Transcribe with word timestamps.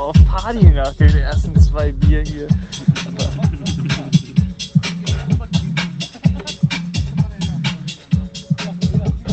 auf 0.00 0.16
Party 0.24 0.64
nach 0.70 0.94
den 0.94 1.14
ersten 1.14 1.60
zwei 1.60 1.92
Bier 1.92 2.22
hier. 2.22 2.48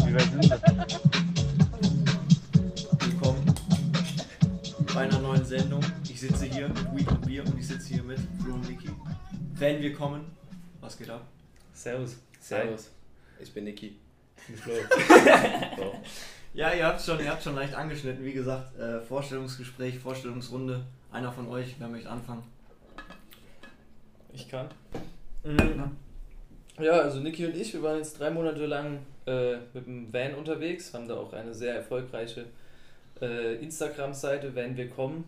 Wie 0.05 0.13
weit 0.13 0.21
sind 0.23 0.49
wir? 0.49 0.59
Willkommen 2.99 3.55
bei 4.93 5.01
einer 5.01 5.19
neuen 5.19 5.45
Sendung. 5.45 5.81
Ich 6.09 6.19
sitze 6.19 6.45
hier 6.45 6.68
mit 6.68 6.95
Weed 6.95 7.07
und 7.11 7.25
Bier 7.25 7.45
und 7.45 7.57
ich 7.57 7.68
sitze 7.68 7.93
hier 7.93 8.04
mit 8.04 8.20
Flo 8.43 8.55
und 8.55 8.68
Niki. 8.70 8.89
Wenn 9.55 9.81
wir 9.81 9.93
kommen, 9.93 10.25
was 10.81 10.97
geht 10.97 11.09
ab? 11.09 11.25
Servus. 11.73 12.18
Servus, 12.41 12.89
ich 13.39 13.54
bin 13.54 13.63
Niki. 13.63 13.95
Flo. 14.57 14.73
Ja, 16.57 16.74
ihr 16.74 16.86
habt 16.88 17.00
schon, 17.00 17.20
ihr 17.20 17.29
habt 17.29 17.43
schon 17.43 17.54
leicht 17.54 17.75
angeschnitten. 17.75 18.25
Wie 18.25 18.34
gesagt, 18.34 18.79
äh, 18.79 19.00
Vorstellungsgespräch, 19.00 20.00
Vorstellungsrunde. 20.00 20.83
Einer 21.11 21.32
von 21.32 21.47
euch, 21.50 21.75
wer 21.78 21.88
möchte 21.88 22.10
anfangen? 22.10 22.42
Ich 24.33 24.50
kann. 24.50 24.68
Mhm. 25.43 25.92
Ja, 26.80 26.93
also 26.93 27.20
Niki 27.20 27.46
und 27.46 27.56
ich, 27.56 27.74
wir 27.74 27.83
waren 27.83 27.97
jetzt 27.97 28.20
drei 28.20 28.32
Monate 28.32 28.66
lang 28.66 29.06
äh, 29.28 29.57
mit 29.71 29.86
dem 29.86 30.11
Van 30.11 30.33
unterwegs, 30.33 30.92
haben 30.96 31.07
da 31.07 31.18
auch 31.18 31.32
eine 31.32 31.54
sehr 31.54 31.75
erfolgreiche 31.75 32.45
äh, 33.22 33.58
Instagram-Seite, 33.58 34.55
Van 34.55 34.75
wir 34.75 34.89
kommen, 34.89 35.25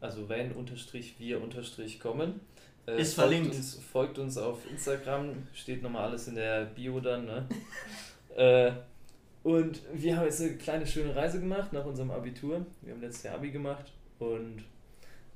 also 0.00 0.30
van-wir-kommen. 0.30 2.40
Äh, 2.86 2.98
Ist 2.98 3.12
verlinkt. 3.12 3.54
Uns, 3.54 3.78
folgt 3.92 4.18
uns 4.18 4.38
auf 4.38 4.60
Instagram, 4.70 5.46
steht 5.52 5.82
nochmal 5.82 6.08
alles 6.08 6.26
in 6.26 6.36
der 6.36 6.64
Bio 6.64 7.00
dann, 7.00 7.26
ne? 7.26 7.46
äh, 8.34 8.72
und 9.42 9.80
wir 9.94 10.16
haben 10.16 10.24
jetzt 10.26 10.40
eine 10.40 10.52
kleine 10.56 10.86
schöne 10.86 11.14
Reise 11.16 11.40
gemacht 11.40 11.72
nach 11.72 11.84
unserem 11.84 12.10
Abitur. 12.10 12.64
Wir 12.82 12.92
haben 12.94 13.00
letztes 13.00 13.22
Jahr 13.24 13.34
Abi 13.36 13.50
gemacht 13.50 13.92
und 14.18 14.64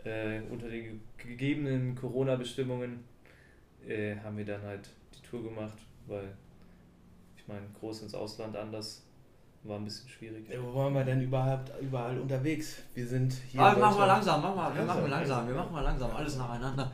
äh, 0.05 0.41
unter 0.51 0.69
den 0.69 0.85
ge- 0.85 0.99
gegebenen 1.17 1.95
Corona-Bestimmungen 1.95 3.05
äh, 3.87 4.17
haben 4.17 4.37
wir 4.37 4.45
dann 4.45 4.63
halt 4.63 4.89
die 5.15 5.23
Tour 5.27 5.43
gemacht, 5.43 5.79
weil 6.07 6.29
ich 7.37 7.49
meine, 7.49 7.67
groß 7.81 8.03
ins 8.03 8.15
Ausland 8.15 8.57
anders 8.57 9.07
war 9.63 9.79
ein 9.79 9.85
bisschen 9.85 10.09
schwierig. 10.11 10.47
Ja, 10.51 10.63
wo 10.63 10.75
waren 10.75 10.93
wir 10.93 11.05
denn 11.05 11.23
überhaupt 11.23 11.73
überall 11.81 12.19
unterwegs? 12.19 12.83
Wir 12.95 13.07
sind 13.07 13.33
hier. 13.51 13.61
Ah, 13.63 13.73
in 13.73 13.81
machen 13.81 13.99
wir 13.99 14.07
langsam, 14.07 14.43
machen 14.43 14.57
wir, 14.57 14.63
wir 14.63 14.75
Langsam, 14.85 14.97
machen 14.99 15.11
langsam. 15.11 15.49
wir 15.49 15.55
machen 15.55 15.73
mal 15.73 15.81
langsam, 15.83 16.11
alles 16.11 16.37
nacheinander. 16.37 16.93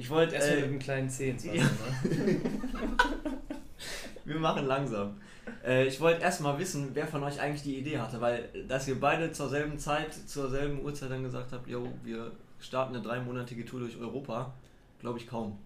Ich 0.00 0.08
wollte 0.08 0.34
Erstmal 0.34 0.56
äh, 0.56 0.60
mit 0.62 0.70
einem 0.70 0.78
kleinen 0.78 1.10
Zehen 1.10 1.38
zwar, 1.38 1.54
ja. 1.54 1.62
ne? 1.62 1.70
Wir 4.24 4.36
machen 4.36 4.64
langsam. 4.66 5.20
Äh, 5.62 5.88
ich 5.88 6.00
wollte 6.00 6.22
erstmal 6.22 6.58
wissen, 6.58 6.88
wer 6.94 7.06
von 7.06 7.22
euch 7.22 7.38
eigentlich 7.38 7.64
die 7.64 7.76
Idee 7.76 7.98
hatte, 7.98 8.18
weil 8.18 8.48
dass 8.66 8.88
ihr 8.88 8.98
beide 8.98 9.30
zur 9.30 9.50
selben 9.50 9.78
Zeit, 9.78 10.14
zur 10.14 10.48
selben 10.48 10.82
Uhrzeit 10.82 11.10
dann 11.10 11.22
gesagt 11.22 11.52
habt, 11.52 11.68
yo, 11.68 11.86
wir 12.02 12.32
starten 12.60 12.94
eine 12.94 13.04
dreimonatige 13.04 13.66
Tour 13.66 13.80
durch 13.80 13.98
Europa, 13.98 14.54
glaube 15.00 15.18
ich 15.18 15.26
kaum. 15.26 15.58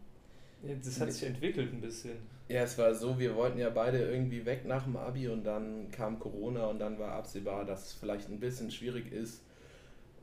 Ja, 0.64 0.74
Das 0.82 0.98
hat 1.00 1.12
sich 1.12 1.28
entwickelt 1.28 1.72
ein 1.72 1.80
bisschen. 1.80 2.16
Ja, 2.48 2.62
es 2.62 2.76
war 2.76 2.92
so, 2.92 3.16
wir 3.16 3.36
wollten 3.36 3.58
ja 3.58 3.70
beide 3.70 3.98
irgendwie 3.98 4.44
weg 4.44 4.64
nach 4.66 4.82
dem 4.82 4.96
Abi 4.96 5.28
und 5.28 5.44
dann 5.44 5.92
kam 5.92 6.18
Corona 6.18 6.66
und 6.66 6.80
dann 6.80 6.98
war 6.98 7.12
absehbar, 7.12 7.64
dass 7.64 7.86
es 7.86 7.92
vielleicht 7.92 8.28
ein 8.28 8.40
bisschen 8.40 8.72
schwierig 8.72 9.12
ist, 9.12 9.43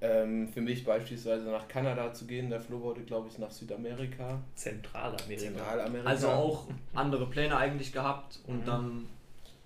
ähm, 0.02 0.48
für 0.48 0.62
mich 0.62 0.84
beispielsweise 0.84 1.46
nach 1.50 1.68
Kanada 1.68 2.14
zu 2.14 2.26
gehen. 2.26 2.50
Der 2.50 2.60
Flo 2.60 2.82
wollte, 2.82 3.02
glaube 3.02 3.28
ich, 3.30 3.38
nach 3.38 3.52
Südamerika, 3.52 4.42
Zentralamerika. 4.56 5.38
Zentralamerika. 5.42 6.10
Also 6.10 6.28
auch 6.30 6.66
andere 6.94 7.28
Pläne 7.28 7.56
eigentlich 7.58 7.94
gehabt 7.94 8.40
und 8.48 8.62
Mhm. 8.62 8.66
dann 8.66 9.06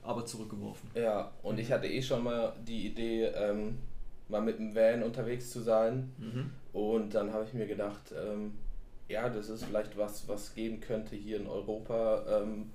aber 0.03 0.25
zurückgeworfen. 0.25 0.89
Ja, 0.93 1.31
und 1.41 1.59
ich 1.59 1.71
hatte 1.71 1.87
eh 1.87 2.01
schon 2.01 2.23
mal 2.23 2.53
die 2.67 2.87
Idee, 2.87 3.25
ähm, 3.25 3.77
mal 4.29 4.41
mit 4.41 4.59
dem 4.59 4.75
Van 4.75 5.03
unterwegs 5.03 5.51
zu 5.51 5.61
sein. 5.61 6.11
Mhm. 6.17 6.51
Und 6.73 7.15
dann 7.15 7.31
habe 7.33 7.45
ich 7.45 7.53
mir 7.53 7.65
gedacht, 7.65 8.13
ähm, 8.13 8.53
ja, 9.07 9.29
das 9.29 9.49
ist 9.49 9.63
vielleicht 9.63 9.97
was, 9.97 10.27
was 10.27 10.53
gehen 10.53 10.79
könnte 10.81 11.15
hier 11.15 11.37
in 11.37 11.47
Europa 11.47 12.23
ähm, 12.41 12.71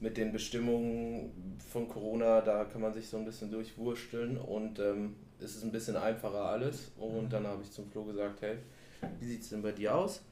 mit 0.00 0.16
den 0.16 0.32
Bestimmungen 0.32 1.58
von 1.70 1.88
Corona. 1.88 2.40
Da 2.40 2.64
kann 2.64 2.80
man 2.80 2.92
sich 2.92 3.08
so 3.08 3.16
ein 3.16 3.24
bisschen 3.24 3.50
durchwursteln 3.50 4.36
und 4.36 4.78
ähm, 5.42 5.46
es 5.46 5.56
ist 5.56 5.64
ein 5.64 5.72
bisschen 5.72 5.96
einfacher 5.96 6.44
alles. 6.44 6.92
Und 6.96 7.32
dann 7.32 7.46
habe 7.46 7.62
ich 7.62 7.70
zum 7.70 7.90
Flo 7.90 8.04
gesagt, 8.04 8.40
hey, 8.42 8.56
wie 9.20 9.26
sieht 9.26 9.42
es 9.42 9.50
denn 9.50 9.62
bei 9.62 9.72
dir 9.72 9.94
aus? 9.94 10.22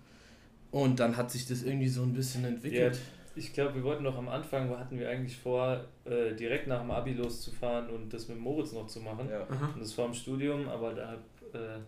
Und 0.70 1.00
dann 1.00 1.16
hat 1.16 1.30
sich 1.30 1.46
das 1.46 1.62
irgendwie 1.62 1.88
so 1.88 2.02
ein 2.02 2.14
bisschen 2.14 2.44
entwickelt. 2.44 2.98
Ich 3.36 3.52
glaube, 3.52 3.76
wir 3.76 3.84
wollten 3.84 4.02
noch 4.02 4.16
am 4.16 4.28
Anfang, 4.28 4.70
hatten 4.70 4.98
wir 4.98 5.08
eigentlich 5.08 5.36
vor, 5.36 5.84
äh, 6.04 6.34
direkt 6.34 6.66
nach 6.66 6.80
dem 6.80 6.90
Abi 6.90 7.12
loszufahren 7.12 7.88
und 7.90 8.12
das 8.12 8.28
mit 8.28 8.38
Moritz 8.38 8.72
noch 8.72 8.86
zu 8.86 9.00
machen. 9.00 9.28
Ja. 9.30 9.42
Und 9.42 9.80
das 9.80 9.96
war 9.98 10.06
im 10.06 10.14
Studium, 10.14 10.68
aber 10.68 10.94
da 10.94 11.08
habe 11.08 11.58
äh, 11.58 11.78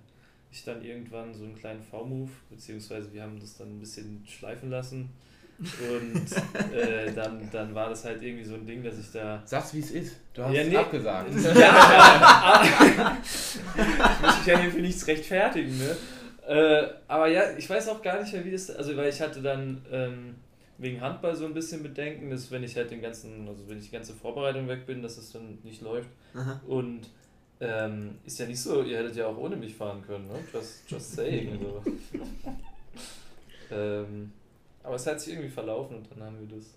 ich 0.50 0.64
dann 0.64 0.84
irgendwann 0.84 1.34
so 1.34 1.44
einen 1.44 1.56
kleinen 1.56 1.82
V-Move, 1.82 2.30
beziehungsweise 2.50 3.12
wir 3.12 3.22
haben 3.22 3.40
das 3.40 3.56
dann 3.56 3.76
ein 3.76 3.80
bisschen 3.80 4.24
schleifen 4.26 4.70
lassen. 4.70 5.10
Und 5.62 6.74
äh, 6.76 7.12
dann, 7.12 7.48
dann 7.52 7.74
war 7.74 7.88
das 7.90 8.04
halt 8.04 8.22
irgendwie 8.22 8.44
so 8.44 8.54
ein 8.54 8.66
Ding, 8.66 8.82
dass 8.82 8.98
ich 8.98 9.10
da. 9.12 9.42
Sag's 9.44 9.72
wie 9.74 9.78
es 9.80 9.90
ist. 9.92 10.16
Du 10.34 10.42
hast 10.42 10.54
Ja, 10.54 10.62
es 10.62 10.68
nee. 10.68 10.76
abgesagt. 10.76 11.30
Ja, 11.54 13.16
ich 13.76 14.22
muss 14.22 14.38
mich 14.38 14.46
ja 14.46 14.58
hier 14.58 14.70
für 14.70 14.80
nichts 14.80 15.06
rechtfertigen, 15.06 15.78
ne? 15.78 15.96
Äh, 16.46 16.88
aber 17.06 17.28
ja, 17.28 17.56
ich 17.56 17.68
weiß 17.70 17.88
auch 17.88 18.02
gar 18.02 18.20
nicht 18.20 18.32
mehr, 18.32 18.44
wie 18.44 18.50
das. 18.50 18.70
Also, 18.70 18.96
weil 18.96 19.08
ich 19.08 19.20
hatte 19.20 19.40
dann 19.40 19.84
ähm, 19.92 20.34
wegen 20.78 21.00
Handball 21.00 21.36
so 21.36 21.44
ein 21.44 21.54
bisschen 21.54 21.82
Bedenken, 21.82 22.30
dass 22.30 22.50
wenn 22.50 22.64
ich 22.64 22.76
halt 22.76 22.90
den 22.90 23.00
ganzen, 23.00 23.46
also 23.48 23.68
wenn 23.68 23.78
ich 23.78 23.84
die 23.84 23.92
ganze 23.92 24.14
Vorbereitung 24.14 24.66
weg 24.68 24.84
bin, 24.86 25.02
dass 25.02 25.16
es 25.18 25.30
dann 25.32 25.58
nicht 25.62 25.82
läuft. 25.82 26.08
Aha. 26.34 26.60
Und 26.66 27.02
ähm, 27.60 28.18
ist 28.26 28.40
ja 28.40 28.46
nicht 28.46 28.60
so, 28.60 28.82
ihr 28.82 28.98
hättet 28.98 29.14
ja 29.16 29.26
auch 29.28 29.36
ohne 29.38 29.54
mich 29.54 29.74
fahren 29.76 30.02
können, 30.04 30.26
ne? 30.26 30.34
Just, 30.52 30.90
just 30.90 31.14
saying. 31.14 31.60
So. 31.60 31.82
ähm, 33.70 34.32
aber 34.82 34.96
es 34.96 35.06
hat 35.06 35.20
sich 35.20 35.34
irgendwie 35.34 35.50
verlaufen 35.50 35.98
und 35.98 36.10
dann 36.10 36.22
haben 36.22 36.40
wir 36.48 36.56
das. 36.56 36.74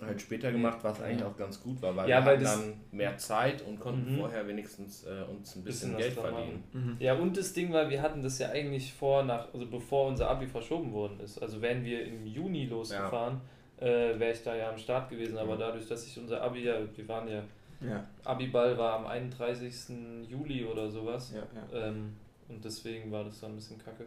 halt 0.00 0.20
später 0.20 0.52
gemacht, 0.52 0.78
was 0.82 1.00
eigentlich 1.00 1.22
auch 1.24 1.36
ganz 1.36 1.62
gut 1.62 1.80
war, 1.80 1.96
weil 1.96 2.08
Ja, 2.10 2.20
wir 2.20 2.32
weil 2.32 2.38
dann 2.40 2.74
mehr 2.90 3.16
Zeit 3.16 3.62
und 3.62 3.80
konnten 3.80 4.12
Mhm. 4.14 4.18
vorher 4.18 4.46
wenigstens 4.46 5.04
äh, 5.04 5.22
uns 5.30 5.56
ein 5.56 5.64
bisschen, 5.64 5.64
Bisschen 5.64 5.92
was 5.94 5.98
Geld 6.00 6.12
verdienen. 6.14 6.64
Mhm. 6.72 6.96
Ja, 6.98 7.14
und 7.14 7.36
das 7.36 7.52
Ding 7.54 7.72
war, 7.72 7.88
wir 7.88 8.02
hatten 8.02 8.20
das 8.22 8.38
ja 8.38 8.50
eigentlich 8.50 8.92
vor, 8.92 9.22
nach, 9.22 9.52
also 9.54 9.66
bevor 9.66 10.08
unser 10.08 10.28
Abi 10.28 10.46
verschoben 10.46 10.92
worden 10.92 11.20
ist. 11.20 11.40
Also 11.40 11.62
wären 11.62 11.84
wir 11.84 12.04
im 12.04 12.26
Juni 12.26 12.66
losgefahren, 12.66 13.40
äh, 13.78 13.86
wäre 14.18 14.32
ich 14.32 14.42
da 14.42 14.54
ja 14.54 14.68
am 14.70 14.76
Start 14.78 15.08
gewesen. 15.08 15.38
Aber 15.38 15.54
Mhm. 15.54 15.60
dadurch, 15.60 15.86
dass 15.88 16.06
ich 16.06 16.18
unser 16.18 16.42
Abi 16.42 16.64
ja, 16.64 16.76
wir 16.94 17.08
waren 17.08 17.28
ja, 17.28 17.42
Ja, 17.80 18.04
Abiball 18.24 18.76
war 18.78 18.94
am 18.98 19.06
31. 19.06 20.26
Juli 20.28 20.64
oder 20.64 20.90
sowas. 20.90 21.32
ja, 21.34 21.42
ja. 21.54 21.88
Ähm, 21.88 22.16
und 22.48 22.64
deswegen 22.64 23.10
war 23.10 23.24
das 23.24 23.40
dann 23.40 23.52
ein 23.52 23.56
bisschen 23.56 23.78
kacke. 23.78 24.04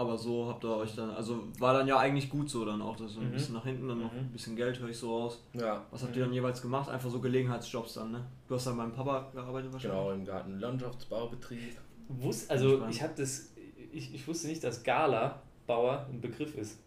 Aber 0.00 0.16
so 0.16 0.48
habt 0.48 0.64
ihr 0.64 0.74
euch 0.76 0.94
dann, 0.96 1.10
also 1.10 1.44
war 1.58 1.74
dann 1.74 1.86
ja 1.86 1.98
eigentlich 1.98 2.30
gut 2.30 2.48
so 2.48 2.64
dann 2.64 2.80
auch, 2.80 2.96
dass 2.96 3.12
so 3.12 3.20
ein 3.20 3.28
Mhm. 3.28 3.32
bisschen 3.32 3.54
nach 3.54 3.64
hinten, 3.64 3.86
dann 3.88 4.00
noch 4.00 4.12
Mhm. 4.12 4.18
ein 4.20 4.32
bisschen 4.32 4.56
Geld 4.56 4.78
höre 4.80 4.88
ich 4.88 4.96
so 4.98 5.12
aus. 5.14 5.44
Ja, 5.52 5.84
Was 5.90 6.02
habt 6.02 6.16
ihr 6.16 6.22
dann 6.24 6.32
jeweils 6.32 6.62
gemacht? 6.62 6.88
Einfach 6.88 7.10
so 7.10 7.20
Gelegenheitsjobs 7.20 7.94
dann, 7.94 8.12
ne? 8.12 8.24
Du 8.48 8.54
hast 8.54 8.66
dann 8.66 8.76
beim 8.78 8.92
Papa 8.92 9.28
gearbeitet 9.34 9.72
wahrscheinlich? 9.72 9.98
genau, 10.00 10.10
im 10.12 10.24
Garten 10.24 10.58
Landschaftsbaubetrieb. 10.58 11.76
Wus 12.08 12.48
also 12.48 12.86
ich 12.88 13.02
habe 13.02 13.12
das, 13.16 13.52
ich, 13.92 14.14
ich 14.14 14.26
wusste 14.26 14.48
nicht, 14.48 14.64
dass 14.64 14.82
Gala 14.82 15.42
Bauer 15.66 16.06
ein 16.10 16.20
Begriff 16.20 16.56
ist. 16.56 16.80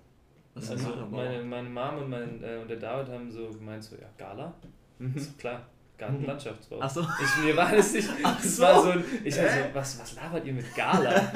Was 0.56 0.66
ist 0.66 0.72
Also 0.72 0.86
Gartenbauer? 0.86 1.24
meine, 1.24 1.44
meine 1.44 1.70
Mama 1.70 1.98
und, 2.00 2.10
mein, 2.10 2.44
äh, 2.44 2.58
und 2.62 2.68
der 2.70 2.78
David 2.78 3.12
haben 3.14 3.32
so 3.32 3.48
gemeint, 3.50 3.84
so 3.84 3.96
ja, 3.96 4.10
Gala? 4.18 4.54
Mhm. 5.00 5.16
Ist 5.16 5.32
doch 5.34 5.38
klar, 5.38 5.66
Gartenlandschaftsbau. 6.08 6.80
Achso. 6.82 7.02
Ich, 7.02 7.44
mir 7.46 7.56
war 7.58 7.72
das 7.76 7.94
nicht. 7.94 8.10
Ach 8.24 8.36
Das 8.42 8.56
so. 8.58 8.64
war 8.64 8.82
so 8.84 8.90
ein. 8.92 9.04
Ich 9.24 9.40
also, 9.40 9.56
was, 9.74 10.00
was 10.00 10.16
labert 10.16 10.46
ihr 10.46 10.54
mit 10.54 10.76
Gala? 10.76 11.14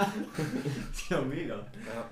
Ja, 1.10 1.22
mega. 1.22 1.56
Ja, 1.56 2.10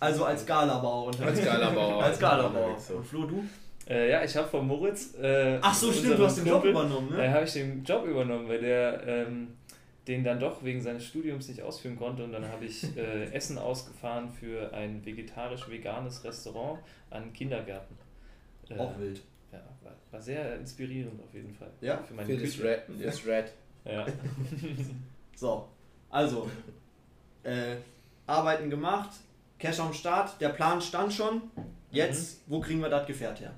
Also 0.00 0.24
als 0.24 0.44
Galabauer 0.46 1.06
unterwegs. 1.08 1.38
als 1.38 1.44
Galabauer. 1.46 2.02
als 2.04 2.18
Galabauer. 2.18 2.60
unterwegs, 2.66 2.88
so. 2.88 2.94
Und 2.96 3.06
Flo, 3.06 3.24
du? 3.26 3.44
Äh, 3.88 4.10
ja, 4.10 4.24
ich 4.24 4.36
habe 4.36 4.48
von 4.48 4.66
Moritz. 4.66 5.14
Äh, 5.14 5.58
Ach 5.62 5.72
so, 5.74 5.92
stimmt, 5.92 6.18
du 6.18 6.24
hast 6.24 6.38
den 6.38 6.46
Job 6.46 6.64
übernommen, 6.64 7.10
ne? 7.10 7.24
Äh, 7.24 7.30
habe 7.30 7.44
ich 7.44 7.52
den 7.52 7.84
Job 7.84 8.04
übernommen, 8.04 8.48
weil 8.48 8.60
der 8.60 9.06
ähm, 9.06 9.48
den 10.08 10.22
dann 10.24 10.38
doch 10.40 10.62
wegen 10.64 10.80
seines 10.80 11.04
Studiums 11.04 11.48
nicht 11.48 11.62
ausführen 11.62 11.96
konnte. 11.96 12.24
Und 12.24 12.32
dann 12.32 12.46
habe 12.48 12.64
ich 12.64 12.84
äh, 12.96 13.24
Essen 13.32 13.58
ausgefahren 13.58 14.30
für 14.30 14.72
ein 14.72 15.04
vegetarisch-veganes 15.04 16.24
Restaurant 16.24 16.80
an 17.10 17.32
Kindergärten. 17.32 17.96
Äh, 18.68 18.78
Auch 18.78 18.98
wild. 18.98 19.20
Ja, 19.52 19.60
war, 19.82 19.92
war 20.10 20.20
sehr 20.20 20.56
inspirierend 20.58 21.20
auf 21.22 21.32
jeden 21.32 21.54
Fall. 21.54 21.70
Ja? 21.80 21.98
Für 22.02 22.14
meine 22.14 22.28
Für 22.36 22.44
das. 22.44 22.60
Red, 22.60 22.80
das 23.02 23.26
Red. 23.26 23.52
Ja. 23.84 24.06
So, 25.34 25.68
also, 26.08 26.50
äh, 27.42 27.76
Arbeiten 28.26 28.70
gemacht, 28.70 29.10
Cash 29.58 29.80
am 29.80 29.92
Start, 29.92 30.40
der 30.40 30.48
Plan 30.48 30.80
stand 30.80 31.12
schon. 31.12 31.42
Jetzt, 31.90 32.40
wo 32.46 32.58
kriegen 32.60 32.80
wir 32.80 32.88
das 32.88 33.06
Gefährt 33.06 33.40
her? 33.40 33.52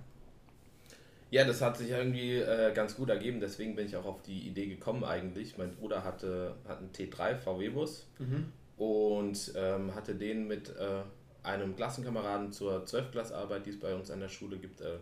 Ja, 1.31 1.45
das 1.45 1.63
hat 1.63 1.77
sich 1.77 1.91
irgendwie 1.91 2.37
äh, 2.39 2.73
ganz 2.75 2.97
gut 2.97 3.11
ergeben, 3.11 3.39
deswegen 3.39 3.77
bin 3.77 3.87
ich 3.87 3.97
auch 3.97 4.07
auf 4.07 4.23
die 4.23 4.49
Idee 4.49 4.67
gekommen 4.67 5.05
eigentlich. 5.05 5.57
Mein 5.57 5.73
Bruder 5.77 6.03
hatte, 6.03 6.57
hat 6.67 6.79
einen 6.79 6.91
T3 6.91 7.37
VW-Bus 7.37 8.07
Mhm. 8.19 8.53
und 8.77 9.53
ähm, 9.55 9.95
hatte 9.95 10.15
den 10.17 10.49
mit 10.49 10.71
äh, 10.71 11.03
einem 11.45 11.77
Klassenkameraden 11.77 12.51
zur 12.51 12.85
12-Klassarbeit, 12.87 13.67
die 13.67 13.71
es 13.71 13.79
bei 13.79 13.95
uns 13.95 14.11
an 14.11 14.19
der 14.21 14.29
Schule 14.29 14.57
gibt, 14.59 14.81
äh, 14.81 14.97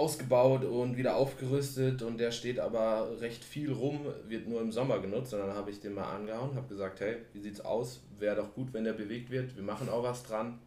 ausgebaut 0.00 0.64
und 0.64 0.96
wieder 0.96 1.16
aufgerüstet 1.16 2.02
und 2.02 2.18
der 2.18 2.32
steht 2.32 2.58
aber 2.58 3.20
recht 3.20 3.44
viel 3.44 3.70
rum, 3.70 4.00
wird 4.28 4.48
nur 4.48 4.60
im 4.60 4.72
Sommer 4.72 4.98
genutzt. 4.98 5.34
Und 5.34 5.40
dann 5.40 5.54
habe 5.54 5.70
ich 5.70 5.80
den 5.80 5.94
mal 5.94 6.10
angehauen, 6.16 6.54
habe 6.56 6.66
gesagt, 6.68 7.00
hey, 7.00 7.16
wie 7.34 7.40
sieht's 7.40 7.60
aus? 7.60 8.00
Wäre 8.18 8.36
doch 8.36 8.54
gut, 8.54 8.72
wenn 8.72 8.84
der 8.84 8.94
bewegt 8.94 9.30
wird. 9.30 9.54
Wir 9.54 9.62
machen 9.62 9.88
auch 9.88 10.02
was 10.02 10.22
dran. 10.22 10.58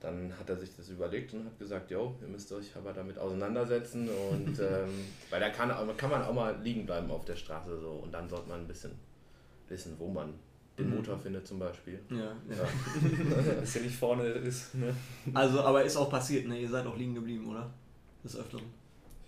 Dann 0.00 0.32
hat 0.38 0.48
er 0.48 0.56
sich 0.56 0.74
das 0.76 0.88
überlegt 0.88 1.32
und 1.34 1.44
hat 1.44 1.58
gesagt, 1.58 1.90
jo, 1.90 2.14
ihr 2.20 2.28
müsst 2.28 2.50
euch 2.52 2.74
aber 2.74 2.92
damit 2.92 3.18
auseinandersetzen 3.18 4.08
und 4.08 4.58
ähm, 4.60 4.88
weil 5.30 5.40
da 5.40 5.50
kann, 5.50 5.70
kann 5.96 6.10
man 6.10 6.24
auch 6.24 6.32
mal 6.34 6.56
liegen 6.62 6.86
bleiben 6.86 7.10
auf 7.10 7.24
der 7.24 7.36
Straße 7.36 7.78
so 7.78 8.00
und 8.02 8.12
dann 8.12 8.28
sollte 8.28 8.48
man 8.48 8.60
ein 8.60 8.66
bisschen 8.66 8.92
wissen, 9.68 9.94
wo 9.98 10.08
man 10.08 10.32
den 10.78 10.88
Mhm. 10.88 10.96
Motor 10.96 11.18
findet 11.18 11.46
zum 11.46 11.58
Beispiel. 11.58 12.00
Ja, 12.10 12.16
ja. 12.16 12.32
Ja. 12.56 13.54
Dass 13.60 13.74
der 13.74 13.82
nicht 13.82 13.94
vorne 13.94 14.24
ist. 14.24 14.74
Ne? 14.74 14.94
Also, 15.34 15.60
aber 15.60 15.84
ist 15.84 15.96
auch 15.96 16.10
passiert, 16.10 16.48
ne? 16.48 16.58
Ihr 16.58 16.68
seid 16.68 16.86
auch 16.86 16.96
liegen 16.96 17.14
geblieben, 17.14 17.46
oder? 17.50 17.70
Des 18.24 18.36
Öfteren. 18.36 18.64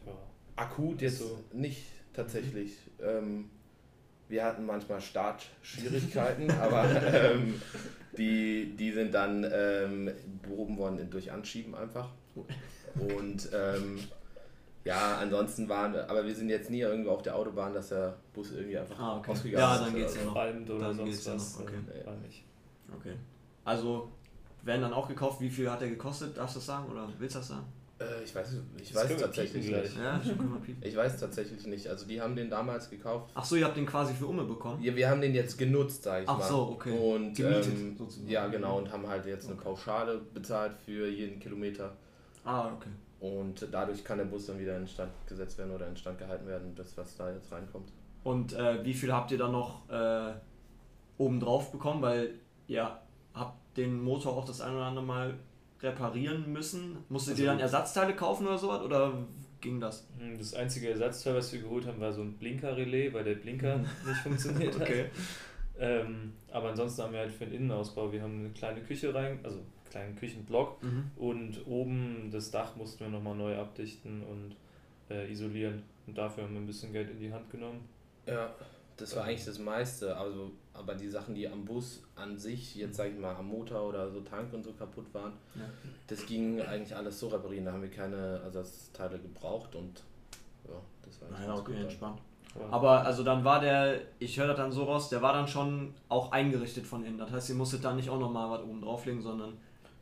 Ja. 0.07 0.13
Akut 0.57 1.03
jetzt 1.03 1.19
So. 1.19 1.39
nicht 1.53 1.85
tatsächlich. 2.13 2.73
Ähm, 3.03 3.51
wir 4.29 4.45
hatten 4.45 4.65
manchmal 4.67 5.01
Startschwierigkeiten, 5.01 6.51
aber 6.61 6.85
ähm, 7.13 7.61
die, 8.17 8.75
die 8.77 8.93
sind 8.93 9.13
dann 9.15 9.45
ähm, 9.53 10.11
behoben 10.43 10.77
worden 10.79 11.09
durch 11.11 11.31
Anschieben 11.33 11.75
einfach. 11.75 12.09
Und 12.95 13.49
ähm, 13.53 13.99
ja, 14.85 15.17
ansonsten 15.19 15.69
waren 15.69 15.93
wir, 15.95 16.09
aber 16.11 16.25
wir 16.27 16.35
sind 16.35 16.49
jetzt 16.49 16.71
nie 16.71 16.81
irgendwo 16.81 17.11
auf 17.11 17.23
der 17.23 17.35
Autobahn, 17.37 17.73
dass 17.75 17.89
der 17.89 18.17
Bus 18.33 18.53
irgendwie 18.53 18.79
einfach 18.79 18.99
Ah, 18.99 19.19
okay. 19.19 19.31
ausgegangen 19.33 19.61
Ja, 19.61 19.75
ist. 19.75 19.81
dann 19.83 19.91
oder 19.91 19.99
geht's 19.99 20.17
ja 20.17 20.25
noch. 20.25 20.33
Oder 20.37 20.53
Dann 20.53 20.97
sonst 20.97 21.05
geht's 21.11 21.27
ja 21.27 21.35
noch, 21.35 21.61
okay. 21.61 21.75
äh, 22.07 22.27
nicht. 22.27 22.45
Okay. 22.95 23.15
Also, 23.65 24.11
werden 24.63 24.83
dann 24.83 24.93
auch 24.93 25.09
gekauft. 25.09 25.41
Wie 25.41 25.51
viel 25.51 25.71
hat 25.71 25.81
der 25.81 25.89
gekostet? 25.89 26.37
Darfst 26.37 26.57
du 26.57 26.59
das 26.61 26.67
sagen? 26.67 26.91
Oder 26.91 27.09
willst 27.19 27.35
du 27.35 27.39
das 27.41 27.49
sagen? 27.49 27.65
Äh, 28.05 28.25
ich 28.25 28.35
weiß, 28.35 28.57
ich 28.81 28.93
Das 28.93 29.11
weiß 29.11 29.21
tatsächlich 29.21 29.71
nicht. 29.71 29.97
Ja. 29.97 30.21
Ich 30.81 30.97
weiß 30.97 31.19
tatsächlich 31.21 31.67
nicht. 31.67 31.89
Also 31.89 32.07
die 32.07 32.21
haben 32.21 32.37
den 32.37 32.51
damals 32.51 32.91
gekauft. 32.91 33.31
Ach 33.35 33.45
so, 33.45 33.57
ihr 33.57 33.65
habt 33.65 33.77
den 33.77 33.87
quasi 33.87 34.15
für 34.15 34.27
Umme 34.27 34.45
bekommen? 34.45 34.83
Wir, 34.83 34.95
wir 34.97 35.09
haben 35.09 35.21
den 35.21 35.35
jetzt 35.35 35.57
genutzt, 35.59 36.03
sag 36.03 36.23
ich 36.23 36.29
Ach 36.29 36.39
mal. 36.39 36.49
so, 36.49 36.59
okay. 36.73 36.91
Und 36.99 37.35
Gemietet, 37.35 37.67
ähm, 37.69 37.97
sozusagen. 37.97 38.29
ja, 38.31 38.47
genau, 38.49 38.79
und 38.79 38.93
haben 38.93 39.07
halt 39.07 39.27
jetzt 39.27 39.47
eine 39.47 39.55
Okay. 39.55 39.65
Pauschale 39.65 40.21
bezahlt 40.33 40.73
für 40.85 41.09
jeden 41.09 41.39
Kilometer. 41.41 41.93
Ah, 42.45 42.73
okay. 42.75 42.91
Und 43.21 43.67
dadurch 43.73 44.05
kann 44.05 44.19
der 44.19 44.27
Bus 44.27 44.47
dann 44.47 44.59
wieder 44.59 44.77
instand 44.77 45.11
gesetzt 45.27 45.57
werden 45.59 45.75
oder 45.75 45.87
instand 45.89 46.19
gehalten 46.19 46.47
werden, 46.47 46.75
das 46.77 46.97
was 46.97 47.17
da 47.17 47.33
jetzt 47.33 47.51
reinkommt. 47.51 47.91
Und 48.23 48.53
äh, 48.53 48.85
wie 48.85 48.93
viel 48.95 49.13
habt 49.13 49.31
ihr 49.31 49.39
dann 49.39 49.53
noch 49.53 49.89
äh, 49.89 50.33
obendrauf 51.19 51.73
bekommen? 51.73 52.03
Weil 52.03 52.35
ihr 52.67 52.99
habt 53.35 53.77
den 53.77 54.03
Motor 54.03 54.37
auch 54.37 54.45
das 54.45 54.61
ein 54.61 54.75
oder 54.75 54.85
andere 54.85 55.05
Mal 55.05 55.35
reparieren 55.85 56.53
müssen. 56.53 56.97
Musstet 57.09 57.33
Also- 57.35 57.43
ihr 57.45 57.49
dann 57.51 57.61
Ersatzteile 57.61 58.15
kaufen 58.17 58.47
oder 58.47 58.59
sowas? 58.59 58.83
Oder 58.83 59.13
ging 59.61 59.81
das? 59.81 60.09
Hm, 60.19 60.37
Das 60.39 60.55
einzige 60.55 60.91
Ersatzteil, 60.91 61.37
was 61.37 61.53
wir 61.53 61.61
geholt 61.61 61.87
haben, 61.87 62.01
war 62.01 62.13
so 62.13 62.23
ein 62.23 62.33
Blinker-Relais, 62.39 63.13
weil 63.13 63.25
der 63.25 63.35
Blinker 63.37 63.79
nicht 64.07 64.21
funktioniert 64.23 64.79
hat. 64.81 64.89
Ähm, 65.79 66.33
aber 66.53 66.71
ansonsten 66.71 67.03
haben 67.03 67.13
wir 67.13 67.21
halt 67.21 67.33
für 67.33 67.47
den 67.47 67.55
Innenausbau, 67.55 68.13
wir 68.13 68.23
haben 68.23 68.39
eine 68.41 68.51
kleine 68.51 68.81
Küche 68.81 69.13
rein, 69.13 69.41
also 69.43 69.59
einen 69.59 69.67
kleinen 69.91 70.17
Küchenblock 70.17 70.83
Mhm. 70.83 71.11
und 71.17 71.67
oben 71.67 72.29
das 72.33 72.51
Dach 72.51 72.77
mussten 72.77 73.01
wir 73.05 73.09
nochmal 73.11 73.35
neu 73.37 73.57
abdichten 73.57 74.23
und 74.23 74.57
äh, 75.11 75.31
isolieren. 75.31 75.83
Und 76.07 76.17
dafür 76.17 76.45
haben 76.45 76.55
wir 76.55 76.61
ein 76.61 76.67
bisschen 76.67 76.93
Geld 76.93 77.11
in 77.11 77.19
die 77.19 77.33
Hand 77.33 77.51
genommen. 77.51 77.81
Ja, 78.27 78.55
das 78.97 79.17
war 79.17 79.25
eigentlich 79.25 79.45
das 79.45 79.59
meiste. 79.59 80.17
Also, 80.17 80.53
aber 80.73 80.95
die 80.95 81.09
Sachen, 81.09 81.35
die 81.35 81.49
am 81.49 81.65
Bus 81.65 82.03
an 82.17 82.39
sich, 82.39 82.75
jetzt 82.77 82.97
sag 82.97 83.09
ich 83.13 83.19
mal 83.19 83.35
am 83.35 83.49
Motor 83.49 83.83
oder 83.89 84.11
so 84.11 84.21
Tank 84.21 84.53
und 84.53 84.63
so 84.65 84.73
kaputt 84.73 85.07
waren, 85.13 85.33
Ja. 85.55 85.63
das 86.07 86.27
ging 86.27 86.61
eigentlich 86.61 86.95
alles 86.97 87.19
so 87.21 87.29
reparieren. 87.29 87.65
Da 87.65 87.73
haben 87.73 87.83
wir 87.83 87.91
keine 87.91 88.41
Ersatzteile 88.45 89.19
gebraucht 89.19 89.75
und 89.75 90.03
ja, 90.69 90.75
das 91.05 91.21
war 91.21 91.29
eigentlich 91.29 91.41
Naja, 91.41 91.55
ganz 91.55 91.61
okay, 91.69 91.81
entspannt. 91.83 92.21
Aber 92.57 92.73
Aber 92.73 93.05
also 93.07 93.25
dann 93.25 93.45
war 93.45 93.61
der, 93.61 94.01
ich 94.21 94.39
höre 94.39 94.47
das 94.49 94.57
dann 94.57 94.71
so 94.71 94.85
raus, 94.85 95.09
der 95.09 95.21
war 95.23 95.33
dann 95.33 95.49
schon 95.49 95.93
auch 96.09 96.31
eingerichtet 96.31 96.87
von 96.87 97.05
innen. 97.05 97.19
Das 97.19 97.31
heißt, 97.33 97.49
ihr 97.49 97.57
musstet 97.57 97.85
da 97.85 97.93
nicht 97.93 98.09
auch 98.09 98.19
nochmal 98.21 98.49
was 98.51 98.63
oben 98.65 98.81
drauflegen, 98.81 99.21
sondern 99.21 99.55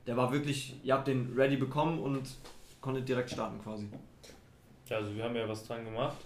der 0.07 0.17
war 0.19 0.31
wirklich, 0.33 0.77
ihr 0.85 0.93
habt 0.95 1.09
den 1.09 1.33
ready 1.35 1.57
bekommen 1.57 1.99
und 1.99 2.29
konntet 2.83 3.09
direkt 3.09 3.31
starten 3.31 3.59
quasi. 3.63 3.89
ja, 4.87 4.97
also 4.99 5.15
wir 5.15 5.25
haben 5.25 5.35
ja 5.37 5.49
was 5.49 5.67
dran 5.67 5.85
gemacht. 5.85 6.17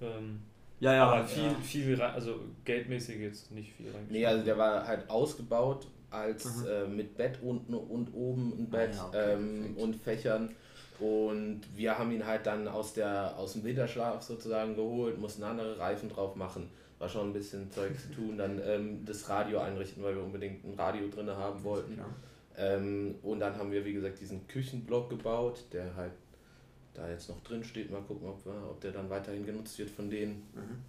Ähm, 0.00 0.40
Ja, 0.86 0.94
ja, 0.94 1.06
aber 1.06 1.24
viel, 1.24 1.42
ja. 1.44 1.54
viel, 1.62 1.94
rein- 2.00 2.14
also 2.14 2.40
geldmäßig 2.64 3.20
jetzt 3.20 3.50
nicht 3.52 3.72
viel 3.74 3.90
rein. 3.90 4.06
Nee, 4.08 4.24
also 4.26 4.44
der 4.44 4.56
war 4.58 4.86
halt 4.86 5.08
ausgebaut 5.10 5.86
als 6.10 6.44
Mhm. 6.62 6.66
äh, 6.68 6.86
mit 6.86 7.16
Bett 7.16 7.38
unten 7.42 7.74
und 7.74 8.14
oben 8.14 8.52
ein 8.58 8.68
Ah, 8.72 8.76
Bett 8.76 8.94
ja, 8.94 9.06
okay, 9.08 9.32
ähm, 9.34 9.76
und 9.76 9.96
Fächern. 9.96 10.50
Und 10.98 11.60
wir 11.74 11.98
haben 11.98 12.10
ihn 12.12 12.26
halt 12.26 12.46
dann 12.46 12.66
aus, 12.68 12.94
der, 12.94 13.36
aus 13.36 13.52
dem 13.52 13.64
Winterschlaf 13.64 14.22
sozusagen 14.22 14.74
geholt, 14.76 15.18
mussten 15.20 15.42
andere 15.42 15.78
Reifen 15.78 16.08
drauf 16.08 16.36
machen. 16.36 16.70
War 16.98 17.08
schon 17.10 17.28
ein 17.28 17.32
bisschen 17.34 17.70
Zeug 17.70 17.92
zu 18.00 18.14
tun. 18.14 18.38
Dann 18.38 18.58
ähm, 18.64 19.04
das 19.04 19.28
Radio 19.28 19.58
einrichten, 19.58 20.02
weil 20.02 20.14
wir 20.16 20.22
unbedingt 20.22 20.64
ein 20.64 20.72
Radio 20.78 21.08
drin 21.08 21.28
haben 21.28 21.62
wollten. 21.64 22.00
Ähm, 22.56 23.16
und 23.22 23.40
dann 23.40 23.54
haben 23.58 23.70
wir, 23.70 23.84
wie 23.84 23.92
gesagt, 23.92 24.18
diesen 24.20 24.46
Küchenblock 24.48 25.10
gebaut, 25.10 25.64
der 25.74 25.94
halt 25.94 26.12
da 26.96 27.08
jetzt 27.08 27.28
noch 27.28 27.42
drin 27.42 27.64
steht. 27.64 27.90
Mal 27.90 28.02
gucken, 28.02 28.28
ob, 28.28 28.46
ob 28.46 28.80
der 28.80 28.92
dann 28.92 29.10
weiterhin 29.10 29.44
genutzt 29.44 29.78
wird 29.78 29.90
von 29.90 30.10
denen. 30.10 30.46
Mhm. 30.54 30.82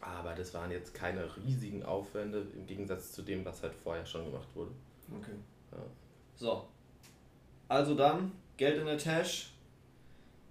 Aber 0.00 0.34
das 0.34 0.52
waren 0.52 0.70
jetzt 0.70 0.92
keine 0.92 1.24
riesigen 1.36 1.82
Aufwände 1.82 2.46
im 2.54 2.66
Gegensatz 2.66 3.12
zu 3.12 3.22
dem, 3.22 3.44
was 3.44 3.62
halt 3.62 3.74
vorher 3.74 4.04
schon 4.04 4.24
gemacht 4.26 4.48
wurde. 4.54 4.72
Okay. 5.18 5.32
Ja. 5.72 5.78
So. 6.36 6.68
Also 7.68 7.94
dann, 7.94 8.32
Geld 8.56 8.78
in 8.78 8.86
der 8.86 8.98
Tasche. 8.98 9.46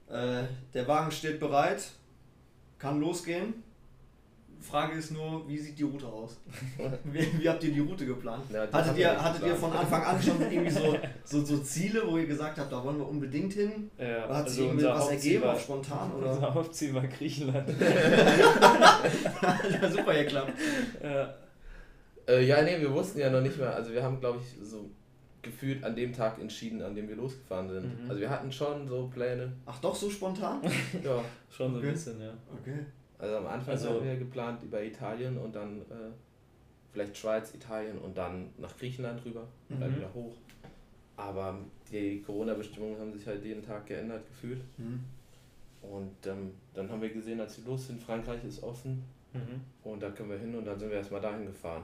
Äh, 0.09 0.43
der 0.73 0.87
Wagen 0.87 1.11
steht 1.11 1.39
bereit. 1.39 1.91
Kann 2.79 2.99
losgehen. 2.99 3.63
Frage 4.63 4.97
ist 4.97 5.11
nur, 5.11 5.47
wie 5.47 5.57
sieht 5.57 5.77
die 5.77 5.83
Route 5.83 6.07
aus? 6.07 6.37
wie, 7.03 7.27
wie 7.39 7.49
habt 7.49 7.63
ihr 7.63 7.71
die 7.71 7.79
Route 7.81 8.05
geplant? 8.05 8.43
Ja, 8.51 8.65
die 8.65 8.73
hattet 8.73 8.97
ihr, 8.97 9.23
hattet 9.23 9.41
ihr 9.43 9.51
geplant. 9.53 9.73
von 9.73 9.81
Anfang 9.81 10.03
an 10.03 10.21
schon 10.21 10.41
irgendwie 10.41 10.71
so, 10.71 10.97
so, 11.25 11.43
so 11.45 11.57
Ziele, 11.59 12.01
wo 12.07 12.17
ihr 12.17 12.25
gesagt 12.25 12.57
habt, 12.57 12.71
da 12.71 12.83
wollen 12.83 12.97
wir 12.97 13.07
unbedingt 13.07 13.53
hin? 13.53 13.91
Ja, 13.97 14.25
Oder 14.25 14.37
hat 14.37 14.49
sich 14.49 14.59
also 14.59 14.63
irgendwie 14.63 14.85
unser 14.85 14.95
was 14.95 15.01
Hauptziel 15.03 15.31
ergeben, 15.33 15.43
war, 15.45 15.53
auch 15.55 15.59
spontan? 15.59 16.11
Oder? 16.13 16.31
unser 16.31 16.53
Hauptziel 16.53 16.93
war 16.95 17.07
Griechenland. 17.07 17.69
ja, 19.81 19.91
super 19.91 20.13
geklappt. 20.13 20.53
ja. 21.03 21.33
Äh, 22.27 22.45
ja, 22.45 22.61
nee, 22.61 22.79
wir 22.79 22.91
wussten 22.93 23.19
ja 23.19 23.29
noch 23.29 23.41
nicht 23.41 23.57
mehr. 23.57 23.75
Also 23.75 23.91
wir 23.91 24.01
haben, 24.01 24.19
glaube 24.19 24.39
ich, 24.41 24.55
so 24.65 24.89
gefühlt 25.41 25.83
an 25.83 25.95
dem 25.95 26.13
Tag 26.13 26.39
entschieden, 26.39 26.81
an 26.81 26.95
dem 26.95 27.09
wir 27.09 27.17
losgefahren 27.17 27.69
sind. 27.69 28.03
Mhm. 28.03 28.09
Also 28.09 28.21
wir 28.21 28.29
hatten 28.29 28.51
schon 28.51 28.87
so 28.87 29.09
Pläne. 29.13 29.51
Ach 29.65 29.77
doch, 29.79 29.93
so 29.93 30.09
spontan? 30.09 30.61
Ja. 31.03 31.21
Schon 31.49 31.73
so 31.73 31.79
Okay. 31.79 31.87
ein 31.87 31.93
bisschen, 31.93 32.21
ja. 32.21 32.33
Okay. 32.61 32.85
Also 33.23 33.37
am 33.37 33.47
Anfang 33.47 33.71
Also- 33.71 33.89
haben 33.91 34.03
wir 34.05 34.17
geplant 34.17 34.61
über 34.63 34.83
Italien 34.83 35.37
und 35.37 35.55
dann 35.55 35.79
äh, 35.83 36.11
vielleicht 36.91 37.15
Schweiz, 37.17 37.53
Italien 37.55 37.97
und 37.99 38.17
dann 38.17 38.49
nach 38.57 38.75
Griechenland 38.77 39.23
rüber, 39.23 39.47
Mhm. 39.69 39.79
dann 39.79 39.95
wieder 39.95 40.13
hoch. 40.13 40.35
Aber 41.15 41.57
die 41.89 42.21
Corona-Bestimmungen 42.21 42.99
haben 42.99 43.13
sich 43.13 43.25
halt 43.25 43.43
jeden 43.45 43.63
Tag 43.63 43.85
geändert 43.85 44.27
gefühlt. 44.27 44.61
Mhm. 44.77 44.99
Und 45.81 46.27
ähm, 46.27 46.51
dann 46.73 46.89
haben 46.91 47.01
wir 47.01 47.13
gesehen, 47.13 47.39
als 47.39 47.57
wir 47.59 47.65
los 47.71 47.87
sind, 47.87 48.01
Frankreich 48.01 48.43
ist 48.43 48.61
offen 48.61 49.03
Mhm. 49.33 49.61
und 49.89 50.01
da 50.03 50.09
können 50.11 50.29
wir 50.29 50.37
hin 50.37 50.53
und 50.55 50.65
dann 50.65 50.77
sind 50.77 50.89
wir 50.89 50.97
erstmal 50.97 51.21
dahin 51.21 51.45
gefahren. 51.45 51.83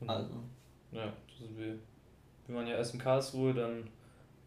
Und, 0.00 0.10
Also. 0.10 0.34
Ja, 0.90 1.06
das 1.28 1.38
sind 1.38 1.56
wir. 1.56 1.78
Wir 2.48 2.56
waren 2.56 2.66
ja 2.66 2.74
erst 2.74 2.94
in 2.94 3.00
Karlsruhe, 3.00 3.54
dann 3.54 3.88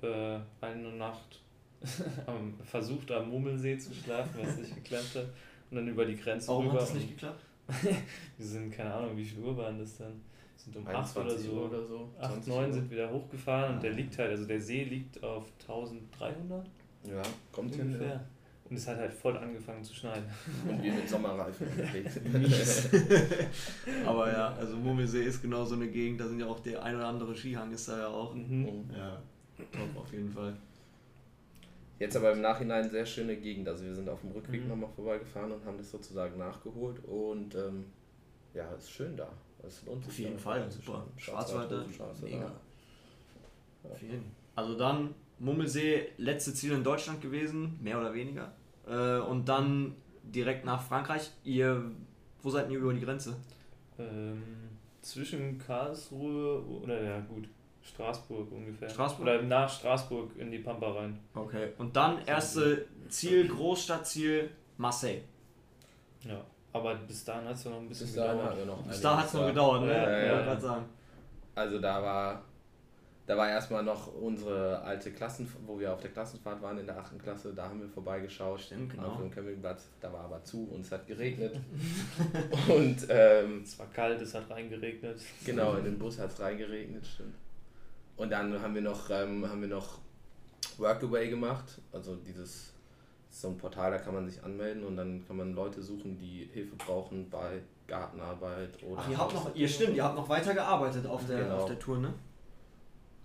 äh, 0.01 0.39
eine 0.61 0.91
Nacht 0.97 1.41
versucht 2.65 3.09
am 3.11 3.29
Mummelsee 3.29 3.77
zu 3.77 3.93
schlafen, 3.93 4.39
was 4.41 4.57
nicht 4.57 4.75
geklappt 4.75 5.15
hat. 5.15 5.27
Und 5.75 5.81
dann 5.81 5.87
über 5.89 6.05
die 6.05 6.15
Grenze 6.15 6.47
Warum 6.47 6.67
rüber. 6.67 6.75
hat 6.79 6.83
das 6.87 6.93
nicht 6.93 7.09
geklappt? 7.09 7.43
wir 8.37 8.45
sind, 8.45 8.71
keine 8.71 8.93
Ahnung, 8.93 9.17
wie 9.17 9.25
viel 9.25 9.43
Uhr 9.43 9.57
waren 9.57 9.77
das 9.77 9.97
dann? 9.97 10.13
Wir 10.13 10.63
sind 10.63 10.77
um 10.77 10.87
8 10.87 11.17
oder 11.17 11.25
21 11.25 11.45
so. 11.49 11.51
Uhr 11.57 11.65
oder 11.69 11.83
so. 11.85 12.09
8, 12.19 12.31
20 12.33 12.53
9 12.53 12.65
Uhr. 12.67 12.73
sind 12.73 12.91
wieder 12.91 13.11
hochgefahren 13.11 13.75
und 13.75 13.83
der 13.83 13.91
Ah. 13.91 13.95
liegt 13.95 14.17
halt, 14.17 14.29
also 14.31 14.45
der 14.45 14.61
See 14.61 14.83
liegt 14.85 15.21
auf 15.21 15.51
1300 15.59 16.65
Ja, 17.03 17.21
kommt 17.51 17.75
hin. 17.75 17.87
ungefähr. 17.87 18.07
Ja. 18.07 18.23
Und 18.69 18.77
es 18.77 18.87
hat 18.87 18.97
halt 18.97 19.13
voll 19.13 19.37
angefangen 19.37 19.83
zu 19.83 19.93
schneien. 19.93 20.23
Und 20.67 20.81
wir 20.81 20.93
mit 20.93 21.09
Sommerreifen 21.09 21.67
unterwegs. 21.77 22.89
Aber 24.05 24.31
ja, 24.31 24.53
also 24.55 24.75
Mummelsee 24.77 25.23
ist 25.25 25.41
genau 25.41 25.65
so 25.65 25.75
eine 25.75 25.87
Gegend, 25.89 26.19
da 26.21 26.27
sind 26.27 26.39
ja 26.39 26.47
auch 26.47 26.59
der 26.61 26.81
ein 26.83 26.95
oder 26.95 27.07
andere 27.07 27.35
Skihang 27.35 27.71
ist 27.73 27.87
da 27.89 27.99
ja 27.99 28.07
auch. 28.07 28.33
Mhm. 28.33 28.85
Ja, 28.95 29.21
top 29.57 30.01
auf 30.03 30.11
jeden 30.13 30.31
Fall. 30.31 30.55
Jetzt 31.99 32.15
aber 32.17 32.33
im 32.33 32.41
Nachhinein 32.41 32.89
sehr 32.89 33.05
schöne 33.05 33.37
Gegend. 33.37 33.67
Also 33.69 33.85
wir 33.85 33.95
sind 33.95 34.09
auf 34.09 34.21
dem 34.21 34.31
Rückweg 34.31 34.63
Mhm. 34.63 34.69
nochmal 34.69 34.89
vorbeigefahren 34.95 35.51
und 35.51 35.63
haben 35.65 35.77
das 35.77 35.91
sozusagen 35.91 36.37
nachgeholt. 36.37 37.03
Und 37.05 37.55
ähm, 37.55 37.85
ja, 38.53 38.69
ist 38.73 38.91
schön 38.91 39.15
da. 39.15 39.29
Es 39.65 39.83
lohnt 39.85 40.03
sich 40.03 40.11
Auf 40.13 40.19
jeden 40.19 40.39
Fall, 40.39 40.69
super. 40.69 41.05
Schwarzwälder. 41.17 41.85
mega. 42.21 42.51
Auf 43.83 44.01
jeden. 44.01 44.31
Also 44.55 44.77
dann 44.77 45.13
Mummelsee, 45.39 46.09
letzte 46.17 46.53
Ziel 46.53 46.73
in 46.73 46.83
Deutschland 46.83 47.21
gewesen, 47.21 47.77
mehr 47.81 47.99
oder 47.99 48.13
weniger. 48.13 48.51
Äh, 48.87 49.19
und 49.19 49.47
dann 49.49 49.95
direkt 50.23 50.65
nach 50.65 50.81
Frankreich. 50.81 51.31
Ihr, 51.43 51.91
wo 52.41 52.49
seid 52.49 52.69
ihr 52.69 52.79
über 52.79 52.93
die 52.93 53.01
Grenze? 53.01 53.35
Ähm, 53.97 54.41
zwischen 55.01 55.57
Karlsruhe 55.57 56.63
oder 56.65 57.01
ja 57.01 57.19
gut, 57.21 57.47
Straßburg 57.85 58.51
ungefähr. 58.51 58.89
Straßburg? 58.89 59.21
Oder 59.21 59.41
nach 59.43 59.69
Straßburg 59.69 60.31
in 60.37 60.51
die 60.51 60.59
Pampa 60.59 60.91
rein. 60.91 61.19
Okay. 61.33 61.69
Und 61.77 61.95
dann 61.95 62.25
erste 62.25 62.85
Ziel, 63.09 63.47
Großstadtziel, 63.47 64.49
Marseille. 64.77 65.21
Ja, 66.21 66.41
aber 66.73 66.95
bis 66.95 67.23
dahin 67.23 67.47
hat 67.47 67.55
es 67.55 67.63
ja 67.63 67.71
noch 67.71 67.79
ein 67.79 67.87
bisschen 67.87 68.07
Bis 68.07 68.15
dahin 68.15 68.37
gedauert. 68.37 68.57
wir 68.57 68.65
noch 68.65 68.83
Bis 68.83 69.01
da 69.01 69.17
hat 69.17 69.27
es 69.27 69.33
noch 69.33 69.47
gedauert, 69.47 69.81
ne? 69.83 69.93
Ja, 69.93 70.09
ja, 70.09 70.25
ja. 70.25 70.41
gerade 70.41 70.61
sagen. 70.61 70.85
Also 71.53 71.79
da 71.79 72.01
war, 72.01 72.41
da 73.27 73.37
war 73.37 73.49
erstmal 73.49 73.83
noch 73.83 74.13
unsere 74.15 74.81
alte 74.81 75.11
Klassen, 75.11 75.49
wo 75.67 75.79
wir 75.79 75.93
auf 75.93 76.01
der 76.01 76.09
Klassenfahrt 76.09 76.61
waren 76.63 76.79
in 76.79 76.87
der 76.87 76.97
8. 76.97 77.21
Klasse, 77.21 77.53
da 77.53 77.69
haben 77.69 77.79
wir 77.79 77.87
vorbeigeschaut. 77.87 78.59
Stimmt, 78.59 78.91
genau. 78.91 79.07
Auf 79.09 79.17
dem 79.17 79.29
Campingplatz, 79.31 79.87
da 80.01 80.11
war 80.11 80.25
aber 80.25 80.43
zu 80.43 80.67
und 80.73 80.81
es 80.81 80.91
hat 80.91 81.05
geregnet. 81.05 81.55
und 82.67 82.97
ähm, 83.09 83.61
Es 83.63 83.77
war 83.77 83.87
kalt, 83.93 84.19
es 84.19 84.33
hat 84.33 84.49
reingeregnet. 84.49 85.21
genau, 85.45 85.75
in 85.75 85.85
den 85.85 85.99
Bus 85.99 86.19
hat 86.19 86.31
es 86.31 86.39
reingeregnet, 86.39 87.05
stimmt. 87.05 87.35
Und 88.17 88.31
dann 88.31 88.61
haben 88.61 88.73
wir 88.75 88.81
noch, 88.81 89.09
ähm, 89.09 89.47
haben 89.47 89.61
wir 89.61 89.67
noch 89.67 89.99
Workaway 90.77 91.29
gemacht, 91.29 91.81
also 91.91 92.15
dieses 92.15 92.73
so 93.29 93.49
ein 93.49 93.57
Portal, 93.57 93.91
da 93.91 93.97
kann 93.97 94.13
man 94.13 94.25
sich 94.25 94.41
anmelden 94.43 94.85
und 94.85 94.95
dann 94.95 95.25
kann 95.27 95.35
man 95.35 95.53
Leute 95.53 95.81
suchen, 95.81 96.17
die 96.17 96.49
Hilfe 96.53 96.75
brauchen 96.77 97.29
bei 97.29 97.61
Gartenarbeit 97.85 98.81
oder 98.81 99.01
Ach, 99.01 99.09
ihr 99.09 99.17
habt 99.17 99.33
noch, 99.33 99.53
ihr 99.53 99.67
stimmt, 99.67 99.95
ihr 99.95 100.03
habt 100.05 100.15
noch 100.15 100.29
weiter 100.29 100.53
gearbeitet 100.53 101.05
auf 101.05 101.27
der, 101.27 101.43
Genau. 101.43 101.57
auf 101.57 101.65
der 101.65 101.77
Tour, 101.77 101.97
ne? 101.97 102.13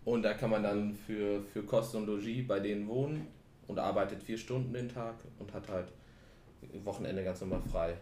Und 0.04 0.22
da 0.22 0.34
kann 0.34 0.50
man 0.50 0.64
dann 0.64 0.94
für, 0.94 1.42
für 1.42 1.62
Kost 1.62 1.94
und 1.94 2.06
Logis 2.06 2.46
bei 2.48 2.58
denen 2.58 2.88
wohnen 2.88 3.28
und 3.68 3.78
arbeitet 3.78 4.22
vier 4.22 4.36
Stunden 4.36 4.72
den 4.72 4.88
Tag 4.88 5.14
und 5.38 5.52
hat 5.54 5.68
halt 5.68 5.92
Wochenende 6.84 7.22
ganz 7.22 7.40
normal 7.42 7.62
frei. 7.70 7.96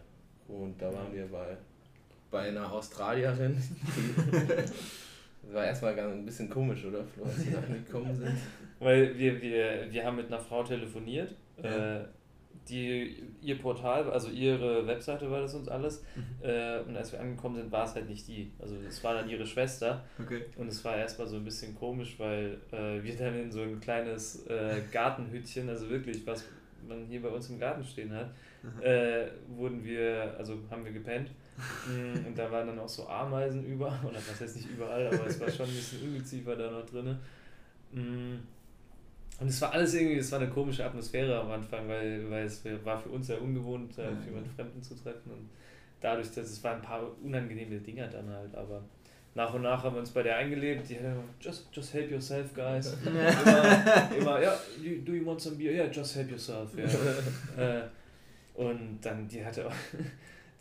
Und 0.47 0.81
da 0.81 0.87
waren 0.87 1.13
wir 1.13 1.27
bei, 1.27 1.59
bei 2.31 2.49
einer 2.49 2.73
Australierin. 2.73 3.63
War 5.53 5.65
erstmal 5.65 5.95
ganz 5.97 6.13
ein 6.15 6.25
bisschen 6.25 6.51
komisch, 6.51 6.85
oder 6.85 7.05
Flo, 7.05 7.25
als 7.25 7.45
wir 7.47 7.57
da 7.59 7.67
angekommen 7.67 8.15
sind. 8.15 8.33
Weil 8.81 9.17
wir, 9.19 9.41
wir, 9.41 9.87
wir 9.91 10.05
haben 10.05 10.17
mit 10.17 10.27
einer 10.27 10.39
Frau 10.41 10.63
telefoniert, 10.63 11.35
Ja. 11.63 11.97
äh, 12.01 12.05
die 12.69 13.23
ihr 13.41 13.59
Portal, 13.59 14.11
also 14.13 14.29
ihre 14.29 14.87
Webseite 14.87 15.31
war 15.31 15.41
das 15.41 15.55
uns 15.55 15.69
alles. 15.69 16.05
Äh, 16.43 16.81
und 16.81 16.95
als 16.97 17.13
wir 17.13 17.21
angekommen 17.21 17.57
sind, 17.57 17.73
war 17.73 17.85
es 17.87 17.95
halt 17.95 18.09
nicht 18.11 18.29
die. 18.29 18.53
Also 18.59 18.77
es 18.87 19.03
war 19.03 19.15
dann 19.15 19.29
ihre 19.31 19.47
Schwester. 19.47 20.05
Okay. 20.23 20.43
Und 20.57 20.69
es 20.69 20.85
war 20.85 20.97
erstmal 20.99 21.27
so 21.27 21.37
ein 21.37 21.45
bisschen 21.45 21.75
komisch, 21.75 22.17
weil 22.19 22.59
äh, 22.71 23.03
wir 23.03 23.17
dann 23.17 23.35
in 23.41 23.51
so 23.51 23.63
ein 23.63 23.81
kleines 23.81 24.45
äh, 24.49 24.83
Gartenhütchen, 24.93 25.69
also 25.71 25.89
wirklich, 25.89 26.27
was 26.27 26.45
man 26.87 27.07
hier 27.07 27.23
bei 27.23 27.29
uns 27.31 27.49
im 27.49 27.59
Garten 27.59 27.83
stehen 27.83 28.13
hat, 28.13 28.31
äh, 28.83 29.29
wurden 29.49 29.83
wir, 29.83 30.35
also 30.37 30.59
haben 30.71 30.85
wir 30.85 30.93
gepennt. 30.93 31.31
Mm, 31.87 32.27
Und 32.27 32.39
da 32.39 32.51
waren 32.51 32.67
dann 32.69 32.79
auch 32.79 32.89
so 32.89 33.09
Ameisen 33.09 33.65
über, 33.65 33.87
oder 34.05 34.17
was 34.17 34.41
heißt 34.41 34.57
nicht 34.57 34.71
überall, 34.71 35.07
aber 35.07 35.27
es 35.27 35.41
war 35.41 35.51
schon 35.51 35.67
ein 35.67 35.75
bisschen 35.75 36.03
Ungeziefer 36.03 36.57
da 36.57 36.71
noch 36.71 36.87
drin. 36.87 37.17
Und 39.41 39.47
es 39.47 39.61
war 39.61 39.73
alles 39.73 39.95
irgendwie, 39.95 40.19
es 40.19 40.33
war 40.33 40.41
eine 40.41 40.51
komische 40.51 40.85
Atmosphäre 40.85 41.41
am 41.41 41.51
Anfang, 41.51 41.89
weil, 41.89 42.29
weil 42.29 42.45
es 42.45 42.63
war 42.85 42.99
für 42.99 43.09
uns 43.11 43.29
sehr 43.29 43.41
ungewohnt, 43.41 43.97
äh, 43.99 44.03
Ja, 44.03 44.17
für 44.17 44.31
jemanden 44.31 44.51
Fremden 44.51 44.83
zu 44.83 44.95
treffen. 44.95 45.31
Und 45.31 45.49
dadurch, 46.01 46.29
dass 46.29 46.51
es 46.51 46.63
waren 46.65 46.77
ein 46.77 46.83
paar 46.83 47.03
unangenehme 47.23 47.79
Dinger 47.79 48.09
dann 48.09 48.29
halt, 48.29 48.55
aber 48.55 48.83
nach 49.35 49.55
und 49.55 49.63
nach 49.63 49.85
haben 49.85 49.95
wir 49.95 50.01
uns 50.01 50.11
bei 50.11 50.25
der 50.25 50.37
eingelebt. 50.37 50.89
Die, 50.89 50.95
äh, 50.97 51.13
just, 51.41 51.69
just 51.73 51.95
help 51.95 52.11
yourself, 52.11 52.53
guys. 52.53 52.97
immer, 53.07 54.11
immer, 54.17 54.43
ja, 54.43 54.59
you, 54.83 55.01
do 55.05 55.13
you 55.13 55.25
want 55.25 55.41
some 55.41 55.55
beer? 55.57 55.73
Yeah, 55.73 55.87
just 55.93 56.17
help 56.17 56.31
yourself. 56.31 56.71
Ja. 56.77 56.85
äh, 57.79 57.83
und 58.55 58.99
dann, 59.01 59.29
die 59.29 59.45
hatte 59.45 59.69
auch, 59.69 59.73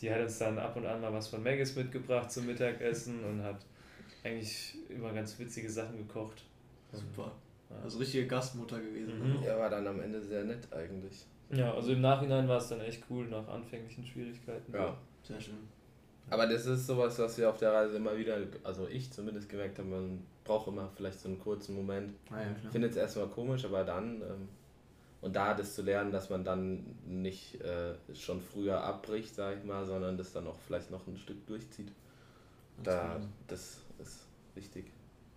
die 0.02 0.12
hat 0.12 0.22
uns 0.22 0.38
dann 0.38 0.60
ab 0.60 0.76
und 0.76 0.86
an 0.86 1.02
mal 1.02 1.12
was 1.14 1.28
von 1.28 1.44
Maggis 1.44 1.76
mitgebracht 1.76 2.32
zum 2.32 2.46
Mittagessen 2.46 3.24
und 3.24 3.44
hat 3.44 3.66
eigentlich 4.24 4.76
immer 4.90 5.14
ganz 5.14 5.38
witzige 5.40 5.70
Sachen 5.70 5.98
gekocht. 5.98 6.44
Super. 6.92 7.32
Ja. 7.70 7.78
Also 7.84 8.00
richtige 8.00 8.28
Gastmutter 8.28 8.80
gewesen. 8.80 9.20
Mhm. 9.20 9.44
Ja, 9.44 9.58
war 9.58 9.70
dann 9.70 9.88
am 9.88 10.00
Ende 10.02 10.22
sehr 10.22 10.44
nett 10.44 10.72
eigentlich. 10.72 11.26
Ja, 11.50 11.74
also 11.74 11.92
im 11.94 12.02
Nachhinein 12.02 12.48
war 12.48 12.58
es 12.58 12.68
dann 12.68 12.82
echt 12.82 13.04
cool 13.10 13.28
nach 13.28 13.48
anfänglichen 13.48 14.06
Schwierigkeiten. 14.06 14.74
Ja. 14.74 14.98
Sehr 15.24 15.40
schön. 15.40 15.58
Aber 16.30 16.46
das 16.46 16.66
ist 16.66 16.88
sowas, 16.88 17.18
was 17.20 17.38
wir 17.38 17.50
auf 17.50 17.58
der 17.58 17.72
Reise 17.72 17.98
immer 17.98 18.18
wieder, 18.18 18.38
also 18.64 18.88
ich 18.88 19.12
zumindest 19.12 19.48
gemerkt 19.48 19.80
habe, 19.80 19.88
man 19.88 20.24
braucht 20.44 20.68
immer 20.68 20.90
vielleicht 20.96 21.20
so 21.20 21.30
einen 21.30 21.40
kurzen 21.40 21.76
Moment. 21.76 22.14
Ah, 22.30 22.42
ja, 22.42 22.54
klar. 22.54 22.72
findet 22.72 22.92
es 22.92 22.98
erstmal 22.98 23.28
komisch, 23.28 23.64
aber 23.64 23.84
dann, 23.86 24.22
ähm, 24.22 24.50
und 25.22 25.36
da 25.36 25.54
das 25.54 25.76
zu 25.76 25.82
lernen, 25.82 26.12
dass 26.12 26.30
man 26.30 26.44
dann 26.44 26.86
nicht 27.06 27.60
äh, 27.62 27.94
schon 28.16 28.40
früher 28.42 28.82
abbricht, 28.84 29.34
sag 29.36 29.58
ich 29.58 29.64
mal, 29.64 29.86
sondern 29.86 30.18
das 30.18 30.32
dann 30.34 30.48
auch 30.48 30.58
vielleicht 30.66 30.92
noch 30.92 31.06
ein 31.08 31.18
Stück 31.18 31.46
durchzieht. 31.48 31.92
Da, 32.84 33.20
das 33.48 33.80
ist 34.00 34.26
wichtig. 34.54 34.86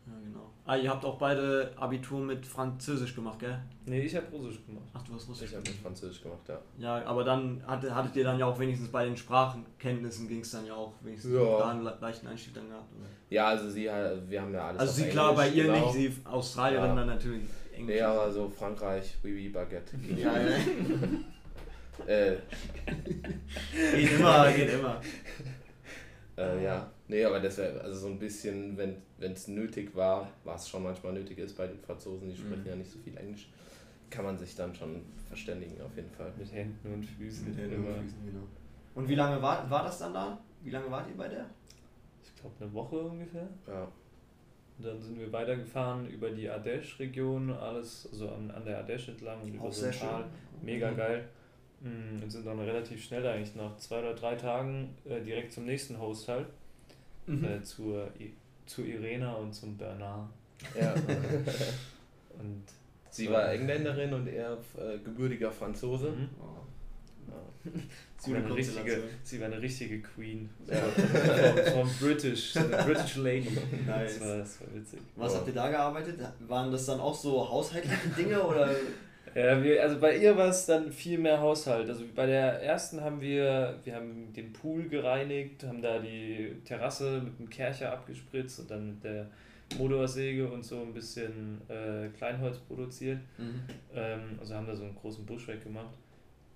Ja, 0.06 0.12
genau. 0.24 0.50
Ah, 0.66 0.76
ihr 0.76 0.90
habt 0.90 1.04
auch 1.04 1.18
beide 1.18 1.72
Abitur 1.76 2.20
mit 2.20 2.44
Französisch 2.46 3.14
gemacht, 3.14 3.38
gell? 3.38 3.58
Nee, 3.86 4.00
ich 4.02 4.16
habe 4.16 4.26
Russisch 4.32 4.58
gemacht. 4.66 4.84
Ach, 4.92 5.02
du 5.02 5.14
hast 5.14 5.28
Russisch 5.28 5.50
Ich 5.50 5.54
habe 5.56 5.62
mit 5.68 5.78
Französisch 5.78 6.22
gemacht, 6.22 6.40
ja. 6.48 6.58
Ja, 6.78 7.06
aber 7.06 7.22
dann 7.24 7.62
hatte, 7.66 7.94
hattet 7.94 8.16
ihr 8.16 8.24
dann 8.24 8.38
ja 8.38 8.46
auch 8.46 8.58
wenigstens 8.58 8.88
bei 8.90 9.04
den 9.04 9.16
Sprachenkenntnissen 9.16 10.26
ging 10.28 10.40
es 10.40 10.50
dann 10.50 10.66
ja 10.66 10.74
auch 10.74 10.92
wenigstens 11.02 11.32
Ja. 11.34 11.58
da 11.58 11.70
einen 11.70 11.82
le- 11.84 11.96
leichten 12.00 12.26
Einstieg 12.26 12.54
dann 12.54 12.68
gehabt. 12.68 12.92
Oder? 12.98 13.06
Ja, 13.30 13.48
also 13.48 13.70
sie, 13.70 13.90
halt- 13.90 14.28
wir 14.28 14.40
haben 14.42 14.52
ja 14.52 14.66
alles 14.68 14.80
Also 14.80 14.90
auf 14.92 14.96
sie 14.98 15.08
klar, 15.10 15.34
bei 15.34 15.48
ihr 15.48 15.64
genau. 15.64 15.92
nicht, 15.92 15.92
sie 16.16 16.16
Australierin 16.26 16.86
Ja. 16.90 16.94
dann 16.96 17.06
natürlich 17.06 17.44
Englisch. 17.72 17.96
Nee, 17.96 18.00
aber 18.02 18.30
so 18.32 18.48
Frankreich, 18.48 19.16
oui, 19.22 19.32
oui, 19.34 19.48
Baguette. 19.48 19.96
ja, 20.16 20.40
ja. 20.40 20.56
äh, 22.06 22.36
geht 23.96 24.12
immer, 24.12 24.52
geht 24.52 24.72
immer. 24.72 25.00
äh, 26.36 26.64
ja. 26.64 26.90
Nee, 27.08 27.24
aber 27.24 27.40
das 27.40 27.58
wäre, 27.58 27.80
also 27.80 28.00
so 28.00 28.06
ein 28.08 28.18
bisschen, 28.18 28.76
wenn 28.78 29.32
es 29.32 29.48
nötig 29.48 29.94
war, 29.96 30.30
was 30.44 30.68
schon 30.68 30.82
manchmal 30.84 31.12
nötig 31.12 31.38
ist 31.38 31.56
bei 31.56 31.66
den 31.66 31.80
Franzosen, 31.80 32.28
die 32.30 32.36
sprechen 32.36 32.62
Mhm. 32.62 32.68
ja 32.68 32.76
nicht 32.76 32.90
so 32.90 32.98
viel 33.00 33.16
Englisch, 33.16 33.48
kann 34.10 34.24
man 34.24 34.38
sich 34.38 34.54
dann 34.54 34.74
schon 34.74 35.02
verständigen 35.26 35.80
auf 35.82 35.94
jeden 35.96 36.10
Fall. 36.10 36.32
Mit 36.38 36.52
Händen 36.52 36.94
und 36.94 37.04
Füßen. 37.04 37.48
Mit 37.48 37.58
Händen 37.58 37.74
immer. 37.74 37.96
und 37.96 38.02
Füßen, 38.04 38.26
genau. 38.26 38.44
Und 38.94 39.08
wie 39.08 39.14
lange 39.16 39.40
war, 39.42 39.68
war 39.68 39.84
das 39.84 39.98
dann 39.98 40.14
da? 40.14 40.38
Wie 40.62 40.70
lange 40.70 40.90
wart 40.90 41.08
ihr 41.08 41.16
bei 41.16 41.28
der? 41.28 41.46
Ich 42.22 42.34
glaube 42.36 42.54
eine 42.60 42.72
Woche 42.72 42.96
ungefähr. 42.96 43.48
Ja. 43.66 43.88
Dann 44.82 45.00
sind 45.00 45.18
wir 45.18 45.32
weitergefahren 45.32 46.08
über 46.08 46.30
die 46.30 46.48
Ardèche-Region, 46.50 47.50
alles, 47.52 48.08
also 48.10 48.28
an, 48.30 48.50
an 48.50 48.64
der 48.64 48.84
Ardèche 48.84 49.10
entlang 49.10 49.40
und 49.42 49.54
über 49.54 49.64
Auch 49.64 49.72
so 49.72 49.80
sehr 49.82 49.88
ein 49.90 49.94
schön. 49.94 50.08
Tal. 50.08 50.24
Mega 50.62 50.90
Mhm. 50.90 50.96
geil. 50.96 51.28
Mm, 51.80 52.22
Und 52.22 52.30
sind 52.30 52.46
dann 52.46 52.58
relativ 52.60 53.02
schnell 53.02 53.26
eigentlich 53.26 53.54
nach 53.56 53.76
zwei 53.78 54.00
oder 54.00 54.14
drei 54.14 54.34
Tagen 54.36 54.94
äh, 55.08 55.20
direkt 55.22 55.52
zum 55.52 55.64
nächsten 55.64 55.98
Host 55.98 56.28
halt, 56.28 56.46
Mhm. 57.26 57.44
äh, 57.44 57.62
zur, 57.62 58.08
zu 58.66 58.82
Irena 58.84 59.34
und 59.34 59.54
zum 59.54 59.76
Bernard. 59.76 60.28
ja. 60.78 60.94
Und 62.38 62.62
Sie 63.10 63.28
war 63.30 63.52
Engländerin 63.52 64.12
und 64.14 64.28
er 64.28 64.52
äh, 64.78 64.98
gebürtiger 65.04 65.50
Franzose. 65.50 66.10
Mhm. 66.10 66.28
Oh. 66.40 67.30
Ja. 67.30 67.70
Sie, 68.20 68.32
war 68.32 68.38
eine 68.44 68.54
richtige, 68.54 69.02
sie 69.22 69.40
war 69.40 69.46
eine 69.46 69.62
richtige 69.62 70.00
Queen. 70.00 70.50
Ja. 70.66 70.76
Vom, 71.72 71.90
British, 71.98 72.52
so 72.52 72.60
eine 72.60 72.76
British 72.84 73.16
Lady. 73.16 73.48
Nice. 73.86 74.18
Das 74.18 74.28
war, 74.28 74.36
das 74.38 74.60
war 74.60 74.74
witzig. 74.74 75.00
Was 75.16 75.32
Ja. 75.32 75.38
habt 75.38 75.48
ihr 75.48 75.54
da 75.54 75.70
gearbeitet? 75.70 76.20
Waren 76.46 76.70
das 76.70 76.84
dann 76.86 77.00
auch 77.00 77.14
so 77.14 77.48
haushaltliche 77.48 77.96
Dinge 78.16 78.42
oder? 78.42 78.70
Ja, 79.34 79.62
wir, 79.62 79.82
also 79.82 79.98
bei 80.00 80.16
ihr 80.16 80.36
war 80.36 80.48
es 80.48 80.66
dann 80.66 80.90
viel 80.92 81.16
mehr 81.18 81.40
Haushalt. 81.40 81.88
Also 81.88 82.04
bei 82.14 82.26
der 82.26 82.62
ersten 82.62 83.00
haben 83.00 83.20
wir, 83.20 83.78
wir 83.84 83.94
haben 83.94 84.32
den 84.34 84.52
Pool 84.52 84.88
gereinigt, 84.88 85.62
haben 85.64 85.80
da 85.80 85.98
die 85.98 86.56
Terrasse 86.64 87.22
mit 87.24 87.38
dem 87.38 87.48
Kercher 87.48 87.92
abgespritzt 87.92 88.60
und 88.60 88.70
dann 88.70 88.88
mit 88.88 89.04
der 89.04 89.26
Motorsäge 89.78 90.48
und 90.50 90.64
so 90.64 90.80
ein 90.82 90.92
bisschen 90.92 91.60
äh, 91.68 92.08
Kleinholz 92.18 92.58
produziert. 92.58 93.20
Ähm, 93.94 94.20
also 94.40 94.54
haben 94.56 94.66
da 94.66 94.74
so 94.74 94.82
einen 94.82 94.96
großen 94.96 95.24
Busch 95.24 95.46
weggemacht. 95.46 95.94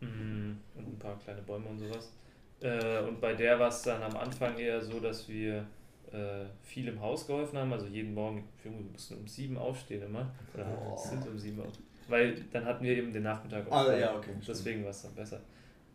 Mm, 0.05 0.59
Und 0.77 0.89
ein 0.89 0.99
paar 0.99 1.19
kleine 1.19 1.43
Bäume 1.43 1.67
und 1.69 1.79
sowas. 1.79 2.13
Äh, 2.61 3.01
und 3.01 3.21
bei 3.21 3.35
der 3.35 3.59
war 3.59 3.69
es 3.69 3.83
dann 3.83 4.03
am 4.03 4.17
Anfang 4.17 4.57
eher 4.59 4.81
so, 4.81 5.01
dass 5.01 5.29
wir 5.29 5.67
äh, 6.13 6.45
viel 6.63 6.89
im 6.89 7.01
Haus 7.01 7.27
geholfen 7.27 7.59
haben. 7.59 7.73
Also 7.73 7.87
jeden 7.87 8.15
Morgen, 8.15 8.45
wir 8.63 8.71
mussten 8.73 9.17
um 9.17 9.27
sieben 9.27 9.57
aufstehen 9.59 10.03
immer. 10.03 10.31
Oder 10.55 10.65
Boah. 10.65 10.97
sind 10.97 11.27
um 11.27 11.39
sieben 11.39 11.61
auf. 11.61 11.73
Weil 12.09 12.35
dann 12.53 12.65
hatten 12.65 12.85
wir 12.85 12.97
eben 12.97 13.13
den 13.13 13.23
Nachmittag 13.25 13.67
Ah, 13.71 13.85
frei. 13.85 14.01
ja, 14.01 14.15
okay, 14.17 14.31
Deswegen 14.47 14.83
war 14.85 14.91
es 14.91 15.03
dann 15.03 15.15
besser. 15.15 15.41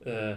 Äh, 0.04 0.36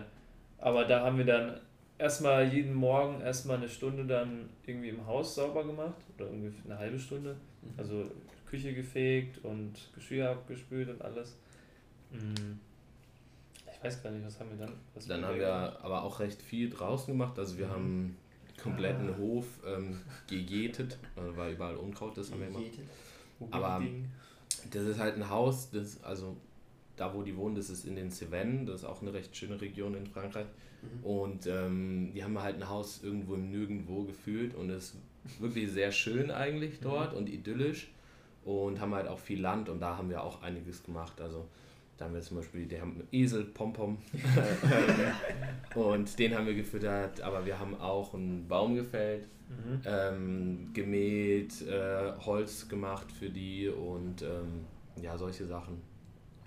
aber 0.59 0.85
da 0.85 1.00
haben 1.05 1.19
wir 1.19 1.25
dann 1.25 1.59
erstmal 1.99 2.47
jeden 2.52 2.75
Morgen 2.75 3.21
erstmal 3.21 3.57
eine 3.57 3.69
Stunde 3.69 4.05
dann 4.05 4.49
irgendwie 4.67 4.91
im 4.91 5.07
Haus 5.07 5.35
sauber 5.35 5.64
gemacht. 5.64 5.97
Oder 6.17 6.29
ungefähr 6.31 6.64
eine 6.67 6.79
halbe 6.79 6.99
Stunde. 6.99 7.37
Also 7.76 8.05
Küche 8.47 8.75
gefegt 8.75 9.45
und 9.45 9.73
Geschirr 9.95 10.31
abgespült 10.31 10.88
und 10.91 11.00
alles. 11.02 11.37
Mm. 12.11 12.59
Ich 13.83 13.87
weiß 13.87 14.03
gar 14.03 14.11
nicht, 14.12 14.25
was 14.25 14.39
haben 14.39 14.51
wir 14.51 14.65
dann? 14.67 14.75
Was 14.95 15.07
Dann 15.09 15.25
haben 15.25 15.39
wir 15.39 15.79
aber 15.83 16.05
auch 16.05 16.21
recht 16.21 16.41
viel 16.41 16.71
draußen 16.71 17.12
gemacht. 17.12 17.37
Also 17.39 17.59
wir 17.59 17.69
haben 17.69 18.17
kompletten 18.62 19.11
Ah. 19.11 19.19
Hof 19.19 19.47
ähm, 19.67 19.99
gegätet, 20.29 20.99
also 21.17 21.37
weil 21.37 21.55
überall 21.55 21.77
Unkraut 21.77 22.17
ist, 22.19 22.31
haben 22.31 22.41
wir 22.41 22.47
gemacht. 22.47 22.65
aber-. 23.51 23.83
Das 24.71 24.85
ist 24.85 24.99
halt 25.01 25.17
ein 25.17 25.29
Haus, 25.29 25.71
das, 25.71 26.03
also 26.05 26.37
da 26.97 27.12
wo 27.12 27.23
die 27.23 27.37
wohnen, 27.37 27.57
das 27.57 27.71
ist 27.71 27.85
in 27.87 27.97
den 27.97 28.11
Cevennes, 28.11 28.67
das 28.69 28.77
ist 28.83 28.85
auch 28.85 29.03
eine 29.03 29.12
recht 29.12 29.35
schöne 29.35 29.61
Region 29.61 29.97
in 29.97 30.07
Frankreich. 30.07 30.47
Mhm. 30.83 31.05
Und 31.05 31.47
ähm, 31.49 32.12
die 32.15 32.23
haben 32.23 32.41
halt 32.41 32.57
ein 32.57 32.69
Haus 32.69 33.01
irgendwo 33.03 33.35
im 33.35 33.51
Nirgendwo 33.51 34.05
gefühlt 34.05 34.55
und 34.55 34.71
es 34.71 34.95
ist 35.25 35.41
wirklich 35.41 35.73
sehr 35.73 35.91
schön 35.91 36.31
eigentlich 36.31 36.79
dort 36.81 37.15
und 37.15 37.29
idyllisch 37.29 37.91
und 38.45 38.81
haben 38.81 38.95
halt 38.95 39.09
auch 39.09 39.19
viel 39.19 39.41
Land 39.41 39.69
und 39.69 39.81
da 39.81 39.97
haben 39.97 40.09
wir 40.11 40.23
auch 40.23 40.43
einiges 40.43 40.85
gemacht. 40.85 41.21
Also 41.21 41.49
Da 42.02 42.06
haben 42.09 42.14
wir 42.14 42.21
zum 42.21 42.38
Beispiel, 42.38 42.66
die 42.66 42.80
haben 42.80 42.94
einen 42.94 43.06
Esel, 43.12 43.44
Pompom. 43.44 43.97
und 45.76 46.18
den 46.18 46.35
haben 46.37 46.47
wir 46.47 46.54
gefüttert, 46.54 47.21
aber 47.21 47.47
wir 47.47 47.61
haben 47.61 47.78
auch 47.80 48.12
einen 48.14 48.49
Baum 48.49 48.75
gefällt, 48.75 49.28
Mhm. 49.49 49.80
ähm, 49.85 50.71
gemäht, 50.73 51.61
äh, 51.62 52.12
Holz 52.25 52.68
gemacht 52.68 53.12
für 53.12 53.28
die 53.30 53.68
und 53.68 54.23
ähm, 54.23 54.64
ja, 55.00 55.16
solche 55.16 55.47
Sachen 55.47 55.80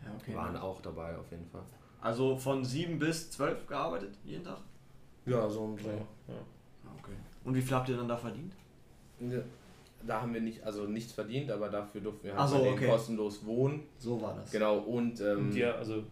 Ja, 0.03 0.11
okay. 0.19 0.35
waren 0.35 0.57
auch 0.57 0.81
dabei 0.81 1.15
auf 1.15 1.31
jeden 1.31 1.45
Fall. 1.45 1.61
Also 2.01 2.35
von 2.35 2.65
7 2.65 2.99
bis 2.99 3.31
12 3.31 3.65
gearbeitet, 3.67 4.17
jeden 4.25 4.43
Tag? 4.43 4.57
Ja, 5.25 5.47
so 5.47 5.67
ein 5.67 5.77
So, 5.77 5.87
ja. 5.87 6.35
Okay. 6.99 7.13
Und 7.45 7.55
wie 7.55 7.61
viel 7.61 7.75
habt 7.77 7.87
ihr 7.87 7.95
dann 7.95 8.09
da 8.09 8.17
verdient? 8.17 8.53
Ja, 9.21 9.37
Da 10.07 10.21
haben 10.21 10.33
wir 10.33 10.41
nicht, 10.41 10.63
also 10.63 10.85
nichts 10.85 11.13
verdient, 11.13 11.49
aber 11.51 11.69
dafür 11.69 12.01
durften 12.01 12.25
wir 12.27 12.37
halt 12.37 12.49
so, 12.49 12.57
bei 12.57 12.63
denen 12.63 12.75
okay. 12.75 12.87
kostenlos 12.87 13.45
wohnen. 13.45 13.83
So 13.97 14.21
war 14.21 14.35
das. 14.35 14.51
Genau, 14.51 14.77
und 14.77 15.19
ähm, 15.21 15.37
Und 15.37 15.55
ja, 15.55 15.73
also 15.75 16.03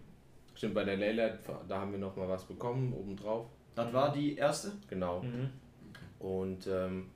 stimmt, 0.56 0.74
bei 0.74 0.84
der 0.84 0.98
Leila, 0.98 1.30
da 1.68 1.80
haben 1.80 1.92
wir 1.92 2.00
nochmal 2.00 2.28
was 2.28 2.44
bekommen, 2.46 2.94
obendrauf. 2.94 3.48
Das 3.76 3.92
war 3.94 4.12
die 4.12 4.36
erste? 4.36 4.72
Genau. 4.90 5.22
mhm. 5.22 5.50
Und 6.20 6.68
ähm, 6.68 7.08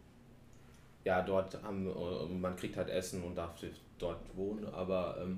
ja, 1.05 1.21
dort 1.21 1.63
haben 1.63 1.87
äh, 1.87 2.33
man 2.33 2.55
kriegt 2.57 2.75
halt 2.75 2.89
Essen 2.89 3.23
und 3.23 3.35
darf 3.35 3.57
sich 3.57 3.81
dort 3.97 4.19
wohnen, 4.35 4.65
aber 4.65 5.17
ähm, 5.21 5.37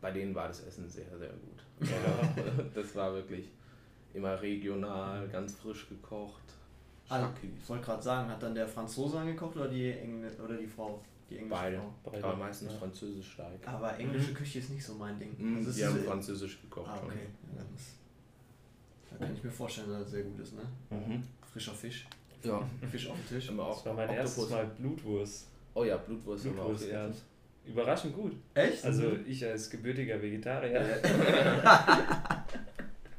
bei 0.00 0.10
denen 0.10 0.34
war 0.34 0.48
das 0.48 0.66
Essen 0.66 0.88
sehr, 0.88 1.16
sehr 1.18 1.28
gut. 1.28 1.88
Ja. 1.88 2.64
das 2.74 2.94
war 2.96 3.14
wirklich 3.14 3.50
immer 4.14 4.40
regional, 4.42 5.28
ganz 5.28 5.54
frisch 5.54 5.88
gekocht. 5.88 6.42
Also, 7.10 7.28
ich 7.42 7.68
wollte 7.68 7.84
gerade 7.84 8.02
sagen, 8.02 8.30
hat 8.30 8.42
dann 8.42 8.54
der 8.54 8.66
Franzose 8.68 9.18
angekocht 9.18 9.56
oder 9.56 9.68
die 9.68 9.90
Engl 9.92 10.30
oder 10.42 10.56
die 10.56 10.66
Frau? 10.66 11.02
Die 11.28 11.38
englische 11.38 11.60
Beide. 11.62 11.76
Frau. 11.76 12.10
Beide. 12.10 12.24
Aber 12.24 12.36
meistens 12.36 12.72
Ja. 12.72 12.78
französisch 12.78 13.32
stark. 13.32 13.52
Aber 13.66 13.98
englische 13.98 14.32
Küche 14.32 14.58
ist 14.60 14.70
nicht 14.70 14.84
so 14.84 14.94
mein 14.94 15.18
Ding. 15.18 15.34
Mhm, 15.38 15.56
Also 15.58 15.72
die 15.72 15.80
ist 15.80 15.86
haben 15.86 15.98
so- 15.98 16.04
französisch 16.04 16.60
gekocht 16.62 16.88
Ah, 16.90 16.96
schon. 16.98 17.06
okay. 17.08 17.26
Ja, 17.56 17.62
das, 17.74 17.84
da 19.18 19.24
kann 19.26 19.34
ich 19.34 19.42
mir 19.44 19.50
vorstellen, 19.50 19.90
dass 19.90 20.02
das 20.02 20.10
sehr 20.12 20.22
gut 20.22 20.38
ist, 20.40 20.54
ne? 20.54 20.62
Mhm. 20.90 21.22
Frischer 21.52 21.72
Fisch. 21.74 22.06
Ja, 22.42 22.62
Fisch 22.90 23.08
auf 23.08 23.16
dem 23.16 23.26
Tisch. 23.28 23.48
immer 23.50 23.64
auch 23.64 23.76
Das 23.76 23.86
war 23.86 23.94
mein 23.94 24.08
Oktopus. 24.08 24.26
erstes 24.38 24.50
Mal 24.50 24.66
Blutwurst. 24.78 25.46
Oh 25.74 25.84
ja, 25.84 25.96
Blutwurst, 25.98 26.44
haben 26.46 26.54
wir 26.56 26.62
auch 26.62 26.66
Blutwurst, 26.68 26.90
ja. 26.92 27.10
Überraschend 27.66 28.14
gut. 28.14 28.32
Echt? 28.54 28.84
Also 28.84 29.12
ich 29.26 29.44
als 29.44 29.68
gebürtiger 29.68 30.20
Vegetarier. 30.22 30.80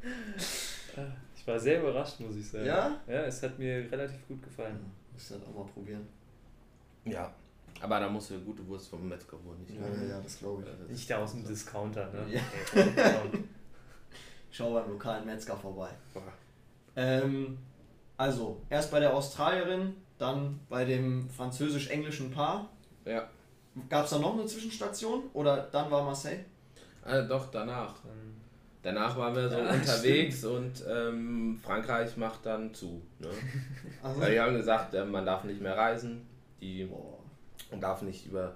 Ich 1.41 1.47
war 1.47 1.59
sehr 1.59 1.81
überrascht, 1.81 2.19
muss 2.19 2.35
ich 2.35 2.47
sagen. 2.47 2.67
Ja? 2.67 3.01
Ja, 3.07 3.21
es 3.23 3.41
hat 3.41 3.57
mir 3.57 3.91
relativ 3.91 4.27
gut 4.27 4.43
gefallen. 4.43 4.79
Muss 5.11 5.29
das 5.29 5.39
auch 5.41 5.55
mal 5.55 5.65
probieren. 5.73 6.07
Ja, 7.03 7.33
aber 7.81 7.99
da 7.99 8.07
musst 8.07 8.29
du 8.29 8.35
eine 8.35 8.43
gute 8.43 8.65
Wurst 8.67 8.89
vom 8.89 9.09
Metzger 9.09 9.37
holen. 9.43 9.59
Nicht 9.67 9.73
Ja, 9.73 9.87
ja, 9.87 10.09
ja, 10.17 10.21
das 10.21 10.37
glaube 10.37 10.61
ich. 10.61 10.69
Äh, 10.69 10.91
Nicht 10.91 11.11
aus 11.11 11.31
dem 11.31 11.43
Discounter, 11.43 12.11
ne? 12.11 12.25
Ja. 12.31 12.41
Ja. 12.95 13.23
Schau 14.51 14.71
beim 14.73 14.87
lokalen 14.91 15.25
Metzger 15.25 15.57
vorbei. 15.57 15.89
Ähm, 16.95 17.57
also, 18.17 18.61
erst 18.69 18.91
bei 18.91 18.99
der 18.99 19.11
Australierin, 19.11 19.95
dann 20.19 20.59
bei 20.69 20.85
dem 20.85 21.27
französisch-englischen 21.27 22.29
Paar. 22.29 22.69
Ja, 23.03 23.27
Gab 23.89 24.03
es 24.03 24.11
da 24.11 24.19
noch 24.19 24.33
eine 24.33 24.45
Zwischenstation? 24.45 25.23
Oder 25.33 25.63
dann 25.71 25.89
war 25.89 26.03
Marseille? 26.03 26.45
also 27.01 27.27
doch, 27.29 27.49
danach. 27.49 27.95
Dann- 28.03 28.40
Danach 28.83 29.15
waren 29.17 29.35
wir 29.35 29.47
so 29.49 29.57
Ja, 29.57 29.71
unterwegs 29.73 30.43
und 30.43 30.83
ähm, 30.89 31.59
Frankreich 31.63 32.17
macht 32.17 32.45
dann 32.45 32.73
zu. 32.73 33.01
Ne? 33.19 33.27
Also, 34.03 34.19
Weil 34.21 34.33
die 34.33 34.39
haben 34.39 34.55
gesagt, 34.55 34.93
äh, 34.95 35.05
man 35.05 35.25
darf 35.25 35.43
nicht 35.43 35.61
mehr 35.61 35.77
reisen, 35.77 36.25
die, 36.61 36.89
man 37.69 37.79
darf 37.79 38.01
nicht 38.01 38.25
über 38.25 38.55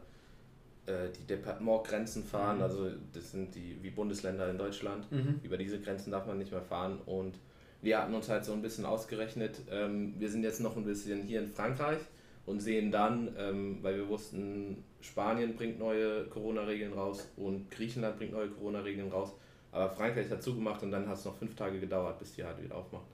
äh, 0.87 1.09
die 1.19 1.25
Departementgrenzen 1.27 2.23
fahren, 2.23 2.57
Mhm. 2.57 2.63
also 2.63 2.89
das 3.13 3.31
sind 3.31 3.53
die 3.53 3.77
wie 3.83 3.91
Bundesländer 3.91 4.49
in 4.49 4.57
Deutschland. 4.57 5.11
Mhm. 5.11 5.39
Über 5.43 5.57
diese 5.57 5.79
Grenzen 5.79 6.09
darf 6.11 6.25
man 6.25 6.37
nicht 6.39 6.51
mehr 6.51 6.61
fahren 6.61 6.99
und 7.05 7.35
wir 7.83 7.99
hatten 8.01 8.15
uns 8.15 8.27
halt 8.29 8.43
so 8.45 8.53
ein 8.53 8.63
bisschen 8.63 8.85
ausgerechnet, 8.85 9.61
ähm, 9.69 10.15
wir 10.17 10.29
sind 10.29 10.41
jetzt 10.43 10.59
noch 10.59 10.75
ein 10.75 10.85
bisschen 10.85 11.21
hier 11.21 11.39
in 11.41 11.47
Frankreich 11.47 11.99
und 12.47 12.59
sehen 12.61 12.91
dann, 12.91 13.29
ähm, 13.37 13.77
weil 13.83 13.95
wir 13.97 14.07
wussten, 14.09 14.83
Spanien 15.01 15.55
bringt 15.55 15.77
neue 15.77 16.23
Corona-Regeln 16.25 16.93
raus 16.93 17.27
und 17.37 17.69
Griechenland 17.69 18.17
bringt 18.17 18.31
neue 18.31 18.47
Corona-Regeln 18.47 19.11
raus, 19.11 19.33
aber 19.75 19.89
Frankreich 19.93 20.29
hat 20.31 20.41
zugemacht 20.41 20.81
und 20.83 20.91
dann 20.91 21.07
hat 21.07 21.17
es 21.17 21.25
noch 21.25 21.35
fünf 21.35 21.55
Tage 21.55 21.79
gedauert, 21.79 22.17
bis 22.19 22.33
die 22.33 22.43
halt 22.43 22.61
wieder 22.63 22.75
aufmachen. 22.75 23.05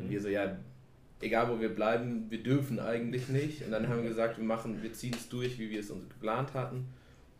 Und 0.00 0.10
wir 0.10 0.20
so, 0.20 0.28
ja, 0.28 0.56
egal 1.20 1.48
wo 1.50 1.60
wir 1.60 1.74
bleiben, 1.74 2.26
wir 2.30 2.42
dürfen 2.42 2.78
eigentlich 2.80 3.28
nicht. 3.28 3.62
Und 3.64 3.70
dann 3.70 3.88
haben 3.88 4.02
wir 4.02 4.08
gesagt, 4.14 4.38
wir 4.38 4.44
machen, 4.44 4.82
wir 4.82 4.92
ziehen 4.92 5.14
es 5.14 5.28
durch, 5.28 5.58
wie 5.58 5.70
wir 5.70 5.80
es 5.80 5.90
uns 5.90 6.08
geplant 6.08 6.54
hatten. 6.54 6.86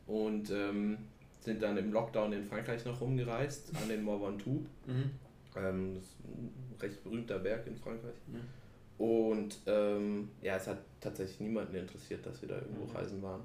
Und 0.07 0.50
ähm, 0.50 0.98
sind 1.40 1.62
dann 1.62 1.76
im 1.76 1.92
Lockdown 1.92 2.33
in 2.33 2.44
Frankreich 2.44 2.85
noch 2.85 3.00
rumgereist, 3.00 3.70
an 3.83 3.88
den 3.88 4.02
Mont 4.02 4.22
Ventoux. 4.22 4.61
Mhm. 4.87 5.11
Ähm, 5.57 5.94
das 5.94 6.05
ist 6.05 6.16
ein 6.24 6.74
recht 6.81 7.05
berühmter 7.05 7.38
Berg 7.38 7.66
in 7.66 7.76
Frankreich. 7.76 8.14
Ja. 8.33 9.05
Und 9.05 9.59
ähm, 9.66 10.29
ja, 10.42 10.57
es 10.57 10.66
hat 10.66 10.79
tatsächlich 11.00 11.40
niemanden 11.40 11.76
interessiert, 11.76 12.24
dass 12.24 12.40
wir 12.42 12.48
da 12.48 12.57
irgendwo 12.57 12.85
Mhm. 12.85 12.96
reisen 12.96 13.22
waren. 13.22 13.42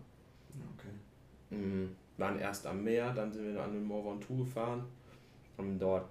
Okay. 0.77 1.55
Mhm. 1.57 1.89
Waren 2.17 2.39
erst 2.39 2.65
am 2.67 2.83
Meer, 2.83 3.13
dann 3.13 3.31
sind 3.31 3.53
wir 3.53 3.61
an 3.61 3.73
den 3.73 3.83
Mont 3.83 4.05
Ventoux 4.05 4.45
gefahren, 4.45 4.83
haben 5.61 5.79
dort 5.79 6.07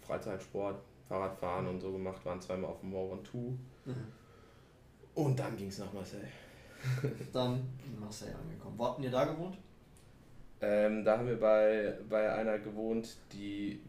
Freizeitsport, 0.00 0.80
Fahrradfahren 1.08 1.68
und 1.68 1.80
so 1.80 1.92
gemacht, 1.92 2.24
waren 2.24 2.40
zweimal 2.40 2.70
auf 2.70 2.80
dem 2.80 2.90
Mont 2.90 3.12
Ventoux. 3.12 3.58
Mhm. 3.84 3.94
Und 5.14 5.38
dann 5.38 5.56
ging 5.56 5.68
es 5.68 5.78
nach 5.78 5.92
Marseille. 5.92 6.28
Dann 7.32 7.54
in 7.84 7.98
Marseille 7.98 8.34
angekommen. 8.34 8.74
Wo 8.78 8.84
habt 8.84 9.02
ihr 9.02 9.10
da 9.10 9.24
gewohnt? 9.24 9.58
Ähm, 10.60 11.04
da 11.04 11.18
haben 11.18 11.26
wir 11.26 11.38
bei, 11.40 11.98
bei 12.08 12.32
einer 12.32 12.58
gewohnt, 12.58 13.16
die 13.32 13.80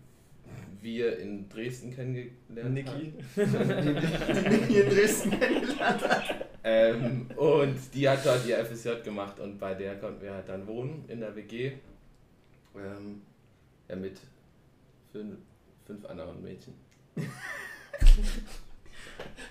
wir 0.82 1.20
in 1.20 1.48
Dresden 1.50 1.94
kennengelernt 1.94 2.74
Niki. 2.74 2.90
haben. 2.90 3.14
die 4.70 4.76
in 4.76 4.90
Dresden 4.90 5.32
kennengelernt 5.32 6.10
hat. 6.10 6.36
Ähm, 6.64 7.28
und 7.36 7.78
die 7.94 8.10
hat 8.10 8.26
dort 8.26 8.46
ihr 8.48 8.66
FSJ 8.66 9.04
gemacht 9.04 9.40
und 9.40 9.60
bei 9.60 9.76
der 9.76 10.00
konnten 10.00 10.22
wir 10.22 10.34
halt 10.34 10.50
dann 10.50 10.66
wohnen 10.66 11.06
in 11.08 11.20
der 11.20 11.36
WG. 11.36 11.74
Ähm, 12.76 13.22
ja, 13.88 13.96
mit 13.96 14.20
fünf, 15.12 15.38
fünf 15.86 16.06
anderen 16.06 16.42
Mädchen. 16.44 16.74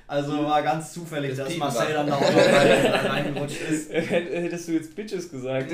Also 0.06 0.42
war 0.44 0.62
ganz 0.62 0.94
zufällig, 0.94 1.30
Das 1.30 1.38
dass 1.40 1.48
Piepen 1.48 1.60
Marcel 1.60 1.88
war- 1.88 1.94
dann 1.94 2.06
da 2.06 2.14
auch 2.16 2.20
noch 2.20 2.28
rein- 2.38 2.86
reingerutscht 3.26 3.60
ist. 3.60 3.92
Hättest 3.92 4.68
du 4.68 4.72
jetzt 4.72 4.96
Bitches 4.96 5.30
gesagt. 5.30 5.70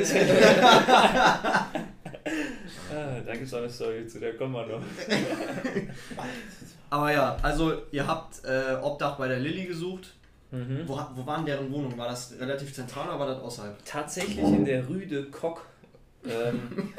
Ah, 2.93 3.21
da 3.25 3.33
gibt 3.33 3.45
es 3.47 3.55
auch 3.55 3.59
eine 3.59 3.71
Story 3.71 4.07
zu, 4.09 4.19
der 4.19 4.37
kommen 4.37 4.53
wir 4.55 4.67
noch. 4.67 4.83
Aber 6.91 7.13
ja, 7.13 7.37
also 7.43 7.83
ihr 7.93 8.05
habt 8.07 8.45
äh, 8.45 8.75
Obdach 8.83 9.17
bei 9.17 9.29
der 9.29 9.39
Lilly 9.39 9.67
gesucht. 9.67 10.15
Mhm. 10.51 10.83
Wo, 10.87 10.99
wo 11.15 11.27
waren 11.27 11.45
deren 11.47 11.71
Wohnungen? 11.73 11.97
War 11.99 12.09
das 12.09 12.35
relativ 12.39 12.73
zentral 12.75 13.09
oder 13.09 13.19
war 13.21 13.27
das 13.27 13.39
außerhalb? 13.41 13.77
Tatsächlich 13.85 14.39
in 14.39 14.65
der 14.65 14.85
Rue 14.87 15.07
de 15.07 15.31
Coq, 15.31 15.65
ähm, 16.29 16.93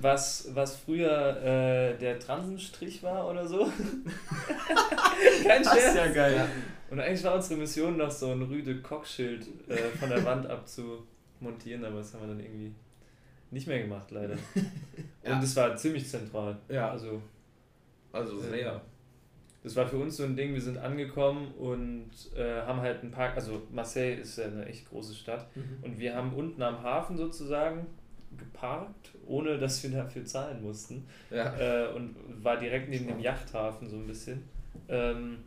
was, 0.00 0.48
was 0.54 0.76
früher 0.76 1.36
äh, 1.42 1.98
der 1.98 2.18
Transenstrich 2.18 3.02
war 3.02 3.28
oder 3.30 3.46
so. 3.46 3.66
Kein 5.46 5.64
Scherz. 5.64 6.14
geil. 6.14 6.48
Und 6.90 7.00
eigentlich 7.00 7.24
war 7.24 7.34
unsere 7.34 7.58
Mission 7.60 7.96
noch 7.96 8.10
so 8.10 8.32
ein 8.32 8.42
Rue 8.42 8.62
de 8.62 8.80
Coq-Schild 8.80 9.46
äh, 9.68 9.76
von 9.98 10.08
der 10.10 10.24
Wand 10.24 10.46
abzumontieren, 10.46 11.84
aber 11.84 11.98
das 11.98 12.12
haben 12.14 12.20
wir 12.22 12.28
dann 12.28 12.40
irgendwie 12.40 12.74
nicht 13.50 13.66
mehr 13.66 13.80
gemacht, 13.82 14.10
leider. 14.10 14.34
Ja. 15.24 15.34
Und 15.36 15.42
es 15.44 15.54
war 15.56 15.74
ziemlich 15.76 16.08
zentral. 16.08 16.56
Ja. 16.68 16.90
Also 16.90 17.22
Also 18.12 18.38
sehr. 18.38 18.80
Das 19.62 19.76
war 19.76 19.86
für 19.86 19.96
uns 19.98 20.16
so 20.16 20.24
ein 20.24 20.34
Ding, 20.34 20.54
wir 20.54 20.60
sind 20.60 20.76
angekommen 20.76 21.52
und 21.54 22.10
äh, 22.36 22.62
haben 22.62 22.80
halt 22.80 23.00
einen 23.02 23.12
Park, 23.12 23.36
also 23.36 23.62
Marseille 23.70 24.14
ist 24.16 24.36
ja 24.36 24.46
eine 24.46 24.66
echt 24.66 24.88
große 24.90 25.14
Stadt 25.14 25.46
Mhm. 25.54 25.78
und 25.82 25.98
wir 26.00 26.16
haben 26.16 26.32
unten 26.34 26.60
am 26.62 26.82
Hafen 26.82 27.16
sozusagen 27.16 27.86
geparkt, 28.38 29.10
ohne 29.26 29.58
dass 29.58 29.82
wir 29.82 29.90
dafür 29.90 30.24
zahlen 30.24 30.62
mussten 30.62 31.06
Ja. 31.30 31.56
äh, 31.56 31.92
und 31.94 32.14
war 32.42 32.56
direkt 32.58 32.88
neben 32.88 33.06
dem 33.06 33.20
Yachthafen 33.20 33.88
so 33.88 33.96
ein 33.96 34.06
bisschen. 34.06 34.42
Ähm, 34.88 35.38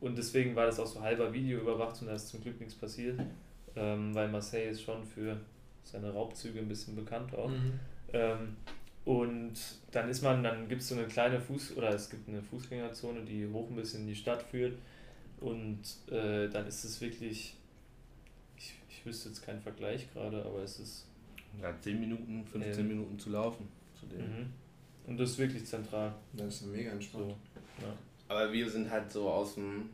und 0.00 0.16
deswegen 0.16 0.56
war 0.56 0.66
das 0.66 0.80
auch 0.80 0.86
so 0.86 1.00
halber 1.00 1.32
Video 1.32 1.60
überwacht 1.60 2.00
und 2.00 2.08
da 2.08 2.14
ist 2.14 2.28
zum 2.28 2.40
Glück 2.42 2.58
nichts 2.58 2.74
passiert, 2.74 3.20
ähm, 3.76 4.14
weil 4.14 4.28
Marseille 4.28 4.70
ist 4.70 4.82
schon 4.82 5.04
für 5.04 5.36
seine 5.82 6.12
Raubzüge 6.12 6.58
ein 6.58 6.68
bisschen 6.68 6.96
bekannt 6.96 7.34
auch. 7.34 7.48
Mhm. 7.48 7.72
Ähm, 8.12 8.56
und 9.04 9.54
dann 9.92 10.08
ist 10.08 10.22
man, 10.22 10.42
dann 10.42 10.68
gibt 10.68 10.82
es 10.82 10.88
so 10.88 10.94
eine 10.94 11.06
kleine 11.06 11.38
Fuß- 11.40 11.74
oder 11.76 11.90
es 11.90 12.10
gibt 12.10 12.28
eine 12.28 12.42
Fußgängerzone, 12.42 13.22
die 13.22 13.48
hoch 13.50 13.68
ein 13.70 13.76
bisschen 13.76 14.02
in 14.02 14.08
die 14.08 14.14
Stadt 14.14 14.42
führt. 14.42 14.78
Und 15.40 15.80
äh, 16.10 16.48
dann 16.48 16.66
ist 16.66 16.84
es 16.84 17.00
wirklich, 17.00 17.56
ich, 18.56 18.74
ich 18.90 19.06
wüsste 19.06 19.30
jetzt 19.30 19.42
keinen 19.44 19.60
Vergleich 19.60 20.12
gerade, 20.12 20.44
aber 20.44 20.62
es 20.62 20.78
ist. 20.78 21.06
Ja 21.60 21.72
10 21.80 22.00
Minuten, 22.00 22.44
15 22.46 22.80
Ähm. 22.80 22.88
Minuten 22.88 23.18
zu 23.18 23.30
laufen. 23.30 23.68
Zu 23.98 24.06
dem. 24.06 24.20
Mhm. 24.20 24.52
Und 25.06 25.18
das 25.18 25.30
ist 25.30 25.38
wirklich 25.38 25.64
zentral. 25.66 26.14
Das 26.32 26.46
ist 26.56 26.66
mega 26.66 26.90
So. 26.90 26.94
entspannt. 26.96 27.34
Ja. 27.80 27.86
Aber 28.28 28.52
wir 28.52 28.68
sind 28.70 28.90
halt 28.90 29.10
so 29.10 29.28
aus 29.28 29.54
dem, 29.54 29.90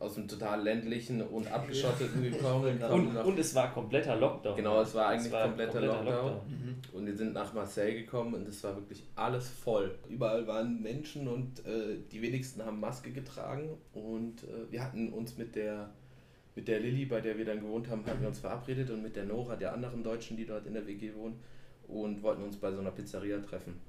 aus 0.00 0.14
dem 0.14 0.26
total 0.26 0.62
ländlichen 0.62 1.22
und 1.22 1.46
abgeschotteten 1.52 2.22
gekommen. 2.22 2.82
Und, 2.82 3.16
und 3.16 3.38
es 3.38 3.54
war 3.54 3.72
kompletter 3.72 4.16
Lockdown. 4.16 4.56
Genau, 4.56 4.80
es 4.80 4.94
war 4.94 5.08
eigentlich 5.08 5.30
kompletter 5.32 5.80
Lockdown. 5.80 6.32
Mhm. 6.48 6.76
Und 6.92 7.06
wir 7.06 7.16
sind 7.16 7.34
nach 7.34 7.52
Marseille 7.52 7.94
gekommen 8.00 8.34
und 8.34 8.48
es 8.48 8.64
war 8.64 8.74
wirklich 8.74 9.04
alles 9.14 9.48
voll. 9.48 9.94
Überall 10.08 10.46
waren 10.46 10.82
Menschen 10.82 11.28
und 11.28 11.64
äh, 11.66 11.98
die 12.10 12.20
wenigsten 12.22 12.64
haben 12.64 12.80
Maske 12.80 13.12
getragen. 13.12 13.68
Und 13.92 14.42
äh, 14.44 14.72
wir 14.72 14.82
hatten 14.82 15.12
uns 15.12 15.36
mit 15.36 15.54
der, 15.54 15.90
mit 16.54 16.68
der 16.68 16.80
Lilly, 16.80 17.06
bei 17.06 17.20
der 17.20 17.38
wir 17.38 17.44
dann 17.44 17.60
gewohnt 17.60 17.88
haben, 17.88 18.04
hatten 18.06 18.20
wir 18.20 18.28
uns 18.28 18.40
verabredet 18.40 18.90
und 18.90 19.02
mit 19.02 19.16
der 19.16 19.24
Nora, 19.24 19.56
der 19.56 19.72
anderen 19.72 20.02
Deutschen, 20.02 20.36
die 20.36 20.46
dort 20.46 20.66
in 20.66 20.74
der 20.74 20.86
WG 20.86 21.14
wohnen, 21.14 21.38
und 21.86 22.22
wollten 22.22 22.42
uns 22.42 22.56
bei 22.56 22.70
so 22.72 22.80
einer 22.80 22.90
Pizzeria 22.90 23.38
treffen. 23.38 23.80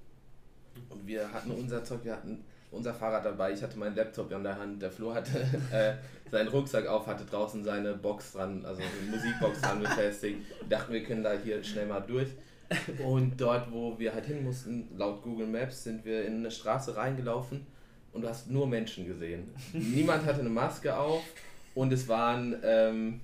Und 0.89 1.05
wir 1.05 1.31
hatten 1.31 1.51
unser 1.51 1.83
Zeug, 1.83 2.03
wir 2.03 2.13
hatten 2.13 2.43
unser 2.71 2.93
Fahrrad 2.93 3.25
dabei, 3.25 3.51
ich 3.51 3.61
hatte 3.61 3.77
meinen 3.77 3.95
Laptop 3.95 4.31
in 4.31 4.43
der 4.43 4.57
Hand, 4.57 4.81
der 4.81 4.91
Flo 4.91 5.13
hatte 5.13 5.39
äh, 5.71 5.93
seinen 6.29 6.47
Rucksack 6.47 6.87
auf, 6.87 7.07
hatte 7.07 7.25
draußen 7.25 7.63
seine 7.63 7.93
Box 7.93 8.33
dran, 8.33 8.65
also 8.65 8.81
eine 8.81 9.11
Musikbox 9.11 9.61
dran 9.61 9.81
befestigt. 9.81 10.39
Dachten, 10.69 10.93
wir 10.93 11.03
können 11.03 11.23
da 11.23 11.33
hier 11.33 11.63
schnell 11.63 11.87
mal 11.87 11.99
durch. 12.01 12.29
Und 13.05 13.39
dort, 13.39 13.69
wo 13.71 13.99
wir 13.99 14.13
halt 14.13 14.25
hin 14.25 14.45
mussten, 14.45 14.87
laut 14.95 15.21
Google 15.23 15.47
Maps, 15.47 15.83
sind 15.83 16.05
wir 16.05 16.25
in 16.25 16.37
eine 16.37 16.51
Straße 16.51 16.95
reingelaufen 16.95 17.67
und 18.13 18.21
du 18.21 18.29
hast 18.29 18.49
nur 18.49 18.65
Menschen 18.65 19.05
gesehen. 19.05 19.49
Niemand 19.73 20.25
hatte 20.25 20.39
eine 20.39 20.49
Maske 20.49 20.95
auf 20.95 21.21
und 21.75 21.93
es 21.93 22.07
waren 22.07 22.55
ähm, 22.63 23.21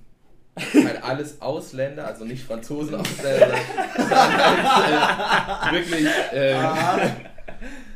halt 0.56 1.02
alles 1.02 1.40
Ausländer, 1.40 2.06
also 2.06 2.24
nicht 2.24 2.44
Franzosen 2.44 2.94
Ausländer, 2.96 3.52
halt, 3.52 5.72
äh, 5.72 5.76
wirklich, 5.76 6.06
äh, 6.32 6.56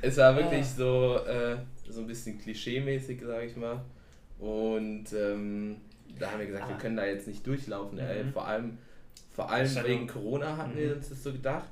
es 0.03 0.17
war 0.17 0.37
wirklich 0.37 0.67
so, 0.67 1.19
äh, 1.27 1.57
so 1.89 2.01
ein 2.01 2.07
bisschen 2.07 2.39
klischee-mäßig, 2.41 3.21
sag 3.25 3.45
ich 3.45 3.57
mal. 3.57 3.81
Und 4.39 5.07
ähm, 5.13 5.77
da 6.19 6.31
haben 6.31 6.41
wir 6.41 6.47
gesagt, 6.47 6.69
wir 6.69 6.77
können 6.77 6.97
da 6.97 7.05
jetzt 7.07 7.27
nicht 7.29 7.47
durchlaufen, 7.47 7.99
ey. 7.99 8.25
Mhm. 8.25 8.33
vor 8.33 8.47
allem, 8.47 8.79
vor 9.35 9.51
allem 9.51 9.71
wegen 9.85 10.07
Corona 10.07 10.57
hatten 10.57 10.77
wir 10.77 10.89
Mhm. 10.91 10.97
uns 10.97 11.09
das 11.09 11.23
so 11.23 11.33
gedacht. 11.33 11.67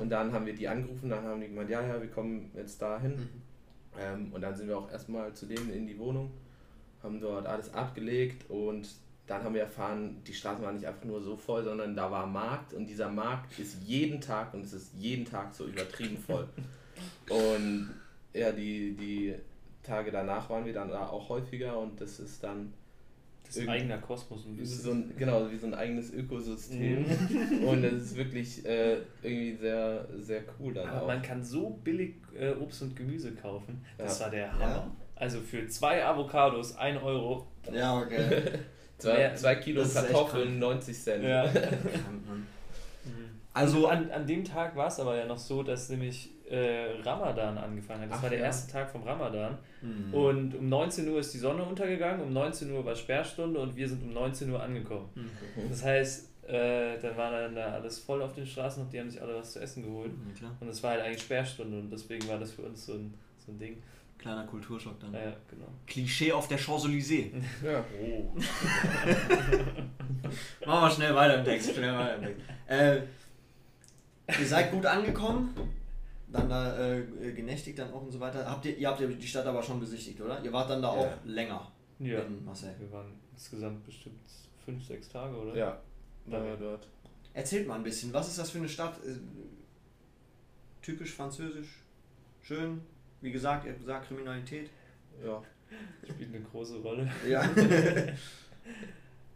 Und 0.00 0.08
dann 0.08 0.32
haben 0.32 0.46
wir 0.46 0.54
die 0.54 0.66
angerufen, 0.68 1.10
dann 1.10 1.22
haben 1.22 1.38
die 1.40 1.48
gemeint, 1.48 1.68
ja, 1.68 1.82
ja, 1.86 2.00
wir 2.00 2.08
kommen 2.08 2.50
jetzt 2.56 2.80
dahin. 2.80 3.10
Mhm. 3.12 3.28
Ähm, 4.00 4.32
und 4.32 4.40
dann 4.40 4.56
sind 4.56 4.68
wir 4.68 4.78
auch 4.78 4.90
erstmal 4.90 5.32
zu 5.34 5.44
denen 5.46 5.70
in 5.70 5.86
die 5.86 5.98
Wohnung, 5.98 6.30
haben 7.06 7.20
dort 7.20 7.46
alles 7.46 7.72
abgelegt 7.72 8.48
und 8.50 8.88
dann 9.26 9.42
haben 9.42 9.54
wir 9.54 9.62
erfahren, 9.62 10.18
die 10.26 10.32
Straßen 10.34 10.62
waren 10.64 10.76
nicht 10.76 10.86
einfach 10.86 11.04
nur 11.04 11.20
so 11.20 11.36
voll, 11.36 11.64
sondern 11.64 11.96
da 11.96 12.10
war 12.10 12.26
Markt 12.26 12.74
und 12.74 12.86
dieser 12.86 13.08
Markt 13.08 13.58
ist 13.58 13.78
jeden 13.84 14.20
Tag 14.20 14.54
und 14.54 14.64
es 14.64 14.72
ist 14.72 14.92
jeden 14.94 15.24
Tag 15.24 15.52
so 15.54 15.66
übertrieben 15.66 16.16
voll. 16.18 16.46
und 17.30 17.90
ja, 18.32 18.52
die, 18.52 18.94
die 18.94 19.34
Tage 19.82 20.10
danach 20.10 20.48
waren 20.50 20.64
wir 20.64 20.72
dann 20.72 20.88
da 20.90 21.06
auch 21.08 21.28
häufiger 21.28 21.78
und 21.78 22.00
das 22.00 22.20
ist 22.20 22.42
dann 22.44 22.72
Das 23.44 23.56
ist 23.56 23.62
ein 23.62 23.68
eigener 23.68 23.98
Kosmos 23.98 24.44
ein 24.46 24.54
wie 24.56 24.60
bisschen. 24.60 24.80
so 24.82 24.90
ein, 24.92 25.12
genau, 25.16 25.50
wie 25.50 25.56
so 25.56 25.66
ein 25.66 25.74
eigenes 25.74 26.12
Ökosystem. 26.12 27.02
Mhm. 27.02 27.64
Und 27.68 27.84
es 27.84 28.02
ist 28.02 28.16
wirklich 28.16 28.64
äh, 28.66 28.98
irgendwie 29.22 29.56
sehr, 29.56 30.06
sehr 30.18 30.42
cool 30.60 30.74
dann 30.74 30.88
Aber 30.88 31.02
auch. 31.02 31.06
man 31.06 31.22
kann 31.22 31.42
so 31.42 31.70
billig 31.82 32.14
äh, 32.38 32.50
Obst 32.54 32.82
und 32.82 32.94
Gemüse 32.96 33.32
kaufen. 33.34 33.84
Das 33.98 34.18
Ja. 34.18 34.24
war 34.26 34.30
der 34.32 34.52
Hammer. 34.52 34.96
Also 35.16 35.40
für 35.40 35.66
zwei 35.68 36.04
Avocados, 36.04 36.76
1 36.76 37.02
Euro. 37.02 37.46
Ja, 37.72 37.98
okay. 37.98 38.42
Zwei, 38.98 39.34
zwei 39.34 39.56
Kilo 39.56 39.82
Kartoffeln, 39.82 40.58
krank. 40.58 40.60
90 40.60 40.98
Cent. 40.98 41.24
Also, 43.52 43.86
an, 43.86 44.10
an 44.10 44.26
dem 44.26 44.44
Tag 44.44 44.76
war 44.76 44.88
es 44.88 45.00
aber 45.00 45.16
ja 45.16 45.24
noch 45.24 45.38
so, 45.38 45.62
dass 45.62 45.88
nämlich 45.88 46.28
äh, 46.50 46.90
Ramadan 47.02 47.56
angefangen 47.56 48.02
hat. 48.02 48.10
Das 48.10 48.18
Ach 48.18 48.22
war 48.24 48.28
der 48.28 48.40
ja. 48.40 48.44
erste 48.44 48.70
Tag 48.70 48.90
vom 48.90 49.02
Ramadan. 49.02 49.56
Mhm. 49.80 50.12
Und 50.12 50.54
um 50.56 50.68
19 50.68 51.08
Uhr 51.08 51.20
ist 51.20 51.32
die 51.32 51.38
Sonne 51.38 51.62
untergegangen, 51.62 52.20
um 52.20 52.34
19 52.34 52.70
Uhr 52.70 52.84
war 52.84 52.94
Sperrstunde 52.94 53.58
und 53.58 53.74
wir 53.74 53.88
sind 53.88 54.02
um 54.02 54.12
19 54.12 54.50
Uhr 54.50 54.62
angekommen. 54.62 55.08
Mhm. 55.14 55.70
Das 55.70 55.82
heißt, 55.82 56.28
äh, 56.48 56.98
dann 57.00 57.16
war 57.16 57.30
dann 57.30 57.54
da 57.54 57.72
alles 57.72 57.98
voll 57.98 58.20
auf 58.20 58.34
den 58.34 58.46
Straßen 58.46 58.82
und 58.82 58.92
die 58.92 59.00
haben 59.00 59.08
sich 59.08 59.22
alle 59.22 59.34
was 59.36 59.54
zu 59.54 59.60
essen 59.60 59.84
geholt. 59.84 60.12
Ja, 60.28 60.34
klar. 60.38 60.56
Und 60.60 60.68
es 60.68 60.82
war 60.82 60.90
halt 60.90 61.00
eigentlich 61.00 61.22
Sperrstunde 61.22 61.78
und 61.78 61.90
deswegen 61.90 62.28
war 62.28 62.38
das 62.38 62.52
für 62.52 62.62
uns 62.62 62.84
so 62.84 62.92
ein, 62.92 63.14
so 63.38 63.52
ein 63.52 63.58
Ding. 63.58 63.82
Kleiner 64.18 64.44
Kulturschock 64.46 64.98
dann. 65.00 65.12
Ja, 65.12 65.20
ja, 65.24 65.36
genau. 65.48 65.66
Klischee 65.86 66.32
auf 66.32 66.48
der 66.48 66.58
Champs-Élysées. 66.58 67.30
Ja. 67.64 67.84
Oh. 68.00 68.34
Machen 70.66 70.82
wir 70.82 70.90
schnell 70.90 71.14
weiter 71.14 71.38
im 71.38 71.44
Text. 71.44 71.74
Schnell 71.74 71.94
weiter 71.96 72.16
im 72.16 72.22
Text. 72.22 72.42
Äh, 72.66 73.02
ihr 74.40 74.46
seid 74.46 74.72
gut 74.72 74.84
angekommen, 74.86 75.54
dann 76.28 76.48
da 76.48 76.96
äh, 76.96 77.02
genächtigt 77.32 77.78
dann 77.78 77.92
auch 77.92 78.02
und 78.02 78.10
so 78.10 78.18
weiter. 78.18 78.48
Habt 78.50 78.64
ihr, 78.64 78.76
ihr 78.76 78.88
habt 78.88 79.00
ja 79.00 79.06
die 79.06 79.26
Stadt 79.26 79.46
aber 79.46 79.62
schon 79.62 79.78
besichtigt, 79.78 80.20
oder? 80.20 80.42
Ihr 80.42 80.52
wart 80.52 80.68
dann 80.70 80.82
da 80.82 80.92
Ja. 80.94 81.00
auch 81.00 81.12
länger 81.24 81.70
Ja. 82.00 82.20
in 82.20 82.44
Marseille. 82.44 82.74
Wir 82.80 82.90
waren 82.90 83.12
insgesamt 83.32 83.84
bestimmt 83.84 84.18
fünf, 84.64 84.84
sechs 84.84 85.08
Tage, 85.08 85.36
oder? 85.36 85.54
Ja, 85.56 85.80
waren 86.26 86.44
wir 86.44 86.56
dort. 86.56 86.88
Erzählt 87.34 87.68
mal 87.68 87.76
ein 87.76 87.84
bisschen, 87.84 88.12
was 88.12 88.26
ist 88.28 88.38
das 88.38 88.50
für 88.50 88.58
eine 88.58 88.68
Stadt? 88.68 88.98
Äh, 89.06 89.14
Typisch 90.82 91.12
französisch, 91.14 91.82
schön, 92.42 92.80
wie 93.20 93.32
gesagt, 93.32 93.64
ihr 93.64 93.72
habt 93.72 93.80
gesagt 93.80 94.08
Kriminalität. 94.08 94.70
Ja. 95.24 95.42
Spielt 96.08 96.34
eine 96.34 96.44
große 96.44 96.78
Rolle. 96.78 97.10
Ja. 97.28 97.48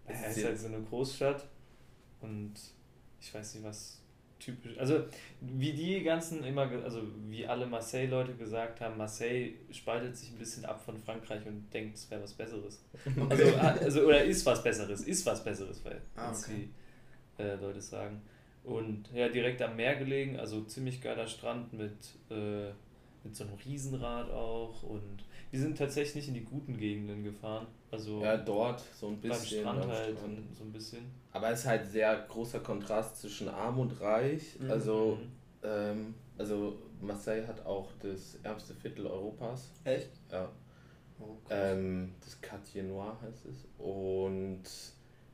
Es 0.06 0.36
ist 0.36 0.44
halt 0.44 0.58
so 0.58 0.66
eine 0.66 0.80
Großstadt 0.82 1.46
und 2.20 2.52
ich 3.20 3.32
weiß 3.32 3.54
nicht, 3.54 3.64
was 3.64 4.00
typisch. 4.38 4.76
Also, 4.78 5.04
wie 5.40 5.72
die 5.72 6.02
ganzen 6.02 6.42
immer, 6.44 6.62
also 6.82 7.02
wie 7.28 7.46
alle 7.46 7.66
Marseille-Leute 7.66 8.34
gesagt 8.34 8.80
haben, 8.80 8.96
Marseille 8.96 9.52
spaltet 9.70 10.16
sich 10.16 10.30
ein 10.32 10.38
bisschen 10.38 10.64
ab 10.64 10.82
von 10.84 10.98
Frankreich 10.98 11.46
und 11.46 11.72
denkt, 11.72 11.96
es 11.96 12.10
wäre 12.10 12.22
was 12.22 12.32
Besseres. 12.32 12.82
Also, 13.28 13.44
ah, 13.56 13.76
also, 13.80 14.00
oder 14.02 14.24
ist 14.24 14.44
was 14.46 14.62
Besseres, 14.62 15.02
ist 15.02 15.24
was 15.26 15.44
Besseres, 15.44 15.84
weil 15.84 16.00
Ah, 16.16 16.32
okay. 16.32 16.68
die 17.38 17.42
äh, 17.42 17.54
Leute 17.56 17.80
sagen. 17.80 18.22
Und 18.64 19.10
ja, 19.12 19.28
direkt 19.28 19.62
am 19.62 19.76
Meer 19.76 19.96
gelegen, 19.96 20.38
also 20.38 20.62
ziemlich 20.64 21.00
geiler 21.00 21.26
Strand 21.26 21.72
mit, 21.72 21.92
äh, 22.30 22.70
mit 23.24 23.36
so 23.36 23.44
einem 23.44 23.54
Riesenrad 23.64 24.30
auch 24.30 24.82
und 24.82 25.24
wir 25.50 25.60
sind 25.60 25.76
tatsächlich 25.76 26.14
nicht 26.16 26.28
in 26.28 26.34
die 26.34 26.44
guten 26.44 26.76
Gegenden 26.76 27.22
gefahren. 27.24 27.66
Also 27.90 28.22
ja, 28.22 28.36
dort 28.36 28.82
so 28.94 29.08
ein 29.08 29.20
beim 29.20 29.30
bisschen. 29.30 29.60
Strand 29.60 29.86
halt 29.86 30.16
Strand. 30.16 30.56
so 30.56 30.64
ein 30.64 30.72
bisschen. 30.72 31.10
Aber 31.32 31.50
es 31.50 31.60
ist 31.60 31.66
halt 31.66 31.86
sehr 31.86 32.16
großer 32.28 32.60
Kontrast 32.60 33.20
zwischen 33.20 33.48
arm 33.48 33.78
und 33.80 34.00
reich. 34.00 34.58
Mhm. 34.58 34.70
Also, 34.70 35.18
Mhm. 35.20 35.32
ähm, 35.64 36.14
also 36.38 36.78
Marseille 37.00 37.46
hat 37.46 37.64
auch 37.66 37.88
das 38.00 38.36
ärmste 38.42 38.74
Viertel 38.74 39.06
Europas. 39.06 39.70
Echt? 39.84 40.10
Ja. 40.30 40.48
Oh, 41.18 41.36
Ähm, 41.50 42.14
das 42.24 42.40
Quartier 42.40 42.84
Noir 42.84 43.16
heißt 43.22 43.44
es. 43.46 43.66
Und 43.78 44.62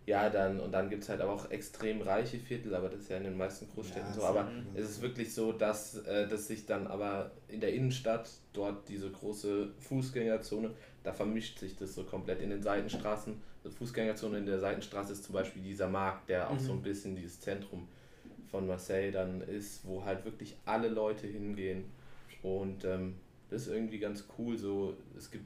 ja, 0.06 0.30
dann, 0.30 0.60
und 0.60 0.70
dann 0.72 0.88
gibt 0.88 1.02
es 1.02 1.08
halt 1.08 1.20
aber 1.20 1.32
auch 1.32 1.50
extrem 1.50 2.00
reiche 2.00 2.38
Viertel, 2.38 2.74
aber 2.74 2.88
das 2.88 3.00
ist 3.00 3.10
ja 3.10 3.16
in 3.16 3.24
den 3.24 3.36
meisten 3.36 3.68
Großstädten 3.68 4.08
Ja, 4.10 4.14
so. 4.14 4.22
Aber 4.22 4.48
es 4.74 4.88
ist 4.88 5.02
wirklich 5.02 5.34
so, 5.34 5.52
dass, 5.52 5.96
äh, 6.06 6.28
dass 6.28 6.46
sich 6.46 6.64
dann 6.64 6.86
aber 6.86 7.32
in 7.48 7.60
der 7.60 7.74
Innenstadt, 7.74 8.30
dort 8.52 8.88
diese 8.88 9.10
große 9.10 9.70
Fußgängerzone, 9.80 10.70
da 11.02 11.12
vermischt 11.12 11.58
sich 11.58 11.76
das 11.76 11.94
so 11.94 12.04
komplett 12.04 12.40
in 12.40 12.50
den 12.50 12.62
Seitenstraßen. 12.62 13.34
Die 13.64 13.70
Fußgängerzone 13.70 14.38
in 14.38 14.46
der 14.46 14.60
Seitenstraße 14.60 15.12
ist 15.12 15.24
zum 15.24 15.32
Beispiel 15.34 15.62
dieser 15.62 15.88
Markt, 15.88 16.28
der 16.28 16.50
auch 16.50 16.58
so 16.58 16.72
Mhm. 16.72 16.78
ein 16.78 16.82
bisschen 16.82 17.16
dieses 17.16 17.40
Zentrum 17.40 17.88
von 18.48 18.66
Marseille 18.68 19.10
dann 19.10 19.40
ist, 19.40 19.84
wo 19.84 20.04
halt 20.04 20.24
wirklich 20.24 20.56
alle 20.66 20.88
Leute 20.88 21.26
hingehen. 21.26 21.84
Und 22.42 22.84
ähm, 22.84 23.16
das 23.50 23.62
ist 23.62 23.68
irgendwie 23.72 23.98
ganz 23.98 24.24
cool. 24.38 24.56
So, 24.56 24.96
es 25.18 25.32
gibt 25.32 25.44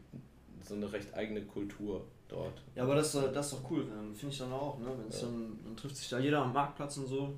so 0.63 0.75
eine 0.75 0.93
recht 0.93 1.15
eigene 1.15 1.41
Kultur 1.43 2.07
dort. 2.31 2.63
Ja, 2.75 2.83
aber 2.85 2.95
das, 2.95 3.07
ist 3.07 3.15
doch- 3.17 3.33
das 3.33 3.47
ist 3.47 3.53
doch 3.55 3.71
cool, 3.71 3.83
ähm, 3.83 4.15
finde 4.15 4.33
ich 4.33 4.39
dann 4.39 4.53
auch, 4.53 4.79
ne? 4.79 4.87
Wenn's 4.99 5.21
Ja. 5.21 5.27
dann, 5.29 5.59
dann 5.65 5.77
trifft 5.77 5.97
sich 5.97 6.09
da 6.09 6.19
jeder 6.19 6.43
am 6.43 6.53
Marktplatz 6.53 6.97
und 6.99 7.07
so. 7.07 7.35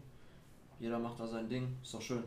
Jeder 0.78 0.98
macht 0.98 1.18
da 1.20 1.26
sein 1.26 1.48
Ding, 1.48 1.76
ist 1.83 1.94
doch 1.94 2.02
schön. 2.02 2.24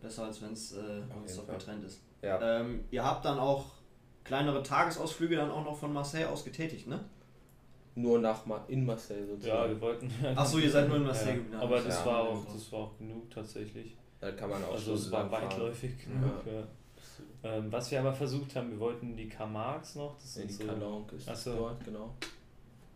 Besser 0.00 0.24
als 0.24 0.40
wenn 0.42 0.52
es 0.52 0.72
äh, 0.72 1.02
doch 1.36 1.46
getrennt 1.46 1.84
ist. 1.84 2.00
Ja, 2.22 2.60
Ähm, 2.60 2.84
ihr 2.90 3.04
habt 3.04 3.24
dann 3.24 3.38
auch 3.38 3.66
kleinere 4.24 4.62
Tagesausflüge 4.62 5.36
dann 5.36 5.50
auch 5.50 5.64
noch 5.64 5.76
von 5.76 5.92
Marseille 5.92 6.26
aus 6.28 6.44
getätigt, 6.44 6.86
ne? 6.86 7.00
nur 7.94 8.20
nach 8.20 8.46
Ma 8.46 8.64
in 8.68 8.86
Marseille 8.86 9.20
Ja, 9.22 9.26
sozusagen. 9.26 9.72
wir 9.72 9.80
wollten. 9.80 10.12
Ach 10.36 10.46
so, 10.46 10.58
ihr 10.58 10.70
seid 10.70 10.86
nur 10.86 10.98
in 10.98 11.02
Marseille 11.04 11.30
ja, 11.30 11.34
geblieben. 11.36 11.60
Aber 11.60 11.80
das 11.80 11.98
Ja. 11.98 12.06
war 12.06 12.20
auch, 12.28 12.44
das 12.44 12.70
war 12.72 12.78
auch 12.80 12.96
genug 12.98 13.28
tatsächlich. 13.28 13.96
da 14.20 14.30
kann 14.32 14.50
man 14.50 14.64
auch 14.64 14.72
Also 14.72 14.94
es 14.94 15.10
war 15.10 15.28
fahren. 15.28 15.42
weitläufig 15.42 15.98
genug. 16.04 16.30
Ja. 16.46 16.62
Ähm, 17.42 17.70
was 17.70 17.90
wir 17.90 18.00
aber 18.00 18.12
versucht 18.12 18.54
haben, 18.56 18.70
wir 18.72 18.80
wollten 18.80 19.16
die 19.16 19.28
Camargues 19.28 19.94
noch. 19.96 20.16
Das 20.18 20.34
Ja, 20.36 20.40
sind 20.42 20.50
die 20.50 20.54
so 20.54 20.66
Calanque 20.66 21.16
ist 21.16 21.28
Ach 21.28 21.36
so. 21.36 21.54
dort, 21.56 21.84
genau. 21.84 22.14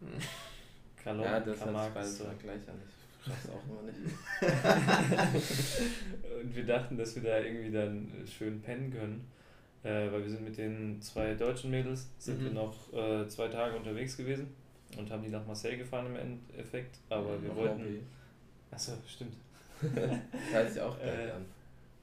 Calon, 1.03 1.25
ja, 1.25 1.41
das 1.41 1.59
Camargues. 1.59 1.95
beides 1.95 2.19
so. 2.19 2.25
gleich 2.41 2.69
an. 2.69 2.81
Ich 3.25 3.29
schaff's 3.29 3.49
auch 3.51 3.63
immer 3.69 3.83
nicht. 3.83 3.99
Und 6.43 6.57
wir 6.57 6.67
dachten, 6.67 6.97
dass 6.99 7.15
wir 7.15 7.23
da 7.23 7.39
irgendwie 7.39 7.71
dann 7.71 8.11
schön 8.27 8.61
pennen 8.61 8.93
können. 8.93 9.25
Äh, 9.85 10.11
weil 10.13 10.23
wir 10.23 10.31
sind 10.31 10.45
mit 10.45 10.57
den 10.57 11.01
zwei 11.03 11.35
deutschen 11.35 11.71
Mädels, 11.73 12.09
sind 12.19 12.39
Mhm. 12.41 12.45
wir 12.45 12.53
noch 12.53 12.93
äh, 12.93 13.27
zwei 13.29 13.49
Tage 13.49 13.75
unterwegs 13.77 14.17
gewesen 14.17 14.47
und 14.97 15.11
haben 15.11 15.23
die 15.25 15.29
nach 15.29 15.45
Marseille 15.45 15.77
gefahren 15.77 16.07
im 16.07 16.15
Endeffekt. 16.17 16.99
Aber 17.09 17.41
wir 17.43 17.49
Noch 17.49 17.57
wollten. 17.57 17.83
Hobby. 17.83 18.01
Achso, 18.71 18.93
stimmt. 19.09 19.35
Das 19.83 19.93
hört 20.53 20.71
sich 20.73 20.81
auch 20.81 20.97
gleich 21.01 21.27
Äh, 21.29 21.33
an. 21.33 21.45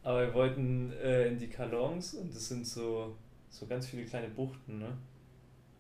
Aber 0.09 0.25
wir 0.25 0.33
wollten 0.33 0.91
äh, 1.03 1.27
in 1.27 1.37
die 1.37 1.49
Calons 1.49 2.15
und 2.15 2.33
das 2.33 2.47
sind 2.47 2.65
so, 2.65 3.15
so 3.51 3.67
ganz 3.67 3.85
viele 3.85 4.05
kleine 4.05 4.27
Buchten, 4.27 4.79
ne? 4.79 4.97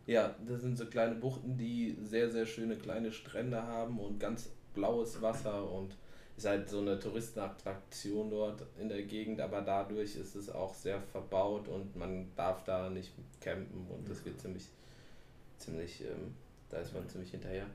Ja, 0.05 0.35
das 0.47 0.61
sind 0.61 0.77
so 0.77 0.85
kleine 0.85 1.15
Buchten, 1.15 1.57
die 1.57 1.97
sehr, 2.03 2.29
sehr 2.29 2.45
schöne 2.45 2.75
kleine 2.75 3.11
Strände 3.11 3.59
haben 3.59 3.99
und 3.99 4.19
ganz 4.19 4.51
blaues 4.75 5.19
Wasser 5.23 5.67
und 5.71 5.95
ist 6.37 6.45
halt 6.45 6.69
so 6.69 6.81
eine 6.81 6.99
Touristenattraktion 6.99 8.29
dort 8.29 8.63
in 8.79 8.87
der 8.87 9.01
Gegend, 9.01 9.41
aber 9.41 9.61
dadurch 9.61 10.15
ist 10.15 10.35
es 10.35 10.51
auch 10.51 10.75
sehr 10.75 11.01
verbaut 11.01 11.67
und 11.67 11.95
man 11.95 12.27
darf 12.35 12.63
da 12.63 12.87
nicht 12.87 13.11
campen 13.41 13.87
und 13.89 14.07
das 14.07 14.23
wird 14.25 14.39
ziemlich, 14.39 14.67
ziemlich, 15.57 16.01
ähm, 16.01 16.35
da 16.69 16.77
ist 16.77 16.93
man 16.93 17.09
ziemlich 17.09 17.31
hinterher. 17.31 17.65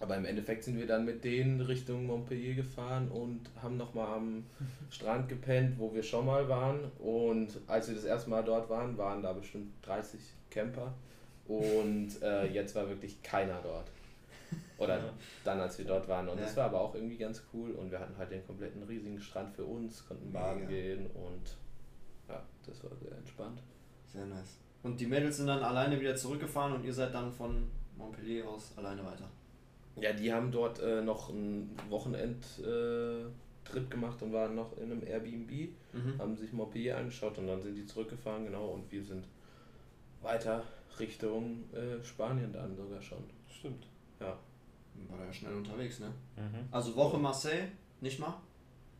Aber 0.00 0.16
im 0.16 0.24
Endeffekt 0.24 0.62
sind 0.64 0.78
wir 0.78 0.86
dann 0.86 1.04
mit 1.04 1.24
denen 1.24 1.60
Richtung 1.60 2.06
Montpellier 2.06 2.54
gefahren 2.54 3.08
und 3.10 3.40
haben 3.60 3.76
nochmal 3.76 4.14
am 4.16 4.44
Strand 4.90 5.28
gepennt, 5.28 5.78
wo 5.78 5.92
wir 5.92 6.02
schon 6.02 6.26
mal 6.26 6.48
waren. 6.48 6.84
Und 7.00 7.48
als 7.66 7.88
wir 7.88 7.94
das 7.96 8.04
erste 8.04 8.30
Mal 8.30 8.42
dort 8.44 8.68
waren, 8.70 8.96
waren 8.96 9.22
da 9.22 9.32
bestimmt 9.32 9.72
30 9.82 10.20
Camper. 10.50 10.94
Und 11.48 12.22
äh, 12.22 12.46
jetzt 12.52 12.74
war 12.76 12.88
wirklich 12.88 13.22
keiner 13.22 13.60
dort. 13.62 13.90
Oder 14.78 14.98
Ja. 14.98 15.04
dann, 15.44 15.60
als 15.60 15.76
wir 15.78 15.84
dort 15.84 16.06
waren. 16.08 16.28
Und 16.28 16.38
Ja. 16.38 16.44
das 16.44 16.56
war 16.56 16.66
aber 16.66 16.80
auch 16.80 16.94
irgendwie 16.94 17.16
ganz 17.16 17.42
cool. 17.52 17.72
Und 17.72 17.90
wir 17.90 17.98
hatten 17.98 18.16
halt 18.16 18.30
den 18.30 18.46
kompletten 18.46 18.82
riesigen 18.84 19.20
Strand 19.20 19.52
für 19.52 19.64
uns, 19.64 20.06
konnten 20.06 20.32
baden 20.32 20.60
Mega. 20.60 20.70
gehen 20.70 21.06
und 21.14 21.56
ja, 22.28 22.40
das 22.64 22.84
war 22.84 22.90
sehr 23.02 23.16
entspannt. 23.18 23.60
Sehr 24.06 24.26
nice. 24.26 24.58
Und 24.84 25.00
die 25.00 25.06
Mädels 25.06 25.38
sind 25.38 25.48
dann 25.48 25.62
alleine 25.62 25.98
wieder 25.98 26.14
zurückgefahren 26.14 26.74
und 26.74 26.84
ihr 26.84 26.94
seid 26.94 27.12
dann 27.12 27.32
von 27.32 27.66
Montpellier 27.96 28.46
aus 28.48 28.72
alleine 28.76 29.04
weiter. 29.04 29.28
Ja, 30.00 30.12
die 30.12 30.32
haben 30.32 30.50
dort 30.52 30.80
äh, 30.80 31.02
noch 31.02 31.30
einen 31.30 31.74
Wochenendtrip 31.88 32.64
äh, 32.66 33.24
Trip 33.64 33.90
gemacht 33.90 34.22
und 34.22 34.32
waren 34.32 34.54
noch 34.54 34.76
in 34.78 34.84
einem 34.90 35.02
Airbnb, 35.06 35.50
Mhm. 35.92 36.18
haben 36.18 36.36
sich 36.36 36.52
Montpellier 36.52 36.96
angeschaut 36.96 37.36
und 37.38 37.46
dann 37.48 37.60
sind 37.60 37.74
die 37.74 37.84
zurückgefahren, 37.84 38.44
genau, 38.46 38.68
und 38.68 38.90
wir 38.90 39.02
sind 39.04 39.24
weiter 40.22 40.62
Richtung 40.98 41.64
äh, 41.72 42.02
Spanien 42.04 42.52
dann 42.52 42.74
sogar 42.76 43.00
schon. 43.02 43.18
Stimmt. 43.50 43.86
Ja, 44.20 44.38
War 45.08 45.24
ja 45.26 45.32
schnell 45.32 45.54
unterwegs, 45.54 46.00
ne? 46.00 46.06
Mhm. 46.36 46.66
Also 46.70 46.94
Woche 46.96 47.18
Marseille, 47.18 47.68
nicht 48.00 48.18
mal? 48.18 48.34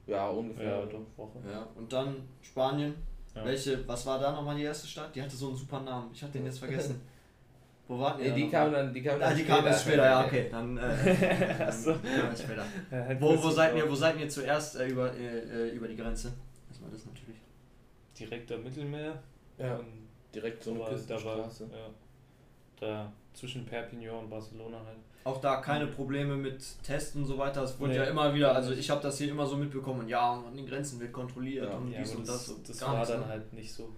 ja 0.06 0.28
ungefähr. 0.28 0.78
Ja, 0.80 0.86
doch, 0.86 1.04
Woche. 1.16 1.38
Ja. 1.50 1.66
Und 1.74 1.92
dann 1.92 2.16
Spanien. 2.42 2.94
Ja. 3.34 3.44
Welche, 3.44 3.86
was 3.86 4.06
war 4.06 4.18
da 4.18 4.32
nochmal 4.32 4.56
die 4.56 4.62
erste 4.62 4.86
Stadt? 4.86 5.14
Die 5.14 5.20
hatte 5.22 5.36
so 5.36 5.48
einen 5.48 5.56
super 5.56 5.80
Namen. 5.80 6.10
Ich 6.14 6.22
hab 6.22 6.32
den 6.32 6.44
jetzt 6.46 6.58
vergessen. 6.58 7.00
Wo 7.88 7.98
warten 7.98 8.22
Nee, 8.22 8.32
die 8.32 8.44
noch 8.44 8.50
kamen 8.50 8.72
dann, 8.72 8.92
die 8.94 9.02
kamen 9.02 9.22
Ah, 9.22 9.28
dann 9.28 9.36
die 9.38 9.44
kamen 9.44 9.66
erst 9.66 9.82
später, 9.84 10.04
ja, 10.04 10.24
okay. 10.24 10.48
Dann, 10.50 10.76
äh, 10.76 11.56
dann 11.58 11.72
so. 11.72 11.92
kamen 11.94 12.04
erst 12.30 12.42
später. 12.42 12.64
Wo, 13.20 13.42
wo, 13.42 13.50
seid 13.50 13.74
ihr, 13.76 13.90
wo 13.90 13.94
seid 13.94 14.20
ihr 14.20 14.28
zuerst 14.28 14.76
äh, 14.76 14.88
über, 14.88 15.10
äh, 15.14 15.38
äh, 15.38 15.70
über 15.70 15.88
die 15.88 15.96
Grenze? 15.96 16.32
Erstmal 16.68 16.90
das 16.90 17.06
natürlich. 17.06 17.38
Direkt 18.18 18.52
am 18.52 18.62
Mittelmeer. 18.62 19.18
Ja, 19.58 19.76
Und 19.76 19.86
direkt 20.34 20.62
so 20.62 20.70
eine 20.72 20.80
war- 20.80 20.86
da 20.90 20.92
war, 20.92 20.98
Küstenstraße. 21.44 21.64
ja, 21.72 21.88
da 22.80 23.12
zwischen 23.32 23.64
Perpignan 23.64 24.16
und 24.18 24.30
Barcelona 24.30 24.76
halt. 24.84 24.98
Auch 25.24 25.40
da 25.40 25.56
keine 25.56 25.86
Probleme 25.86 26.36
mit 26.36 26.62
Testen 26.82 27.22
und 27.22 27.26
so 27.28 27.36
weiter. 27.38 27.62
Es 27.62 27.78
wurde 27.80 27.92
Nee. 27.92 27.98
ja 27.98 28.04
immer 28.04 28.32
wieder, 28.34 28.54
also 28.54 28.72
ich 28.72 28.88
habe 28.90 29.02
das 29.02 29.18
hier 29.18 29.30
immer 29.30 29.46
so 29.46 29.56
mitbekommen. 29.56 30.00
Und 30.00 30.08
ja, 30.08 30.32
und 30.34 30.46
an 30.46 30.56
den 30.56 30.66
Grenzen 30.66 31.00
wird 31.00 31.12
kontrolliert 31.12 31.66
Ja. 31.70 31.76
und 31.76 31.90
Ja, 31.92 31.98
dies 32.00 32.14
und 32.14 32.26
das, 32.28 32.46
das. 32.46 32.48
und 32.50 32.68
das 32.68 32.82
war 32.82 32.94
nichts, 32.94 33.08
dann 33.08 33.20
ne? 33.20 33.26
halt 33.28 33.52
nicht 33.52 33.72
so. 33.72 33.88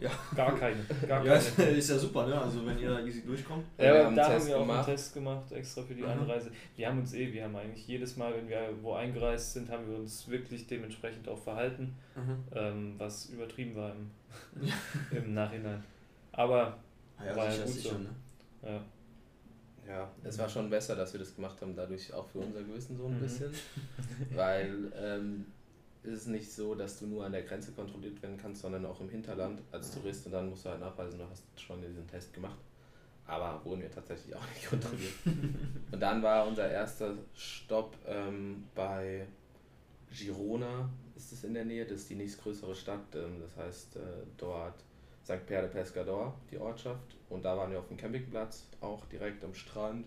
Ja. 0.00 0.10
Gar 0.34 0.56
keine. 0.58 0.76
Gar 1.06 1.24
Ja, 1.26 1.38
keine. 1.38 1.70
ist 1.78 1.90
ja 1.90 1.98
super, 1.98 2.26
ne? 2.26 2.40
Also 2.40 2.64
wenn 2.66 2.78
ihr 2.78 2.88
da 2.88 3.00
easy 3.00 3.22
durchkommt. 3.22 3.64
Ja, 3.76 3.92
wir 3.94 4.04
haben 4.06 4.16
da 4.16 4.22
einen 4.24 4.32
haben 4.32 4.38
Test 4.38 4.48
wir 4.48 4.56
auch 4.56 4.60
gemacht. 4.60 4.88
einen 4.88 4.96
Test 4.96 5.14
gemacht, 5.14 5.52
extra 5.52 5.82
für 5.82 5.94
die 5.94 6.02
Mhm. 6.02 6.08
Anreise. 6.08 6.50
Wir 6.76 6.88
haben 6.88 6.98
uns 7.00 7.12
eh, 7.14 7.32
wir 7.32 7.44
haben 7.44 7.54
eigentlich 7.56 7.86
jedes 7.86 8.16
Mal, 8.16 8.34
wenn 8.34 8.48
wir 8.48 8.70
wo 8.82 8.94
eingereist 8.94 9.52
sind, 9.52 9.70
haben 9.70 9.88
wir 9.90 9.98
uns 9.98 10.26
wirklich 10.28 10.66
dementsprechend 10.66 11.28
auch 11.28 11.38
verhalten, 11.38 11.94
ähm, 12.54 12.94
was 12.98 13.26
übertrieben 13.26 13.76
war 13.76 13.92
im, 13.92 14.10
im 15.16 15.34
Nachhinein. 15.34 15.82
Aber, 16.32 16.78
ja, 17.24 17.36
War 17.36 17.52
ja 17.52 17.64
gut 17.64 17.68
sicher, 17.74 17.90
so. 17.90 17.98
ne? 17.98 18.08
ja, 18.62 18.80
Ja, 19.86 20.10
es 20.24 20.38
war 20.38 20.48
schon 20.48 20.70
besser, 20.70 20.96
dass 20.96 21.12
wir 21.12 21.20
das 21.20 21.34
gemacht 21.34 21.60
haben, 21.60 21.74
dadurch 21.76 22.12
auch 22.14 22.26
für 22.28 22.38
unser 22.38 22.62
Gewissen 22.62 22.96
so 22.96 23.06
ein 23.06 23.16
Mhm. 23.16 23.20
bisschen. 23.20 23.50
Weil 24.34 24.92
ähm, 24.96 25.44
es 26.02 26.12
ist 26.12 26.26
nicht 26.28 26.50
so, 26.50 26.74
dass 26.74 26.98
du 26.98 27.06
nur 27.06 27.24
an 27.24 27.32
der 27.32 27.42
Grenze 27.42 27.72
kontrolliert 27.72 28.20
werden 28.22 28.38
kannst, 28.38 28.62
sondern 28.62 28.86
auch 28.86 29.00
im 29.00 29.08
Hinterland 29.08 29.60
als 29.70 29.92
Tourist 29.92 30.26
und 30.26 30.32
dann 30.32 30.48
musst 30.48 30.64
du 30.64 30.70
halt 30.70 30.80
nachweisen, 30.80 31.18
du 31.18 31.28
hast 31.28 31.44
schon 31.60 31.80
diesen 31.82 32.06
Test 32.06 32.32
gemacht. 32.32 32.58
Aber 33.26 33.64
wurden 33.64 33.82
wir 33.82 33.90
tatsächlich 33.90 34.34
auch 34.34 34.48
nicht 34.54 34.66
kontrolliert. 34.70 35.12
und 35.92 36.00
dann 36.00 36.22
war 36.22 36.46
unser 36.46 36.68
erster 36.68 37.14
Stopp 37.34 37.96
ähm, 38.06 38.64
bei 38.74 39.26
Girona, 40.10 40.88
ist 41.16 41.32
es 41.32 41.44
in 41.44 41.54
der 41.54 41.64
Nähe, 41.64 41.84
das 41.84 42.00
ist 42.00 42.10
die 42.10 42.16
nächstgrößere 42.16 42.74
Stadt, 42.74 43.14
ähm, 43.14 43.40
das 43.40 43.56
heißt 43.56 43.96
äh, 43.96 44.00
dort 44.36 44.82
St. 45.24 45.46
Pierre 45.46 45.62
de 45.62 45.70
Pescador, 45.70 46.34
die 46.50 46.58
Ortschaft. 46.58 47.16
Und 47.28 47.44
da 47.44 47.56
waren 47.56 47.70
wir 47.70 47.78
auf 47.78 47.88
dem 47.88 47.96
Campingplatz, 47.96 48.66
auch 48.80 49.04
direkt 49.06 49.44
am 49.44 49.54
Strand. 49.54 50.06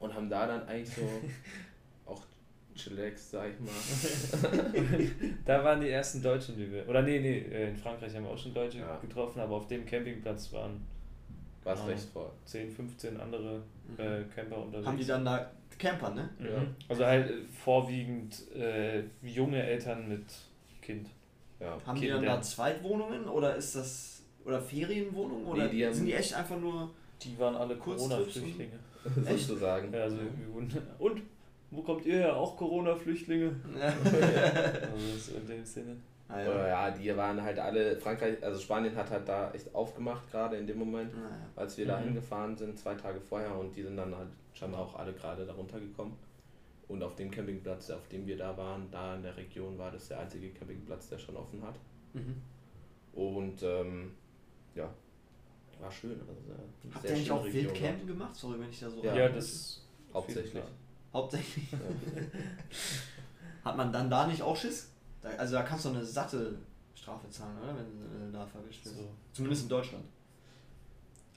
Und 0.00 0.14
haben 0.14 0.30
da 0.30 0.46
dann 0.46 0.66
eigentlich 0.66 0.94
so 0.94 1.02
Chillax, 2.78 3.30
sag 3.32 3.50
ich 3.50 3.60
mal. 3.60 5.10
da 5.44 5.64
waren 5.64 5.80
die 5.80 5.88
ersten 5.90 6.22
Deutschen, 6.22 6.56
die 6.56 6.70
wir, 6.70 6.88
oder 6.88 7.02
nee, 7.02 7.18
nee, 7.20 7.38
äh, 7.38 7.70
in 7.70 7.76
Frankreich 7.76 8.14
haben 8.14 8.24
wir 8.24 8.30
auch 8.30 8.38
schon 8.38 8.54
Deutsche 8.54 8.78
Ja. 8.78 8.96
getroffen, 8.98 9.40
aber 9.40 9.56
auf 9.56 9.66
dem 9.66 9.84
Campingplatz 9.84 10.52
waren 10.52 10.80
War 11.64 11.74
es 11.74 11.86
recht 11.86 12.08
voll. 12.12 12.30
10, 12.44 12.70
15 12.70 13.20
andere 13.20 13.62
Mhm. 13.88 13.98
äh, 14.00 14.22
Camper 14.34 14.58
unterwegs. 14.62 14.86
Haben 14.86 14.98
die 14.98 15.04
dann 15.06 15.24
da 15.24 15.50
Camper, 15.78 16.10
ne? 16.10 16.28
Mhm. 16.38 16.46
Ja. 16.46 16.62
Also 16.88 17.04
halt 17.06 17.30
äh, 17.30 17.34
vorwiegend 17.64 18.50
äh, 18.54 19.02
junge 19.22 19.62
Eltern 19.62 20.08
mit 20.08 20.24
Kind. 20.82 21.08
Ja. 21.60 21.76
Haben 21.86 22.00
die 22.00 22.08
dann 22.08 22.20
Kinder. 22.20 22.36
da 22.36 22.42
Zweitwohnungen 22.42 23.24
oder 23.28 23.56
ist 23.56 23.74
das 23.76 24.22
oder 24.44 24.60
Ferienwohnungen 24.60 25.44
oder 25.46 25.64
Nee, 25.66 25.70
die 25.72 25.86
haben- 25.86 25.92
sind 25.94 26.06
die 26.06 26.14
echt 26.14 26.32
einfach 26.34 26.58
nur 26.58 26.90
Die 27.22 27.36
waren 27.38 27.56
alle 27.56 27.76
Corona-Flüchtlinge. 27.76 28.78
Echt? 29.26 29.38
sozusagen. 29.46 29.92
Ja, 29.92 30.02
also 30.04 30.18
und 30.50 30.74
wo 31.70 31.82
kommt 31.82 32.04
ihr 32.06 32.14
her? 32.18 32.36
Auch 32.36 32.56
Corona-Flüchtlinge? 32.56 33.54
also 33.80 35.18
so 35.18 35.36
in 35.36 35.46
dem 35.46 35.64
Sinne. 35.64 35.96
ah, 36.28 36.40
Ja. 36.40 36.50
ja. 36.50 36.68
ja, 36.68 36.90
die 36.90 37.16
waren 37.16 37.42
halt 37.42 37.58
alle, 37.58 37.96
Frankreich, 37.98 38.42
also 38.42 38.60
Spanien 38.60 38.94
hat 38.96 39.10
halt 39.10 39.28
da 39.28 39.50
echt 39.52 39.74
aufgemacht, 39.74 40.30
gerade 40.30 40.56
in 40.56 40.66
dem 40.66 40.78
Moment, 40.78 41.14
Naja. 41.14 41.36
als 41.56 41.76
wir 41.76 41.86
da 41.86 41.98
Mhm. 42.00 42.04
hingefahren 42.04 42.56
sind, 42.56 42.78
zwei 42.78 42.94
Tage 42.94 43.20
vorher 43.20 43.54
und 43.56 43.74
die 43.76 43.82
sind 43.82 43.96
dann 43.96 44.14
halt 44.16 44.28
scheinbar 44.54 44.80
auch 44.80 44.94
alle 44.98 45.12
gerade 45.12 45.44
darunter 45.46 45.78
gekommen. 45.80 46.16
Und 46.88 47.02
auf 47.02 47.16
dem 47.16 47.30
Campingplatz, 47.30 47.90
auf 47.90 48.08
dem 48.08 48.26
wir 48.26 48.38
da 48.38 48.56
waren, 48.56 48.90
da 48.90 49.14
in 49.16 49.22
der 49.22 49.36
Region, 49.36 49.76
war 49.76 49.90
das 49.90 50.08
der 50.08 50.20
einzige 50.20 50.48
Campingplatz, 50.50 51.10
der 51.10 51.18
schon 51.18 51.36
offen 51.36 51.62
hat. 51.62 51.74
Mhm. 52.14 52.36
Und 53.12 53.62
ähm, 53.62 54.12
ja, 54.74 54.88
war 55.80 55.92
schön. 55.92 56.12
Also 56.20 56.32
Habt 56.94 57.02
sehr 57.02 57.10
ihr 57.10 57.16
eigentlich 57.16 57.26
schöne 57.28 57.40
auch 57.40 57.44
Region 57.44 57.64
Wildcampen 57.74 58.06
gemacht? 58.06 58.34
Sorry, 58.34 58.58
wenn 58.58 58.70
ich 58.70 58.80
da 58.80 58.88
so 58.88 59.02
Ja. 59.02 59.14
Ja, 59.14 59.28
das 59.28 59.84
Hauptsächlich. 60.14 60.62
Hauptsächlich. 61.18 61.66
Hat 63.64 63.76
man 63.76 63.92
dann 63.92 64.08
da 64.08 64.26
nicht 64.26 64.40
auch 64.40 64.56
Schiss? 64.56 64.90
Da, 65.20 65.30
also 65.30 65.54
da 65.54 65.62
kannst 65.62 65.84
du 65.84 65.88
eine 65.88 66.04
satte 66.04 66.56
Strafe 66.94 67.28
zahlen, 67.28 67.58
oder? 67.58 67.74
Wenn 67.76 68.30
du 68.30 68.38
da 68.38 68.46
verwischt 68.46 68.84
wirst. 68.84 68.96
so. 68.96 69.10
Zumindest 69.32 69.64
in 69.64 69.68
Deutschland. 69.68 70.04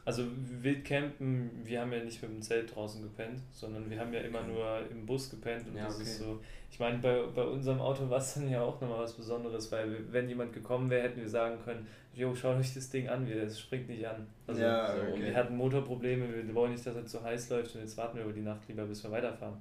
Also 0.04 0.24
Wildcampen, 0.62 1.52
wir 1.64 1.82
haben 1.82 1.92
ja 1.94 2.04
nicht 2.04 2.22
mit 2.24 2.32
dem 2.32 2.42
Zelt 2.42 2.74
draußen 2.76 3.04
gepennt, 3.04 3.42
sondern 3.52 3.90
wir 3.90 4.00
haben 4.00 4.12
ja 4.14 4.22
immer 4.22 4.42
nur 4.44 4.80
im 4.90 5.06
Bus 5.06 5.30
gepennt 5.30 5.68
und 5.68 5.76
Ja, 5.76 5.86
das 5.86 5.96
okay. 5.96 6.04
ist 6.04 6.18
so. 6.20 6.40
Ich 6.72 6.80
meine, 6.80 6.98
bei, 6.98 7.22
bei 7.36 7.44
unserem 7.44 7.80
Auto 7.80 8.10
war 8.10 8.18
es 8.18 8.34
dann 8.34 8.50
ja 8.50 8.62
auch 8.62 8.82
nochmal 8.82 9.00
was 9.00 9.14
Besonderes, 9.14 9.72
weil 9.72 9.92
wir, 9.92 10.12
wenn 10.14 10.28
jemand 10.28 10.54
gekommen 10.54 10.90
wäre, 10.90 11.04
hätten 11.04 11.22
wir 11.22 11.30
sagen 11.30 11.58
können, 11.64 11.86
jo, 12.16 12.34
schaut 12.34 12.58
euch 12.58 12.74
das 12.74 12.90
Ding 12.90 13.10
an, 13.10 13.28
wir- 13.28 13.44
es 13.44 13.60
springt 13.60 13.90
nicht 13.90 14.08
an. 14.08 14.26
Also, 14.48 14.62
Ja, 14.62 14.88
so, 14.96 15.02
okay. 15.02 15.14
Und 15.14 15.22
wir 15.26 15.36
hatten 15.36 15.56
Motorprobleme, 15.58 16.26
wir 16.48 16.56
wollen 16.56 16.72
nicht, 16.72 16.86
dass 16.86 16.96
es 16.96 17.12
zu 17.12 17.22
heiß 17.22 17.50
läuft 17.50 17.76
und 17.76 17.82
jetzt 17.82 17.96
warten 17.98 18.18
wir 18.18 18.24
über 18.24 18.34
die 18.34 18.42
Nacht 18.42 18.68
lieber, 18.68 18.86
bis 18.86 19.04
wir 19.04 19.12
weiterfahren. 19.12 19.58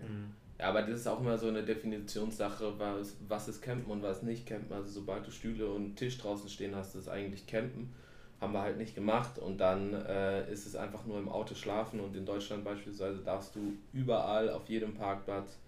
Mhm. 0.00 0.32
Ja, 0.58 0.70
aber 0.70 0.82
das 0.82 1.00
ist 1.00 1.06
auch 1.06 1.20
immer 1.20 1.36
so 1.38 1.48
eine 1.48 1.62
Definitionssache, 1.62 2.78
was, 2.78 3.16
was 3.28 3.48
ist 3.48 3.60
Campen 3.62 3.90
und 3.90 4.02
was 4.02 4.22
nicht 4.22 4.46
Campen. 4.46 4.72
Also 4.72 4.90
sobald 4.90 5.26
du 5.26 5.30
Stühle 5.30 5.68
und 5.68 5.96
Tisch 5.96 6.18
draußen 6.18 6.48
stehen 6.48 6.74
hast, 6.74 6.94
ist 6.96 7.08
eigentlich 7.08 7.46
Campen. 7.46 7.92
Haben 8.40 8.52
wir 8.52 8.62
halt 8.62 8.78
nicht 8.78 8.94
gemacht 8.94 9.38
und 9.38 9.58
dann 9.58 9.92
äh, 9.94 10.50
ist 10.52 10.64
es 10.66 10.76
einfach 10.76 11.04
nur 11.06 11.18
im 11.18 11.28
Auto 11.28 11.54
schlafen 11.56 11.98
und 12.00 12.14
in 12.16 12.24
Deutschland 12.24 12.62
beispielsweise 12.64 13.18
darfst 13.18 13.54
du 13.56 13.72
überall 13.92 14.48
auf 14.50 14.68
jedem 14.68 14.94
Parkplatz 14.94 15.58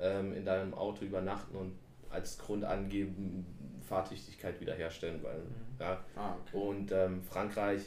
ähm, 0.00 0.32
in 0.32 0.44
deinem 0.44 0.72
Auto 0.74 1.04
übernachten 1.04 1.54
und 1.56 1.72
als 2.10 2.38
Grund 2.38 2.64
angeben, 2.64 3.44
Fahrtüchtigkeit 3.86 4.58
wiederherstellen, 4.60 5.22
weil 5.22 5.38
Mhm. 5.38 5.80
ja, 5.80 6.00
Ah, 6.16 6.34
okay. 6.40 6.56
und 6.56 6.92
ähm, 6.92 7.20
Frankreich 7.22 7.82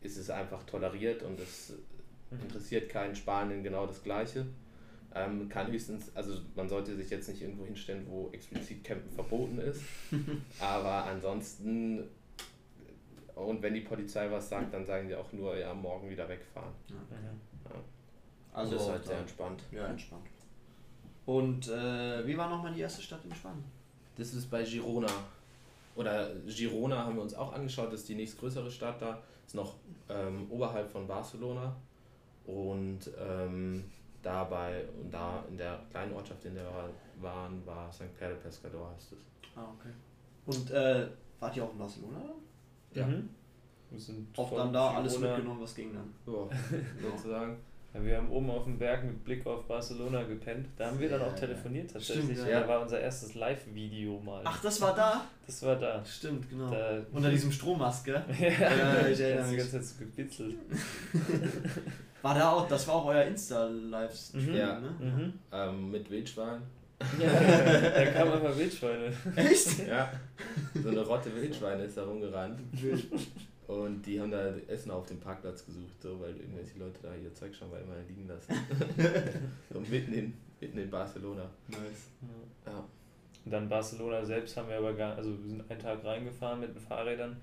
ist 0.00 0.16
es 0.16 0.30
einfach 0.30 0.62
toleriert 0.64 1.22
und 1.22 1.38
es 1.40 1.74
Mhm. 2.30 2.40
interessiert 2.42 2.88
keinen 2.88 3.14
Spanien 3.14 3.62
genau 3.62 3.86
das 3.86 4.02
Gleiche. 4.02 4.46
Ähm, 5.14 5.48
kann 5.48 5.70
höchstens, 5.70 6.10
also 6.16 6.38
man 6.56 6.68
sollte 6.68 6.96
sich 6.96 7.10
jetzt 7.10 7.28
nicht 7.28 7.40
irgendwo 7.42 7.64
hinstellen, 7.66 8.06
wo 8.08 8.30
explizit 8.32 8.82
Campen 8.82 9.10
verboten 9.14 9.58
ist. 9.58 9.82
aber 10.60 11.04
ansonsten, 11.04 12.04
und 13.34 13.62
wenn 13.62 13.74
die 13.74 13.80
Polizei 13.80 14.30
was 14.30 14.48
sagt, 14.48 14.72
dann 14.72 14.84
sagen 14.84 15.08
die 15.08 15.14
auch 15.14 15.32
nur, 15.32 15.56
ja, 15.56 15.72
morgen 15.74 16.08
wieder 16.08 16.28
wegfahren. 16.28 16.72
Mhm. 16.88 16.96
Also 18.52 18.74
das 18.74 18.82
ist 18.82 18.88
halt 18.90 19.02
da- 19.02 19.06
sehr 19.08 19.18
entspannt. 19.18 19.62
Ja, 19.72 19.86
entspannt. 19.86 20.26
Und 21.26 21.68
äh, 21.68 22.26
wie 22.26 22.36
war 22.36 22.48
nochmal 22.50 22.72
die 22.72 22.80
erste 22.80 23.02
Stadt 23.02 23.24
in 23.24 23.34
Spanien? 23.34 23.64
Das 24.16 24.32
ist 24.34 24.50
bei 24.50 24.62
Girona. 24.62 25.08
Oder 25.96 26.30
Girona 26.46 27.04
haben 27.04 27.16
wir 27.16 27.22
uns 27.22 27.34
auch 27.34 27.52
angeschaut, 27.52 27.92
das 27.92 28.00
ist 28.00 28.08
die 28.08 28.14
nächstgrößere 28.16 28.70
Stadt 28.70 29.00
da, 29.00 29.20
ist 29.46 29.54
noch 29.54 29.74
ähm, 30.08 30.46
oberhalb 30.50 30.88
von 30.90 31.06
Barcelona. 31.06 31.74
Und 32.46 33.10
ähm, 33.18 33.84
dabei 34.22 34.84
und 35.00 35.10
da 35.12 35.42
in 35.48 35.56
der 35.56 35.80
kleinen 35.90 36.12
Ortschaft, 36.12 36.44
in 36.44 36.54
der 36.54 36.64
wir 36.64 36.90
waren, 37.22 37.64
war 37.66 37.90
St. 37.92 38.02
De 38.20 38.34
Pescador 38.36 38.90
heißt 38.94 39.12
es. 39.12 39.18
Ah, 39.56 39.66
okay. 39.78 39.90
Und 40.46 40.70
äh, 40.70 41.08
wart 41.40 41.56
ihr 41.56 41.64
auch 41.64 41.72
in 41.72 41.78
Barcelona? 41.78 42.20
Ja. 42.94 43.06
Mhm. 43.06 43.28
Wir 43.90 44.00
sind 44.00 44.36
Auch 44.38 44.54
dann 44.56 44.72
da 44.72 44.90
alles 44.94 45.18
mitgenommen, 45.18 45.60
was 45.62 45.74
ging 45.74 45.92
dann. 45.94 46.12
Ja, 46.26 47.10
sozusagen. 47.10 47.56
Ja, 47.92 48.04
wir 48.04 48.16
haben 48.16 48.28
oben 48.28 48.50
auf 48.50 48.64
dem 48.64 48.76
Berg 48.76 49.04
mit 49.04 49.22
Blick 49.24 49.46
auf 49.46 49.66
Barcelona 49.68 50.24
gepennt. 50.24 50.66
Da 50.76 50.86
haben 50.86 50.98
wir 50.98 51.08
dann 51.08 51.22
auch 51.22 51.34
telefoniert 51.36 51.92
tatsächlich. 51.92 52.36
Stimmt, 52.36 52.48
ja. 52.50 52.60
Da 52.62 52.68
war 52.68 52.80
unser 52.82 52.98
erstes 53.00 53.34
Live-Video 53.36 54.18
mal. 54.18 54.40
Ach, 54.44 54.60
das 54.60 54.80
war 54.80 54.96
da? 54.96 55.24
Das 55.46 55.62
war 55.62 55.76
da. 55.76 56.04
Stimmt, 56.04 56.50
genau. 56.50 56.70
da 56.72 57.02
Unter 57.12 57.30
diesem 57.30 57.52
Strommast, 57.52 58.04
gell? 58.04 58.24
ja, 58.40 58.48
Ja, 58.48 59.06
ich 59.06 59.20
erinnere 59.20 59.46
mich. 59.46 59.58
ganze 59.58 59.72
Zeit 59.72 59.84
so 59.84 59.98
gebitzelt. 60.00 60.56
War 62.22 62.34
da 62.34 62.52
auch, 62.52 62.66
das 62.66 62.88
war 62.88 62.94
auch 62.94 63.04
euer 63.04 63.24
Insta-Livestream, 63.24 64.44
Mhm. 64.44 64.52
Ne? 64.54 64.94
Mhm. 64.98 65.32
Ähm, 65.52 65.90
mit 65.90 66.10
Wildschwein. 66.10 66.62
Ja, 67.18 67.40
da 67.90 68.06
kamen 68.06 68.32
einfach 68.32 68.56
Wildschweine. 68.56 69.12
Echt? 69.36 69.86
Ja. 69.86 70.12
So 70.74 70.88
eine 70.88 71.00
Rotte 71.00 71.34
Wildschweine 71.34 71.84
ist 71.84 71.96
da 71.96 72.04
rumgerannt. 72.04 72.60
Und 73.66 74.02
die 74.02 74.20
haben 74.20 74.30
da 74.30 74.54
Essen 74.68 74.90
auf 74.90 75.06
dem 75.06 75.18
Parkplatz 75.18 75.64
gesucht, 75.64 76.00
so, 76.00 76.20
weil 76.20 76.36
irgendwelche 76.36 76.78
Leute 76.78 76.98
da 77.02 77.14
ihr 77.14 77.32
Zeug 77.34 77.54
schon 77.54 77.70
mal 77.70 77.80
immer 77.80 77.94
liegen 78.06 78.28
lassen. 78.28 78.52
und 79.70 79.90
mitten 79.90 80.12
in, 80.12 80.34
mitten 80.60 80.78
in 80.78 80.90
Barcelona. 80.90 81.48
Nice. 81.68 82.10
Ja. 82.66 82.84
Und 83.44 83.50
dann 83.50 83.68
Barcelona 83.68 84.24
selbst 84.24 84.56
haben 84.56 84.68
wir 84.68 84.78
aber 84.78 84.94
gar, 84.94 85.16
also 85.16 85.30
wir 85.30 85.48
sind 85.48 85.70
einen 85.70 85.80
Tag 85.80 86.04
reingefahren 86.04 86.60
mit 86.60 86.74
den 86.74 86.80
Fahrrädern, 86.80 87.36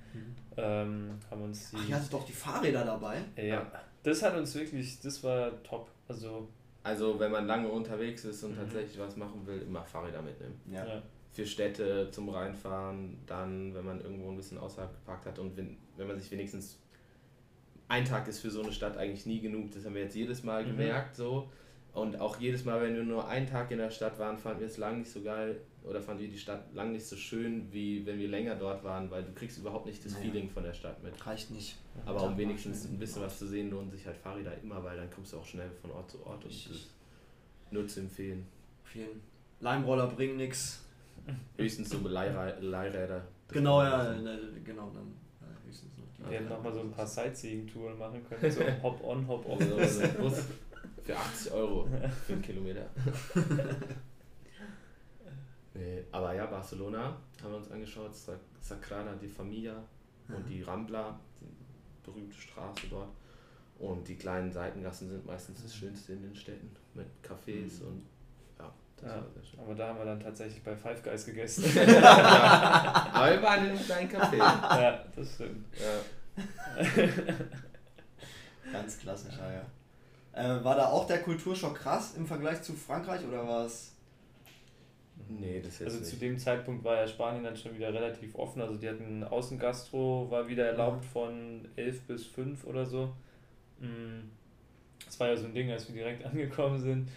ähm, 0.58 1.20
haben 1.30 1.42
uns 1.44 1.70
die, 1.72 1.78
Ach, 1.78 1.90
ihr 1.90 1.96
hattet 1.96 2.14
doch 2.14 2.26
die 2.26 2.34
Fahrräder 2.34 2.86
dabei. 2.86 3.18
Ja, 3.36 3.72
das 4.02 4.24
hat 4.24 4.36
uns 4.36 4.56
wirklich, 4.56 5.00
das 5.00 5.24
war 5.24 5.62
top. 5.64 5.90
Also 6.08 6.50
Also 6.84 7.20
wenn 7.20 7.32
man 7.32 7.46
lange 7.48 7.68
unterwegs 7.68 8.26
ist 8.26 8.44
und 8.44 8.52
Mhm. 8.54 8.58
tatsächlich 8.58 8.98
was 9.00 9.16
machen 9.16 9.46
will, 9.46 9.62
immer 9.62 9.84
Fahrräder 9.84 10.22
mitnehmen. 10.22 10.60
Ja. 10.72 10.86
ja. 10.86 11.02
Für 11.32 11.46
Städte 11.46 12.10
zum 12.12 12.30
Reinfahren, 12.30 13.18
dann 13.26 13.74
wenn 13.74 13.86
man 13.86 14.02
irgendwo 14.02 14.30
ein 14.32 14.36
bisschen 14.38 14.58
außerhalb 14.58 14.92
geparkt 14.94 15.26
hat 15.28 15.40
und 15.40 15.56
wenn, 15.56 15.78
wenn 15.96 16.08
man 16.08 16.20
sich 16.20 16.30
wenigstens 16.32 16.78
ein 17.88 18.04
Tag 18.06 18.28
ist 18.28 18.40
für 18.40 18.50
so 18.50 18.62
eine 18.62 18.72
Stadt 18.72 18.98
eigentlich 18.98 19.26
nie 19.26 19.40
genug, 19.42 19.72
das 19.72 19.86
haben 19.86 19.96
wir 19.96 20.02
jetzt 20.04 20.16
jedes 20.16 20.44
Mal 20.44 20.64
Mhm. 20.64 20.70
gemerkt 20.78 21.16
so. 21.16 21.50
Und 21.94 22.20
auch 22.20 22.40
jedes 22.40 22.64
Mal, 22.66 22.82
wenn 22.82 22.96
wir 22.96 23.04
nur 23.04 23.28
einen 23.28 23.48
Tag 23.48 23.70
in 23.72 23.78
der 23.78 23.92
Stadt 23.92 24.18
waren, 24.18 24.38
fanden 24.38 24.62
wir 24.62 24.68
es 24.68 24.78
lang 24.78 25.00
nicht 25.00 25.12
so 25.12 25.22
geil 25.22 25.58
oder 25.84 26.02
fanden 26.02 26.22
wir 26.24 26.30
die 26.30 26.38
Stadt 26.38 26.74
lang 26.74 26.92
nicht 26.92 27.06
so 27.06 27.16
schön, 27.16 27.72
wie 27.72 28.06
wenn 28.06 28.20
wir 28.20 28.28
länger 28.28 28.56
dort 28.56 28.84
waren, 28.84 29.10
weil 29.10 29.24
du 29.24 29.32
kriegst 29.34 29.58
überhaupt 29.58 29.86
nicht 29.88 30.04
das 30.06 30.14
Naja. 30.14 30.26
Feeling 30.26 30.50
von 30.50 30.64
der 30.64 30.74
Stadt 30.74 31.02
mit. 31.04 31.26
Reicht 31.26 31.50
nicht. 31.52 31.78
Aber 32.06 32.24
um 32.24 32.38
wenigstens 32.38 32.86
ein 32.86 33.00
bisschen 33.00 33.22
was 33.24 33.40
zu 33.40 33.48
sehen, 33.48 33.70
lohnen 33.72 33.90
sich 33.92 34.06
halt 34.06 34.18
Fahrräder 34.18 34.54
immer, 34.62 34.84
weil 34.84 34.98
dann 34.98 35.10
kommst 35.10 35.34
du 35.34 35.38
auch 35.38 35.46
schnell 35.46 35.70
von 35.82 35.92
Ort 35.92 36.12
zu 36.12 36.26
Ort 36.26 36.44
und 36.44 36.46
das 36.46 36.52
Richtig. 36.52 36.72
ist 36.76 36.90
nur 37.72 37.88
zu 37.88 38.02
empfehlen. 38.02 38.46
Vielen 38.84 39.22
Leimroller 39.60 40.08
bringen 40.08 40.38
nix. 40.38 40.84
Höchstens 41.58 41.90
so 41.90 41.98
Leihrä- 42.00 42.60
Leihräder. 42.60 43.24
Das 43.48 43.54
Genau, 43.58 43.84
ja, 43.84 44.14
ne, 44.14 44.40
genau, 44.64 44.90
dann 44.94 45.14
höchstens 45.66 45.92
noch 45.98 46.06
die. 46.18 46.30
Wir 46.32 46.40
hätten 46.40 46.50
nochmal 46.50 46.74
so 46.74 46.80
ein 46.82 46.92
paar 46.92 47.06
Sightseeing-Touren 47.06 47.98
machen 47.98 48.24
können, 48.28 48.52
so 48.52 48.62
Hop-on, 48.84 49.28
Hop-off. 49.28 49.60
Also 49.78 50.02
für 51.04 51.16
80 51.18 51.52
Euro 51.54 51.88
für 52.26 52.34
einen 52.34 52.42
Kilometer. 52.42 52.86
nee, 55.74 56.04
aber 56.12 56.34
ja, 56.34 56.46
Barcelona 56.46 57.16
haben 57.42 57.52
wir 57.52 57.58
uns 57.58 57.72
angeschaut, 57.72 58.14
Sa- 58.16 58.40
Sagrada 58.62 59.14
de 59.16 59.28
Familia 59.30 59.76
und 60.30 60.48
die 60.48 60.62
Rambla, 60.62 61.20
die 61.40 61.48
berühmte 62.06 62.36
Straße 62.38 62.88
dort. 62.90 63.10
Und 63.80 64.08
die 64.08 64.16
kleinen 64.16 64.52
Seitengassen 64.52 65.10
sind 65.10 65.26
meistens 65.26 65.64
das 65.64 65.76
Schönste 65.76 66.14
in 66.14 66.22
den 66.22 66.36
Städten 66.36 66.70
mit 66.94 67.08
Cafés 67.24 67.82
Mhm. 67.82 67.88
und 67.88 68.06
ja, 68.60 68.72
das 68.98 69.10
Ja. 69.10 69.16
war 69.18 69.30
sehr 69.34 69.44
schön. 69.44 69.60
Aber 69.60 69.74
da 69.76 69.88
haben 69.88 69.98
wir 69.98 70.06
dann 70.06 70.20
tatsächlich 70.20 70.62
bei 70.64 70.76
Five 70.76 71.02
Guys 71.04 71.26
gegessen. 71.26 71.64
ja. 71.76 73.10
Aber 73.14 73.32
wir 73.32 73.42
waren 73.42 73.64
in 73.66 73.72
einem 73.72 73.80
kleinen 73.80 74.10
Café. 74.12 74.38
ja, 74.38 75.04
das 75.16 75.34
stimmt. 75.34 75.66
Ja. 75.80 76.00
Ganz 78.72 79.00
klassischer, 79.00 79.52
ja. 79.52 79.66
Äh, 80.34 80.64
war 80.64 80.76
da 80.76 80.86
auch 80.88 81.08
der 81.08 81.22
Kulturschock 81.22 81.76
krass 81.76 82.14
im 82.16 82.26
Vergleich 82.26 82.62
zu 82.62 82.74
Frankreich 82.74 83.26
oder 83.28 83.46
war 83.48 83.66
es. 83.66 83.94
Nee, 85.30 85.62
das 85.62 85.80
jetzt 85.80 85.88
Also 85.88 86.00
nicht. 86.00 86.10
zu 86.10 86.16
dem 86.18 86.38
Zeitpunkt 86.38 86.84
war 86.84 86.96
ja 86.98 87.08
Spanien 87.08 87.44
dann 87.44 87.56
schon 87.56 87.74
wieder 87.76 87.94
relativ 87.94 88.36
offen. 88.36 88.62
Also 88.62 88.76
die 88.78 88.90
hatten 88.90 89.24
Außengastro, 89.24 90.28
war 90.30 90.48
wieder 90.48 90.66
erlaubt 90.66 91.06
von 91.06 91.68
11 91.76 92.02
bis 92.02 92.26
5 92.26 92.66
oder 92.66 92.86
so. 92.86 93.14
Mm, 93.80 94.30
Das 95.06 95.20
war 95.20 95.30
ja 95.30 95.38
so 95.38 95.46
ein 95.46 95.54
Ding, 95.54 95.72
als 95.72 95.88
wir 95.88 95.96
direkt 95.96 96.26
angekommen 96.26 96.80
sind. 96.80 97.08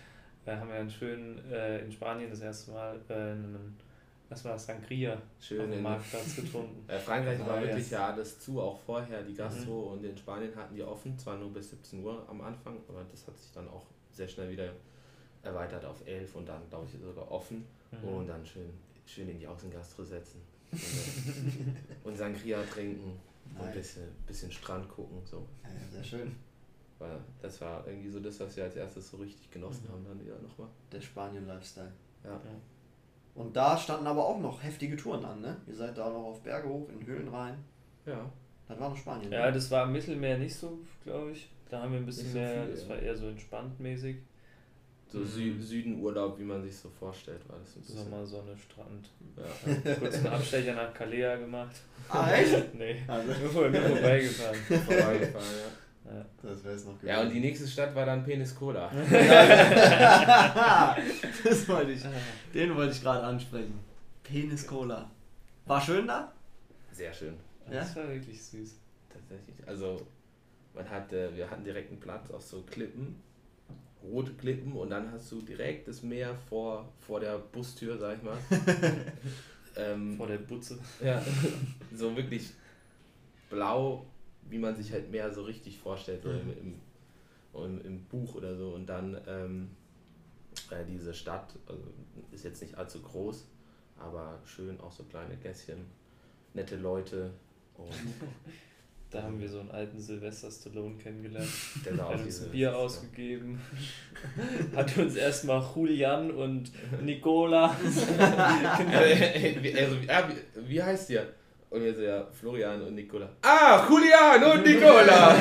Da 0.44 0.58
haben 0.58 0.68
wir 0.68 0.76
dann 0.76 0.90
schön 0.90 1.38
äh, 1.50 1.80
in 1.84 1.90
Spanien 1.90 2.30
das 2.30 2.40
erste 2.40 2.70
Mal 2.72 2.96
äh, 3.08 3.34
was 4.28 4.44
war 4.44 4.52
das, 4.52 4.66
Sangria 4.66 5.20
Schön 5.40 5.60
auf 5.60 5.70
dem 5.70 5.82
Marktplatz 5.82 6.36
getrunken. 6.36 6.88
Äh, 6.88 6.98
Frankreich 6.98 7.38
war 7.40 7.60
wirklich 7.60 7.90
ja 7.90 8.08
alles 8.08 8.40
zu, 8.40 8.60
auch 8.60 8.78
vorher 8.80 9.22
die 9.22 9.34
Gastro 9.34 9.92
und 9.92 10.04
in 10.04 10.16
Spanien 10.16 10.54
hatten 10.56 10.74
die 10.74 10.82
offen, 10.82 11.16
zwar 11.18 11.36
nur 11.36 11.52
bis 11.52 11.70
17 11.70 12.02
Uhr 12.02 12.24
am 12.28 12.40
Anfang, 12.40 12.76
aber 12.88 13.04
das 13.10 13.26
hat 13.26 13.38
sich 13.38 13.52
dann 13.52 13.68
auch 13.68 13.84
sehr 14.12 14.26
schnell 14.28 14.50
wieder 14.50 14.70
erweitert 15.44 15.84
auf 15.84 16.06
11 16.06 16.34
und 16.36 16.48
dann 16.48 16.62
glaube 16.68 16.86
ich 16.92 17.00
sogar 17.00 17.30
offen 17.30 17.64
Mhm. 18.02 18.08
und 18.08 18.26
dann 18.28 18.44
schön, 18.44 18.70
schön 19.06 19.28
in 19.28 19.38
die 19.38 19.46
Außengastro 19.46 20.02
setzen 20.04 20.40
und, 20.72 20.80
dann- 20.80 21.76
und 22.04 22.16
Sangria 22.16 22.62
trinken 22.64 23.12
und 23.54 23.60
ein 23.60 23.66
Nice. 23.66 23.74
bisschen, 23.76 24.04
bisschen 24.26 24.50
Strand 24.50 24.88
gucken, 24.88 25.18
so. 25.24 25.46
Ja, 25.62 25.68
ja, 25.70 25.90
sehr 25.92 26.02
schön. 26.04 26.34
Weil 26.98 27.18
das 27.42 27.60
war 27.60 27.86
irgendwie 27.86 28.08
so 28.08 28.18
das, 28.20 28.40
was 28.40 28.56
wir 28.56 28.64
als 28.64 28.76
erstes 28.76 29.10
so 29.10 29.16
richtig 29.18 29.50
genossen 29.50 29.84
Mhm. 29.88 29.92
haben 29.92 30.04
dann 30.08 30.20
wieder 30.24 30.38
nochmal. 30.40 30.68
Der 30.92 31.00
Spanien-Lifestyle. 31.00 31.92
Ja. 32.24 32.40
Und 33.34 33.54
da 33.56 33.76
standen 33.76 34.06
aber 34.06 34.24
auch 34.26 34.38
noch 34.40 34.62
heftige 34.62 34.96
Touren 34.96 35.24
an, 35.24 35.40
ne? 35.40 35.56
Ihr 35.66 35.74
seid 35.74 35.98
da 35.98 36.08
noch 36.08 36.24
auf 36.24 36.42
Berge 36.42 36.68
hoch, 36.68 36.88
in 36.88 37.04
Höhlen 37.06 37.28
rein. 37.28 37.54
Ja. 38.06 38.30
Das 38.68 38.78
war 38.80 38.88
noch 38.90 38.96
Spanien. 38.96 39.30
Ja, 39.30 39.46
ne? 39.46 39.52
das 39.52 39.70
war 39.70 39.84
im 39.84 39.92
Mittelmeer 39.92 40.38
nicht 40.38 40.54
so, 40.54 40.78
glaube 41.02 41.32
ich. 41.32 41.50
Da 41.68 41.82
haben 41.82 41.92
wir 41.92 41.98
ein 41.98 42.06
bisschen 42.06 42.30
so 42.32 42.38
mehr, 42.38 42.62
viel, 42.64 42.72
das 42.72 42.82
ja. 42.84 42.88
war 42.90 42.98
eher 42.98 43.16
so 43.16 43.28
entspannt 43.28 43.78
mäßig. 43.80 44.16
So 45.14 45.20
Mhm. 45.20 45.26
Sü 45.28 45.62
Südenurlaub, 45.62 46.36
wie 46.40 46.42
man 46.42 46.60
sich 46.62 46.76
so 46.76 46.90
vorstellt, 46.90 47.40
war 47.48 47.56
das 47.60 47.76
ein 47.76 47.82
bisschen. 47.82 47.98
Sommer, 48.04 48.26
Sonne, 48.26 48.56
Strand. 48.58 49.08
Ja. 49.36 49.44
Kurz 50.00 50.16
einen 50.16 50.26
Abstecher 50.26 50.74
nach 50.74 50.92
Kalea 50.92 51.36
gemacht. 51.36 51.76
Ah, 52.08 52.32
echt? 52.32 52.74
Nee, 52.78 53.00
Also, 53.06 53.32
nur, 53.32 53.70
nur 53.70 53.80
vorbeigefahren. 53.80 54.56
Vorbeigefahren, 54.66 55.46
ja. 56.06 56.12
Ja. 56.16 56.26
das 56.42 56.64
wäre 56.64 56.74
es 56.74 56.84
noch 56.84 57.00
Ja, 57.02 57.22
und 57.22 57.30
die 57.32 57.38
nächste 57.40 57.66
Stadt 57.68 57.94
war 57.94 58.04
dann 58.06 58.24
Penis 58.24 58.54
Cola. 58.56 58.90
das 61.44 61.68
wollte 61.68 61.92
ich. 61.92 62.02
Den 62.52 62.74
wollte 62.76 62.92
ich 62.92 63.00
gerade 63.00 63.22
ansprechen. 63.22 63.78
Penis 64.24 64.66
Cola. 64.66 65.08
War 65.66 65.80
schön 65.80 66.06
da? 66.08 66.32
Sehr 66.92 67.12
schön. 67.12 67.34
Ja? 67.70 67.74
Das 67.80 67.94
war 67.96 68.08
wirklich 68.08 68.42
süß. 68.42 68.74
Tatsächlich. 69.12 69.56
Also, 69.66 70.04
man 70.74 70.88
hatte, 70.90 71.30
wir 71.34 71.48
hatten 71.48 71.64
direkt 71.64 71.90
einen 71.90 72.00
Platz 72.00 72.30
auf 72.30 72.42
so 72.42 72.62
Klippen, 72.62 73.16
rote 74.10 74.32
Klippen, 74.34 74.72
und 74.72 74.90
dann 74.90 75.10
hast 75.12 75.30
du 75.32 75.40
direkt 75.40 75.88
das 75.88 76.02
Meer 76.02 76.34
vor, 76.48 76.92
vor 76.98 77.20
der 77.20 77.38
Bustür, 77.38 77.98
sag 77.98 78.18
ich 78.18 78.22
mal. 78.22 78.36
ähm, 79.76 80.16
Vor 80.16 80.26
der 80.26 80.38
Butze. 80.38 80.78
ja, 81.02 81.22
so 81.94 82.16
wirklich 82.16 82.50
blau, 83.50 84.06
wie 84.48 84.58
man 84.58 84.76
sich 84.76 84.92
halt 84.92 85.10
Meer 85.10 85.32
so 85.32 85.42
richtig 85.42 85.78
vorstellt, 85.78 86.22
so 86.22 86.30
im, 86.30 86.50
im, 86.58 86.80
im, 87.54 87.80
im 87.84 88.04
Buch 88.04 88.34
oder 88.34 88.56
so. 88.56 88.74
Und 88.74 88.86
dann 88.86 89.20
ähm, 89.26 89.70
äh, 90.70 90.84
diese 90.84 91.14
Stadt, 91.14 91.54
also 91.66 91.82
ist 92.32 92.44
jetzt 92.44 92.62
nicht 92.62 92.76
allzu 92.76 93.00
groß, 93.02 93.46
aber 93.98 94.40
schön, 94.44 94.80
auch 94.80 94.92
so 94.92 95.04
kleine 95.04 95.36
Gässchen, 95.36 95.86
nette 96.52 96.76
Leute. 96.76 97.32
Und 97.76 97.90
Da 99.14 99.22
haben 99.22 99.40
wir 99.40 99.48
so 99.48 99.60
einen 99.60 99.70
alten 99.70 100.00
Sylvester 100.00 100.50
Stallone 100.50 100.96
kennengelernt. 100.96 101.46
der 101.84 101.92
Er 101.94 102.08
hat 102.08 102.20
uns 102.20 102.42
ein 102.42 102.50
Bier 102.50 102.76
ausgegeben. 102.76 103.60
Hat 104.76 104.96
uns 104.98 105.14
erstmal 105.14 105.62
Julian 105.74 106.32
und 106.32 106.72
Nicola. 107.00 107.76
Äh, 108.92 109.54
wie- 109.62 109.78
also, 109.78 109.96
ja, 110.06 110.28
wie, 110.28 110.68
wie 110.68 110.82
heißt 110.82 111.10
ihr? 111.10 111.28
Und 111.70 111.84
wir 111.84 111.94
so, 111.94 112.02
ja, 112.02 112.26
Florian 112.32 112.82
und 112.82 112.94
Nicola. 112.96 113.28
Ah, 113.42 113.86
Julian 113.88 114.42
und 114.58 114.66
Nicola! 114.66 115.36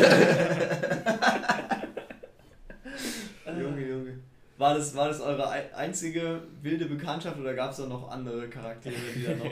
Junge, 3.59 3.87
Junge. 3.87 4.19
War 4.57 4.75
das, 4.75 4.95
war 4.95 5.07
das 5.07 5.19
eure 5.21 5.49
ei- 5.49 5.73
einzige 5.75 6.41
wilde 6.61 6.85
Bekanntschaft 6.85 7.39
oder 7.39 7.53
gab 7.55 7.71
es 7.71 7.77
da 7.77 7.87
noch 7.87 8.09
andere 8.09 8.47
Charaktere, 8.49 8.93
die 9.15 9.23
da 9.23 9.35
noch. 9.35 9.51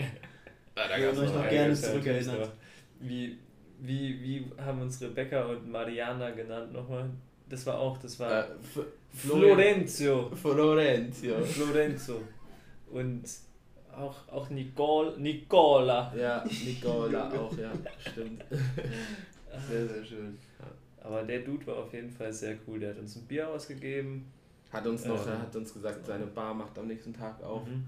Ah, 0.75 0.87
da 0.87 0.97
würden 0.99 1.19
euch 1.23 1.33
noch 1.33 1.49
gerne 1.49 1.69
Ja, 1.73 1.75
zurückerinnert. 1.75 2.51
Wie, 2.99 3.37
wie, 3.81 4.21
wie 4.21 4.51
haben 4.61 4.81
uns 4.81 5.01
Rebecca 5.01 5.45
und 5.45 5.69
Mariana 5.69 6.31
genannt 6.31 6.71
nochmal? 6.71 7.09
Das 7.49 7.65
war 7.65 7.77
auch, 7.79 7.97
das 7.97 8.19
war 8.19 8.45
Äh, 8.45 8.51
Florenzio. 9.13 10.29
Florenzio. 10.35 11.43
Florenzo. 11.43 12.21
Und 12.91 13.23
auch, 13.95 14.15
auch 14.29 14.49
Nicole, 14.49 15.17
Nicola. 15.19 16.13
Ja, 16.15 16.43
Nicola 16.65 17.29
auch, 17.29 17.57
ja, 17.57 17.71
stimmt. 17.99 18.43
Sehr, 19.69 19.87
sehr 19.87 20.05
schön. 20.05 20.37
Aber 21.03 21.23
der 21.23 21.39
Dude 21.39 21.65
war 21.67 21.77
auf 21.77 21.93
jeden 21.93 22.09
Fall 22.09 22.31
sehr 22.31 22.55
cool. 22.67 22.79
Der 22.79 22.91
hat 22.91 22.99
uns 22.99 23.15
ein 23.17 23.23
Bier 23.23 23.49
ausgegeben. 23.49 24.31
Hat 24.71 24.85
uns 24.87 25.03
noch, 25.05 25.25
Ähm. 25.27 25.39
hat 25.39 25.55
uns 25.55 25.73
gesagt, 25.73 26.05
seine 26.05 26.27
Bar 26.27 26.53
macht 26.53 26.77
am 26.79 26.87
nächsten 26.87 27.13
Tag 27.13 27.43
auf. 27.43 27.67
Mhm. 27.67 27.83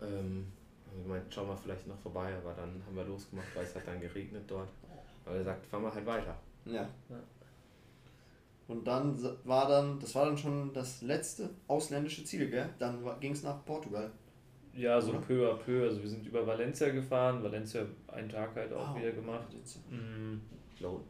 Ähm, 0.00 0.46
haben 0.86 0.96
wir 0.96 1.02
gemeint, 1.02 1.34
schauen 1.34 1.48
wir 1.48 1.56
vielleicht 1.56 1.86
noch 1.86 1.98
vorbei, 1.98 2.32
aber 2.42 2.54
dann 2.54 2.80
haben 2.86 2.96
wir 2.96 3.04
losgemacht, 3.04 3.48
weil 3.54 3.64
es 3.64 3.74
hat 3.74 3.86
dann 3.86 4.00
geregnet 4.00 4.44
dort. 4.46 4.68
Aber 5.30 5.38
er 5.38 5.44
sagt, 5.44 5.64
fahren 5.66 5.82
wir 5.84 5.94
halt 5.94 6.06
weiter. 6.06 6.36
Ja. 6.66 6.82
Ja. 7.08 7.16
Und 8.66 8.84
dann 8.86 9.16
war 9.44 9.68
dann, 9.68 9.98
das 10.00 10.14
war 10.14 10.26
dann 10.26 10.36
schon 10.36 10.72
das 10.72 11.02
letzte 11.02 11.50
ausländische 11.68 12.24
Ziel, 12.24 12.50
gell? 12.50 12.68
Dann 12.80 12.98
ging 13.20 13.32
es 13.32 13.42
nach 13.44 13.64
Portugal. 13.64 14.10
Ja, 14.74 15.00
so 15.00 15.10
Oder? 15.10 15.20
peu 15.20 15.52
à 15.52 15.54
peu. 15.56 15.82
Also 15.84 16.02
wir 16.02 16.08
sind 16.08 16.26
über 16.26 16.44
Valencia 16.46 16.88
gefahren, 16.90 17.42
Valencia 17.42 17.82
einen 18.08 18.28
Tag 18.28 18.54
halt 18.56 18.72
auch 18.72 18.88
Ah, 18.88 18.96
wieder 18.98 19.12
gemacht. 19.12 19.46
Mhm. 19.90 20.40
Lohnt. 20.80 21.04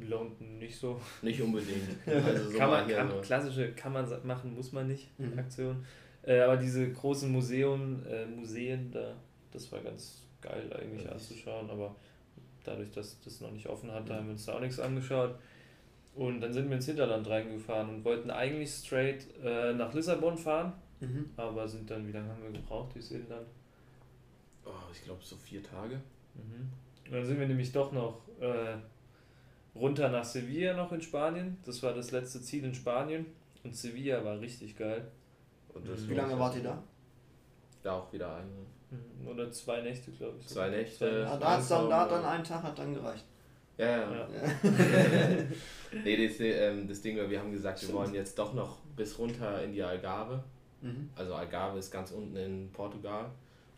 Lohnt 0.00 0.40
nicht 0.58 0.76
so. 0.76 1.00
Nicht 1.22 1.40
unbedingt. 1.40 1.88
Also 2.06 2.50
so 2.50 2.58
kann 2.58 2.70
man, 2.70 2.88
kann, 2.88 3.20
klassische 3.22 3.72
kann 3.72 3.92
man 3.92 4.26
machen, 4.26 4.54
muss 4.54 4.72
man 4.72 4.86
nicht, 4.86 5.08
Mhm. 5.18 5.38
Aktion. 5.38 5.84
Äh, 6.22 6.40
aber 6.40 6.56
diese 6.56 6.90
großen 6.92 7.30
Museum, 7.30 8.02
äh, 8.06 8.24
Museen, 8.26 8.90
da, 8.90 9.14
das 9.50 9.70
war 9.70 9.80
ganz 9.80 10.22
geil 10.40 10.70
eigentlich 10.72 11.04
Ja, 11.04 11.12
anzuschauen, 11.12 11.68
aber 11.70 11.94
dadurch, 12.64 12.90
dass 12.90 13.20
das 13.20 13.40
noch 13.40 13.50
nicht 13.50 13.68
offen 13.68 13.90
hat, 13.92 14.08
da 14.08 14.16
haben 14.16 14.26
wir 14.26 14.32
uns 14.32 14.46
da 14.46 14.54
auch 14.54 14.60
nichts 14.60 14.80
angeschaut. 14.80 15.34
Und 16.14 16.40
dann 16.40 16.52
sind 16.52 16.68
wir 16.68 16.76
ins 16.76 16.86
Hinterland 16.86 17.28
reingefahren 17.28 17.88
und 17.88 18.04
wollten 18.04 18.30
eigentlich 18.30 18.70
straight 18.70 19.26
äh, 19.42 19.72
nach 19.74 19.92
Lissabon 19.94 20.36
fahren, 20.38 20.72
Mhm. 21.00 21.30
aber 21.36 21.66
sind 21.68 21.90
dann, 21.90 22.06
wie 22.06 22.12
lange 22.12 22.28
haben 22.28 22.42
wir 22.42 22.52
gebraucht 22.52 22.94
durchs 22.94 23.10
Inland? 23.10 23.46
Oh, 24.64 24.70
ich 24.92 25.02
glaube 25.04 25.20
so 25.22 25.36
vier 25.36 25.62
Tage. 25.62 25.96
Mhm. 26.34 26.70
Und 27.06 27.12
dann 27.12 27.24
sind 27.26 27.38
wir 27.38 27.46
nämlich 27.48 27.72
doch 27.72 27.92
noch 27.92 28.20
äh, 28.40 28.76
runter 29.74 30.08
nach 30.08 30.24
Sevilla 30.24 30.74
noch 30.74 30.92
in 30.92 31.02
Spanien. 31.02 31.58
Das 31.64 31.82
war 31.82 31.92
das 31.94 32.12
letzte 32.12 32.40
Ziel 32.40 32.64
in 32.64 32.74
Spanien. 32.74 33.26
Und 33.64 33.74
Sevilla 33.76 34.24
war 34.24 34.38
richtig 34.40 34.76
geil. 34.76 35.10
Und 35.74 35.86
das 35.88 36.02
Mhm. 36.02 36.10
Wie 36.10 36.14
lange 36.14 36.38
wart 36.38 36.56
ihr 36.56 36.62
da? 36.62 36.82
Da 37.82 37.92
auch 37.98 38.12
wieder 38.12 38.36
eine. 38.36 38.48
Mhm. 39.20 39.28
Oder 39.28 39.50
zwei 39.50 39.80
Nächte, 39.80 40.10
glaube 40.12 40.38
ich. 40.40 40.46
Zwei 40.46 40.70
Nächte. 40.70 41.26
Ah, 41.28 41.36
da 41.36 41.56
hat's 41.56 41.68
dann, 41.68 41.88
da 41.88 42.00
hat 42.00 42.10
dann 42.10 42.24
ein 42.24 42.44
Tag 42.44 42.62
hat 42.62 42.78
dann 42.78 42.94
gereicht. 42.94 43.24
Ja, 43.76 43.86
ja. 43.86 44.10
Ja. 44.10 44.28
nee, 46.04 46.28
das, 46.28 46.36
ähm, 46.38 46.86
das 46.86 47.00
Ding 47.00 47.18
war, 47.18 47.28
wir 47.28 47.40
haben 47.40 47.50
gesagt, 47.50 47.82
wir 47.82 47.92
wollen 47.92 48.14
jetzt 48.14 48.38
doch 48.38 48.54
noch 48.54 48.78
bis 48.96 49.18
runter 49.18 49.62
in 49.62 49.72
die 49.72 49.82
Algarve. 49.82 50.44
Mhm. 50.80 51.10
Also 51.16 51.34
Algarve 51.34 51.78
ist 51.78 51.90
ganz 51.90 52.12
unten 52.12 52.36
in 52.36 52.70
Portugal 52.72 53.30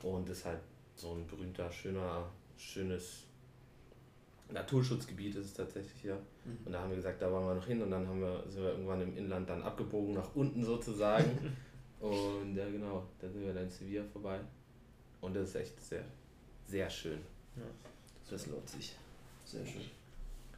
und 0.02 0.28
ist 0.28 0.44
halt 0.44 0.60
so 0.94 1.12
ein 1.12 1.26
berühmter, 1.26 1.70
schöner, 1.70 2.28
schönes 2.56 3.26
Naturschutzgebiet 4.52 5.34
ist 5.34 5.46
es 5.46 5.54
tatsächlich 5.54 6.04
ja. 6.04 6.16
Mhm. 6.44 6.58
Und 6.66 6.72
da 6.72 6.80
haben 6.80 6.90
wir 6.90 6.96
gesagt, 6.96 7.20
da 7.20 7.30
wollen 7.30 7.46
wir 7.46 7.54
noch 7.54 7.66
hin 7.66 7.82
und 7.82 7.90
dann 7.90 8.06
haben 8.06 8.20
wir, 8.20 8.44
sind 8.48 8.62
wir 8.62 8.70
irgendwann 8.70 9.00
im 9.00 9.16
Inland 9.16 9.48
dann 9.48 9.62
abgebogen 9.62 10.14
nach 10.14 10.34
unten 10.34 10.64
sozusagen. 10.64 11.56
und 12.00 12.54
ja 12.54 12.68
genau, 12.68 13.04
da 13.18 13.28
sind 13.28 13.44
wir 13.44 13.52
dann 13.52 13.64
in 13.64 13.70
Sevilla 13.70 14.04
vorbei. 14.12 14.40
Und 15.26 15.34
das 15.34 15.48
ist 15.48 15.54
echt 15.56 15.80
sehr, 15.82 16.04
sehr 16.68 16.88
schön. 16.88 17.18
Das 18.30 18.46
lohnt 18.46 18.68
sich. 18.68 18.94
Sehr 19.44 19.66
schön. 19.66 19.82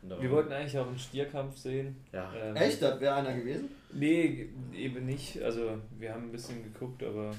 Und 0.03 0.21
Wir 0.23 0.31
wollten 0.31 0.53
eigentlich 0.53 0.77
auch 0.79 0.87
einen 0.87 0.99
Stierkampf 0.99 1.57
sehen. 1.57 1.97
ja, 2.13 2.31
Ähm, 2.35 2.55
Echt? 2.55 2.83
Da 2.83 3.01
wäre 3.01 3.15
einer 3.15 3.35
gewesen? 3.35 3.71
Nee, 3.95 4.51
eben 4.75 5.07
nicht. 5.07 5.41
Also 5.43 5.79
wir 5.99 6.13
haben 6.13 6.25
ein 6.25 6.33
bisschen 6.33 6.63
geguckt, 6.63 7.03
aber 7.03 7.35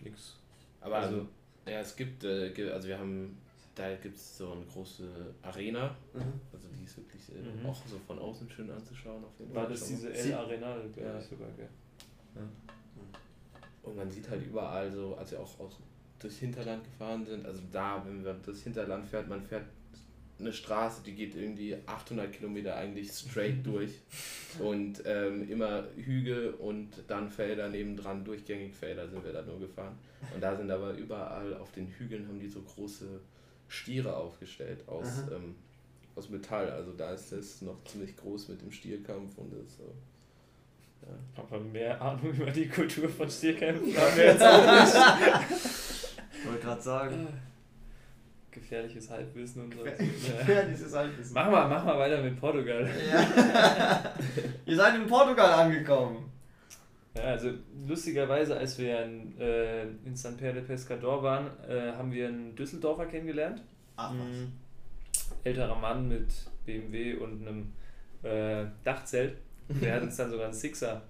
nix. 0.00 0.36
aber 0.80 0.96
also, 0.96 1.26
ja, 1.66 1.80
es 1.80 1.94
gibt, 1.94 2.24
äh, 2.24 2.70
also 2.72 2.88
wir 2.88 2.98
haben, 2.98 3.36
da 3.74 3.94
gibt 3.96 4.16
es 4.16 4.38
so 4.38 4.52
eine 4.52 4.64
große 4.64 5.34
Arena, 5.42 5.94
Mhm. 6.14 6.40
also 6.54 6.68
die 6.74 6.84
ist 6.84 6.96
wirklich 6.96 7.28
äh, 7.36 7.42
Mhm. 7.42 7.66
auch 7.66 7.86
so 7.86 7.98
von 8.06 8.18
außen 8.18 8.48
schön 8.48 8.70
anzuschauen 8.70 9.22
auf 9.22 9.38
jeden 9.38 9.54
war 9.54 9.64
Fall. 9.64 9.72
das 9.74 9.86
diese 9.86 10.08
glaube 10.08 11.10
Ja. 11.10 11.20
sogar, 11.20 11.48
gell? 11.56 11.68
Und 13.82 13.96
man 13.96 14.10
sieht 14.10 14.28
halt 14.30 14.44
überall 14.46 14.90
so, 14.90 15.14
als 15.16 15.30
wir 15.32 15.40
auch 15.40 15.60
aus, 15.60 15.78
durchs 16.20 16.38
Hinterland 16.38 16.84
gefahren 16.84 17.26
sind, 17.26 17.46
also 17.46 17.60
da, 17.72 18.02
wenn 18.06 18.22
man 18.22 18.42
durchs 18.42 18.62
Hinterland 18.62 19.06
fährt, 19.06 19.28
man 19.28 19.42
fährt 19.42 19.64
eine 20.40 20.52
Straße, 20.52 21.02
die 21.04 21.14
geht 21.14 21.34
irgendwie 21.34 21.76
800 21.86 22.32
Kilometer 22.32 22.76
eigentlich 22.76 23.10
straight 23.10 23.56
durch 23.64 23.92
und 24.58 25.02
ähm, 25.04 25.48
immer 25.50 25.84
Hügel 25.96 26.54
und 26.54 26.90
dann 27.08 27.30
Felder 27.30 27.68
nebendran, 27.68 28.24
durchgängig 28.24 28.74
Felder 28.74 29.08
sind 29.08 29.24
wir 29.24 29.32
da 29.32 29.42
nur 29.42 29.60
gefahren. 29.60 29.98
Und 30.34 30.42
da 30.42 30.56
sind 30.56 30.70
aber 30.70 30.92
überall 30.94 31.54
auf 31.54 31.72
den 31.72 31.86
Hügeln 31.86 32.26
haben 32.28 32.40
die 32.40 32.48
so 32.48 32.60
große 32.60 33.20
Stiere 33.68 34.16
aufgestellt 34.16 34.86
aus, 34.86 35.24
ähm, 35.32 35.54
aus 36.14 36.28
Metall. 36.28 36.70
Also 36.70 36.92
da 36.92 37.12
ist 37.12 37.32
es 37.32 37.62
noch 37.62 37.82
ziemlich 37.84 38.16
groß 38.16 38.48
mit 38.48 38.60
dem 38.60 38.70
Stierkampf 38.70 39.38
und 39.38 39.52
das 39.52 39.76
so. 39.76 39.94
Ja. 41.02 41.42
Aber 41.42 41.60
mehr 41.60 42.00
Ahnung 42.02 42.32
über 42.32 42.50
die 42.50 42.68
Kultur 42.68 43.08
von 43.08 43.30
Stierkämpfen 43.30 43.96
haben 43.96 44.16
wir 44.16 44.24
jetzt 44.26 44.42
auch 44.42 45.48
nicht. 45.48 45.70
Ich 46.40 46.48
wollte 46.48 46.64
gerade 46.64 46.80
sagen. 46.82 47.28
Gefährliches 48.50 49.10
Halbwissen 49.10 49.64
und 49.64 49.74
so. 49.74 49.84
Dieses 49.84 50.94
Halbwissen. 50.94 51.34
Mach 51.34 51.50
mal, 51.50 51.68
mach 51.68 51.84
mal 51.84 51.98
weiter 51.98 52.20
mit 52.20 52.38
Portugal. 52.40 52.88
Ja. 53.08 54.14
Ihr 54.66 54.76
seid 54.76 54.96
in 54.96 55.06
Portugal 55.06 55.52
angekommen. 55.52 56.30
Ja, 57.16 57.24
also 57.24 57.50
lustigerweise, 57.86 58.56
als 58.56 58.78
wir 58.78 59.04
in, 59.04 59.38
äh, 59.40 59.82
in 59.82 60.16
San 60.16 60.36
Pedro 60.36 60.54
de 60.54 60.62
Pescador 60.62 61.22
waren, 61.22 61.46
äh, 61.68 61.92
haben 61.92 62.12
wir 62.12 62.28
einen 62.28 62.56
Düsseldorfer 62.56 63.06
kennengelernt. 63.06 63.62
Ach 63.96 64.12
Mhm. 64.12 64.52
Älterer 65.44 65.76
Mann 65.76 66.08
mit 66.08 66.28
BMW 66.66 67.14
und 67.14 67.46
einem 67.46 67.72
äh, 68.22 68.66
Dachzelt. 68.82 69.36
Der 69.68 69.94
hat 69.94 70.02
uns 70.02 70.16
dann 70.16 70.30
sogar 70.30 70.46
einen 70.46 70.54
Sixer 70.54 71.02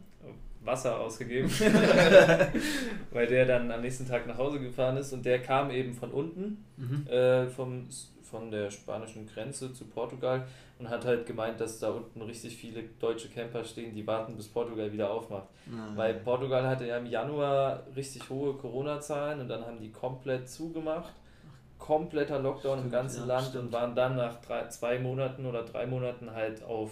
Wasser 0.62 1.00
ausgegeben, 1.00 1.48
weil 3.10 3.26
der 3.26 3.46
dann 3.46 3.70
am 3.70 3.80
nächsten 3.80 4.06
Tag 4.06 4.26
nach 4.26 4.38
Hause 4.38 4.60
gefahren 4.60 4.96
ist 4.96 5.12
und 5.12 5.24
der 5.24 5.40
kam 5.42 5.70
eben 5.70 5.94
von 5.94 6.10
unten, 6.10 6.64
Mhm. 6.76 7.06
äh, 7.08 7.46
vom, 7.48 7.86
von 8.22 8.50
der 8.50 8.70
spanischen 8.70 9.26
Grenze 9.26 9.72
zu 9.72 9.84
Portugal 9.86 10.46
und 10.78 10.88
hat 10.88 11.04
halt 11.04 11.26
gemeint, 11.26 11.60
dass 11.60 11.78
da 11.78 11.90
unten 11.90 12.22
richtig 12.22 12.56
viele 12.56 12.82
deutsche 13.00 13.28
Camper 13.28 13.64
stehen, 13.64 13.94
die 13.94 14.06
warten, 14.06 14.36
bis 14.36 14.48
Portugal 14.48 14.90
wieder 14.92 15.10
aufmacht. 15.10 15.48
Mhm. 15.66 15.96
Weil 15.96 16.14
Portugal 16.14 16.66
hatte 16.66 16.86
ja 16.86 16.96
im 16.98 17.06
Januar 17.06 17.82
richtig 17.96 18.28
hohe 18.30 18.54
Corona-Zahlen 18.54 19.40
und 19.40 19.48
dann 19.48 19.64
haben 19.66 19.80
die 19.80 19.90
komplett 19.92 20.48
zugemacht. 20.48 21.12
Kompletter 21.78 22.38
Lockdown 22.38 22.74
im 22.74 22.78
Stimmt, 22.80 22.92
ganzen 22.92 23.20
ja, 23.20 23.34
Land 23.34 23.46
stimmt. 23.48 23.64
und 23.64 23.72
waren 23.72 23.94
dann 23.94 24.16
nach 24.16 24.40
drei, 24.42 24.68
zwei 24.68 24.98
Monaten 24.98 25.46
oder 25.46 25.62
drei 25.64 25.86
Monaten 25.86 26.30
halt 26.32 26.62
auf 26.62 26.90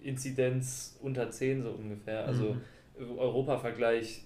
Inzidenz 0.00 0.98
unter 1.02 1.30
10 1.30 1.62
so 1.62 1.70
ungefähr. 1.70 2.24
Also 2.24 2.54
Mhm. 2.98 3.18
Europa-Vergleich 3.18 4.22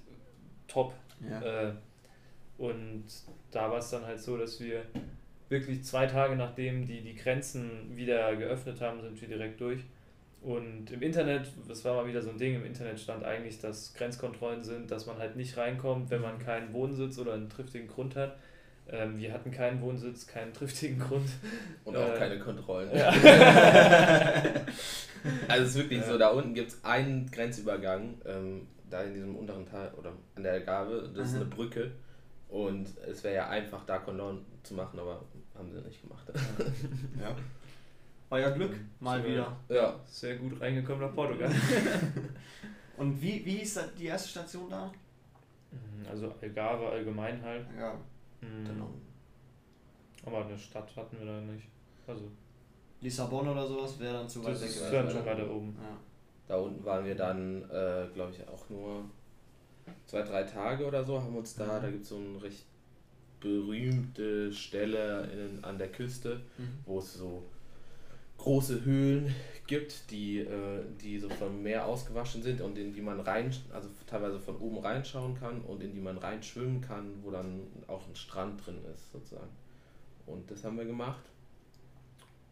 top. 0.68 0.94
Ja. 1.28 1.68
Äh, 1.68 1.72
und 2.58 3.04
da 3.50 3.70
war 3.70 3.78
es 3.78 3.90
dann 3.90 4.04
halt 4.04 4.20
so, 4.20 4.36
dass 4.36 4.60
wir 4.60 4.82
wirklich 5.48 5.82
zwei 5.82 6.06
Tage 6.06 6.36
nachdem 6.36 6.86
die 6.86 7.00
die 7.00 7.16
Grenzen 7.16 7.96
wieder 7.96 8.36
geöffnet 8.36 8.80
haben, 8.80 9.00
sind 9.00 9.20
wir 9.20 9.28
direkt 9.28 9.60
durch. 9.60 9.80
Und 10.42 10.90
im 10.90 11.02
Internet, 11.02 11.52
das 11.68 11.84
war 11.84 11.96
mal 11.96 12.06
wieder 12.06 12.22
so 12.22 12.30
ein 12.30 12.38
Ding, 12.38 12.54
im 12.54 12.64
Internet 12.64 12.98
stand 12.98 13.24
eigentlich, 13.24 13.58
dass 13.60 13.92
Grenzkontrollen 13.94 14.62
sind, 14.62 14.90
dass 14.90 15.06
man 15.06 15.18
halt 15.18 15.36
nicht 15.36 15.56
reinkommt, 15.56 16.10
wenn 16.10 16.22
man 16.22 16.38
keinen 16.38 16.72
Wohnsitz 16.72 17.18
oder 17.18 17.34
einen 17.34 17.50
triftigen 17.50 17.88
Grund 17.88 18.16
hat. 18.16 18.38
Ähm, 18.92 19.18
wir 19.18 19.32
hatten 19.32 19.50
keinen 19.52 19.80
Wohnsitz, 19.80 20.26
keinen 20.26 20.52
triftigen 20.54 20.98
Grund. 20.98 21.28
Und 21.84 21.96
auch 21.96 22.14
Äh, 22.14 22.18
keine 22.18 22.38
Kontrollen. 22.38 22.90
Ja. 22.96 23.12
Also 25.48 25.64
es 25.64 25.70
ist 25.70 25.76
wirklich 25.76 26.00
Ja. 26.00 26.06
so, 26.06 26.16
da 26.18 26.28
unten 26.30 26.54
gibt 26.54 26.68
es 26.72 26.82
einen 26.82 27.30
Grenzübergang, 27.30 28.14
ähm, 28.24 28.66
da 28.88 29.02
in 29.02 29.12
diesem 29.12 29.36
unteren 29.36 29.66
Teil 29.66 29.90
oder 29.98 30.12
an 30.34 30.42
der 30.42 30.52
Algarve, 30.54 31.10
das 31.14 31.26
ist 31.28 31.32
Mhm. 31.34 31.40
eine 31.42 31.50
Brücke. 31.50 31.90
Und 32.48 32.88
es 33.06 33.22
wäre 33.22 33.34
ja 33.34 33.48
einfach, 33.50 33.84
da 33.84 33.98
Kontrollen 33.98 34.44
zu 34.62 34.72
machen, 34.74 34.98
aber 34.98 35.22
haben 35.54 35.70
sie 35.70 35.80
nicht 35.86 36.00
gemacht. 36.00 36.26
ja. 37.20 37.36
Euer 38.30 38.50
Glück, 38.52 38.76
mal 39.00 39.20
So, 39.20 39.28
wieder. 39.28 39.56
ja, 39.68 39.94
Sehr 40.06 40.36
gut 40.36 40.58
reingekommen 40.60 41.02
nach 41.06 41.14
Portugal. 41.14 41.50
Und 42.96 43.20
wie, 43.20 43.44
wie 43.44 43.56
hieß 43.56 43.74
die 43.98 44.06
erste 44.06 44.28
Station 44.30 44.70
da? 44.70 44.90
Also 46.10 46.32
Algarve 46.40 46.88
allgemein 46.88 47.42
halt. 47.42 47.66
Ja, 47.78 47.94
Mhm. 48.40 48.64
genau. 48.66 48.90
Aber 50.24 50.44
eine 50.44 50.58
Stadt 50.58 50.94
hatten 50.96 51.18
wir 51.18 51.26
da 51.26 51.40
nicht. 51.40 51.66
Also 52.06 52.24
Lissabon 53.00 53.48
oder 53.48 53.66
sowas 53.66 53.98
wäre 53.98 54.12
dann 54.14 54.28
zu 54.28 54.44
weit 54.44 54.52
das 54.54 54.62
weg. 54.62 54.68
ist 54.68 54.76
gewesen. 54.78 54.92
dann 54.92 55.10
schon 55.10 55.26
weiter 55.26 55.50
oben. 55.50 55.76
Ja. 55.80 55.96
da 56.48 56.56
unten 56.56 56.84
waren 56.84 57.04
wir 57.04 57.14
dann, 57.14 57.62
äh, 57.70 58.06
glaube 58.12 58.32
ich, 58.32 58.46
auch 58.48 58.68
nur 58.68 59.04
zwei, 60.06 60.22
drei 60.22 60.42
Tage 60.42 60.84
oder 60.86 61.04
so, 61.04 61.20
haben 61.20 61.36
uns 61.36 61.54
da, 61.54 61.78
Mhm. 61.78 61.82
da 61.82 61.90
gibt 61.90 62.02
es 62.02 62.08
so 62.10 62.16
eine 62.16 62.42
recht 62.42 62.66
berühmte 63.40 64.52
Stelle 64.52 65.28
in, 65.32 65.64
an 65.64 65.78
der 65.78 65.88
Küste, 65.90 66.40
Mhm. 66.58 66.68
wo 66.84 66.98
es 66.98 67.14
so 67.14 67.42
große 68.40 68.84
Höhlen 68.84 69.34
gibt, 69.66 70.10
die, 70.10 70.40
äh, 70.40 70.82
die 71.00 71.18
so 71.18 71.28
vom 71.28 71.62
Meer 71.62 71.86
ausgewaschen 71.86 72.42
sind 72.42 72.60
und 72.60 72.76
in 72.76 72.92
die 72.92 73.00
man 73.00 73.20
rein, 73.20 73.54
also 73.72 73.88
teilweise 74.06 74.40
von 74.40 74.56
oben 74.56 74.78
reinschauen 74.78 75.38
kann 75.38 75.60
und 75.60 75.82
in 75.82 75.92
die 75.92 76.00
man 76.00 76.18
reinschwimmen 76.18 76.80
kann, 76.80 77.22
wo 77.22 77.30
dann 77.30 77.60
auch 77.86 78.06
ein 78.08 78.16
Strand 78.16 78.66
drin 78.66 78.78
ist, 78.92 79.12
sozusagen. 79.12 79.50
Und 80.26 80.50
das 80.50 80.64
haben 80.64 80.76
wir 80.76 80.84
gemacht. 80.84 81.24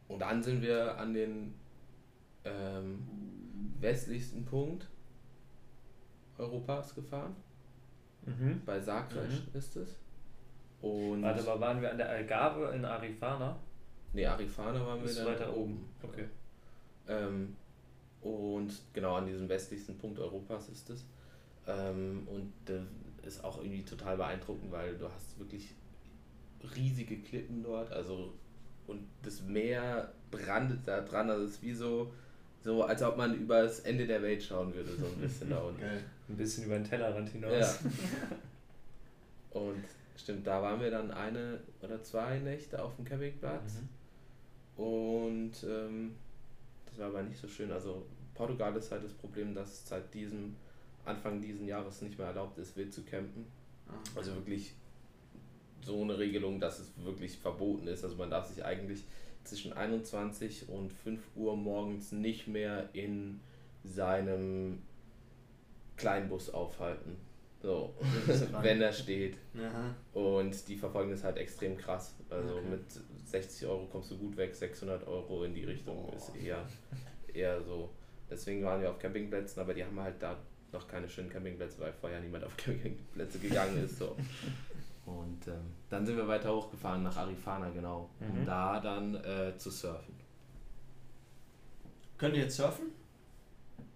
Und 0.06 0.20
dann 0.20 0.42
sind 0.42 0.62
wir 0.62 0.96
an 0.96 1.12
den 1.12 1.54
ähm, 2.44 3.06
westlichsten 3.80 4.44
Punkt 4.44 4.86
Europas 6.38 6.94
gefahren. 6.94 7.34
Mhm. 8.26 8.62
Bei 8.64 8.80
Sagres 8.80 9.42
ist 9.54 9.76
es. 9.76 9.96
Und 10.80 11.22
Warte, 11.22 11.40
aber 11.40 11.60
waren 11.60 11.82
wir 11.82 11.90
an 11.90 11.98
der 11.98 12.08
Algarve 12.08 12.72
in 12.74 12.84
Arifana? 12.84 13.56
Nee, 14.12 14.26
Arifana 14.26 14.84
waren 14.86 15.00
wir 15.00 15.08
Ist 15.10 15.18
dann 15.18 15.26
weiter 15.26 15.50
oben. 15.54 15.72
oben. 15.74 15.88
Okay. 16.02 16.24
Ähm, 17.08 17.56
und 18.20 18.72
genau 18.92 19.14
an 19.14 19.26
diesem 19.26 19.48
westlichsten 19.48 19.96
Punkt 19.98 20.18
Europas 20.18 20.68
ist 20.68 20.90
es. 20.90 21.04
Ähm, 21.66 22.26
und 22.26 22.52
das 22.64 22.82
ist 23.26 23.44
auch 23.44 23.58
irgendwie 23.58 23.84
total 23.84 24.16
beeindruckend, 24.16 24.70
weil 24.72 24.96
du 24.96 25.06
hast 25.10 25.38
wirklich 25.38 25.74
riesige 26.76 27.18
Klippen 27.18 27.62
dort, 27.62 27.92
also 27.92 28.32
und 28.86 29.06
das 29.22 29.42
Meer 29.42 30.12
brandet 30.30 30.80
da 30.86 31.02
dran, 31.02 31.28
also 31.30 31.44
es 31.44 31.52
ist 31.52 31.62
wie 31.62 31.74
so, 31.74 32.10
so 32.64 32.82
als 32.84 33.02
ob 33.02 33.16
man 33.18 33.34
über 33.34 33.62
das 33.62 33.80
Ende 33.80 34.06
der 34.06 34.22
Welt 34.22 34.42
schauen 34.42 34.74
würde, 34.74 34.90
so 34.96 35.06
ein 35.06 35.16
bisschen 35.20 35.50
da 35.50 35.58
unten. 35.58 35.80
Geil. 35.80 36.02
Ein 36.28 36.36
bisschen 36.36 36.64
über 36.64 36.74
den 36.74 36.84
Tellerrand 36.84 37.28
hinaus. 37.28 37.52
Ja. 37.52 37.90
Und 39.60 39.84
stimmt, 40.16 40.46
da 40.46 40.62
waren 40.62 40.80
wir 40.80 40.90
dann 40.90 41.10
eine 41.10 41.60
oder 41.82 42.02
zwei 42.02 42.38
Nächte 42.38 42.82
auf 42.82 42.96
dem 42.96 43.04
Campingplatz. 43.04 43.74
Mhm. 43.74 43.88
Und 44.78 45.52
ähm, 45.68 46.14
das 46.86 46.98
war 46.98 47.08
aber 47.08 47.22
nicht 47.24 47.38
so 47.38 47.48
schön. 47.48 47.70
Also 47.72 48.06
Portugal 48.34 48.74
ist 48.76 48.90
halt 48.92 49.04
das 49.04 49.12
Problem, 49.12 49.54
dass 49.54 49.72
es 49.72 49.88
seit 49.88 50.14
diesem 50.14 50.54
Anfang 51.04 51.40
diesen 51.40 51.66
Jahres 51.66 52.00
nicht 52.00 52.16
mehr 52.16 52.28
erlaubt 52.28 52.56
ist, 52.58 52.76
wild 52.76 52.92
zu 52.94 53.02
campen. 53.02 53.46
Ah. 53.88 53.94
Also 54.14 54.34
wirklich 54.36 54.74
so 55.84 56.02
eine 56.02 56.16
Regelung, 56.18 56.60
dass 56.60 56.78
es 56.78 56.92
wirklich 57.04 57.38
verboten 57.38 57.88
ist. 57.88 58.04
Also 58.04 58.16
man 58.16 58.30
darf 58.30 58.46
sich 58.46 58.64
eigentlich 58.64 59.04
zwischen 59.42 59.72
21 59.72 60.68
und 60.68 60.92
5 60.92 61.20
Uhr 61.34 61.56
morgens 61.56 62.12
nicht 62.12 62.46
mehr 62.46 62.90
in 62.92 63.40
seinem 63.82 64.82
Kleinbus 65.96 66.50
aufhalten. 66.50 67.16
So, 67.60 67.94
wenn 68.62 68.80
er 68.80 68.92
steht. 68.92 69.36
Aha. 69.56 69.94
Und 70.12 70.68
die 70.68 70.76
verfolgen 70.76 71.10
das 71.10 71.24
halt 71.24 71.38
extrem 71.38 71.76
krass. 71.76 72.14
Also 72.30 72.54
Okay. 72.54 72.68
mit 72.70 72.84
60 73.30 73.66
Euro 73.68 73.86
kommst 73.86 74.10
du 74.10 74.18
gut 74.18 74.36
weg, 74.36 74.54
600 74.54 75.06
Euro 75.06 75.44
in 75.44 75.54
die 75.54 75.64
Richtung 75.64 76.12
ist 76.16 76.32
eher, 76.36 76.66
eher 77.32 77.62
so. 77.62 77.90
Deswegen 78.30 78.64
waren 78.64 78.80
wir 78.80 78.90
auf 78.90 78.98
Campingplätzen, 78.98 79.60
aber 79.62 79.74
die 79.74 79.84
haben 79.84 79.98
halt 80.00 80.16
da 80.22 80.36
noch 80.72 80.86
keine 80.86 81.08
schönen 81.08 81.30
Campingplätze, 81.30 81.80
weil 81.80 81.92
vorher 81.92 82.20
niemand 82.20 82.44
auf 82.44 82.56
Campingplätze 82.56 83.38
gegangen 83.38 83.82
ist. 83.84 83.98
So. 83.98 84.16
Und 85.06 85.46
ähm, 85.46 85.72
dann 85.88 86.04
sind 86.04 86.16
wir 86.16 86.28
weiter 86.28 86.54
hochgefahren 86.54 87.02
nach 87.02 87.16
Arifana, 87.16 87.70
genau, 87.70 88.10
um 88.20 88.40
Mhm. 88.42 88.46
da 88.46 88.78
dann 88.80 89.14
äh, 89.16 89.56
zu 89.56 89.70
surfen. 89.70 90.14
Könnt 92.18 92.34
ihr 92.36 92.42
jetzt 92.42 92.56
surfen? 92.56 92.86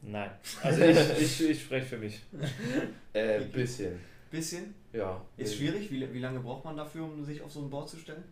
Nein. 0.01 0.31
Also 0.63 0.83
ich, 0.83 0.99
ich, 1.21 1.51
ich 1.51 1.63
spreche 1.63 1.87
für 1.87 1.99
mich. 1.99 2.23
Äh, 3.15 3.41
bisschen, 3.45 3.99
Bisschen. 4.31 4.75
ja. 4.95 5.23
Ist 5.37 5.57
schwierig. 5.57 5.91
Wie, 5.91 6.11
wie 6.15 6.19
lange 6.19 6.41
braucht 6.41 6.65
man 6.65 6.75
dafür, 6.79 7.05
um 7.05 7.23
sich 7.23 7.43
auf 7.43 7.53
so 7.53 7.61
ein 7.61 7.69
Board 7.69 7.91
zu 7.91 7.99
stellen? 7.99 8.25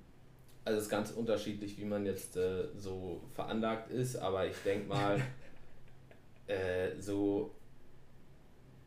Also 0.64 0.78
es 0.78 0.84
ist 0.84 0.90
ganz 0.90 1.10
unterschiedlich, 1.10 1.78
wie 1.78 1.84
man 1.84 2.04
jetzt 2.04 2.36
äh, 2.36 2.64
so 2.76 3.20
veranlagt 3.34 3.90
ist, 3.90 4.16
aber 4.16 4.46
ich 4.46 4.56
denke 4.64 4.88
mal, 4.88 5.20
äh, 6.46 6.90
so 7.00 7.50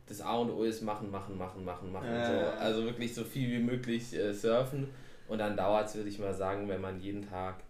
das 0.06 0.20
A 0.20 0.36
und 0.36 0.50
O 0.50 0.62
ist 0.62 0.82
machen, 0.82 1.10
machen, 1.10 1.36
machen, 1.38 1.64
machen, 1.64 1.90
machen. 1.90 2.08
Ja, 2.08 2.52
so. 2.52 2.58
Also 2.58 2.84
wirklich 2.84 3.14
so 3.14 3.24
viel 3.24 3.50
wie 3.50 3.62
möglich 3.62 4.14
äh, 4.14 4.32
surfen 4.32 4.88
und 5.28 5.38
dann 5.38 5.56
dauert 5.56 5.88
es, 5.88 5.94
würde 5.94 6.08
ich 6.08 6.18
mal 6.18 6.34
sagen, 6.34 6.68
wenn 6.68 6.80
man 6.80 7.00
jeden 7.00 7.26
Tag 7.28 7.62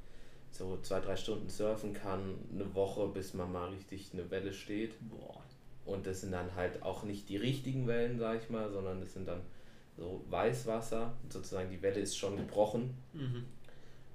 so 0.50 0.78
zwei, 0.82 1.00
drei 1.00 1.16
Stunden 1.16 1.48
surfen 1.48 1.92
kann, 1.92 2.36
eine 2.52 2.74
Woche, 2.74 3.08
bis 3.08 3.34
man 3.34 3.52
mal 3.52 3.70
richtig 3.70 4.10
eine 4.12 4.30
Welle 4.30 4.52
steht. 4.52 4.94
Boah. 5.08 5.42
Und 5.84 6.06
das 6.06 6.22
sind 6.22 6.32
dann 6.32 6.54
halt 6.54 6.82
auch 6.82 7.02
nicht 7.02 7.28
die 7.28 7.36
richtigen 7.36 7.86
Wellen, 7.86 8.18
sag 8.18 8.42
ich 8.42 8.50
mal, 8.50 8.70
sondern 8.70 9.00
das 9.00 9.12
sind 9.12 9.28
dann 9.28 9.40
so 9.96 10.24
Weißwasser. 10.30 11.12
Sozusagen 11.28 11.70
die 11.70 11.82
Welle 11.82 12.00
ist 12.00 12.16
schon 12.16 12.36
gebrochen. 12.36 12.94
Mhm. 13.12 13.44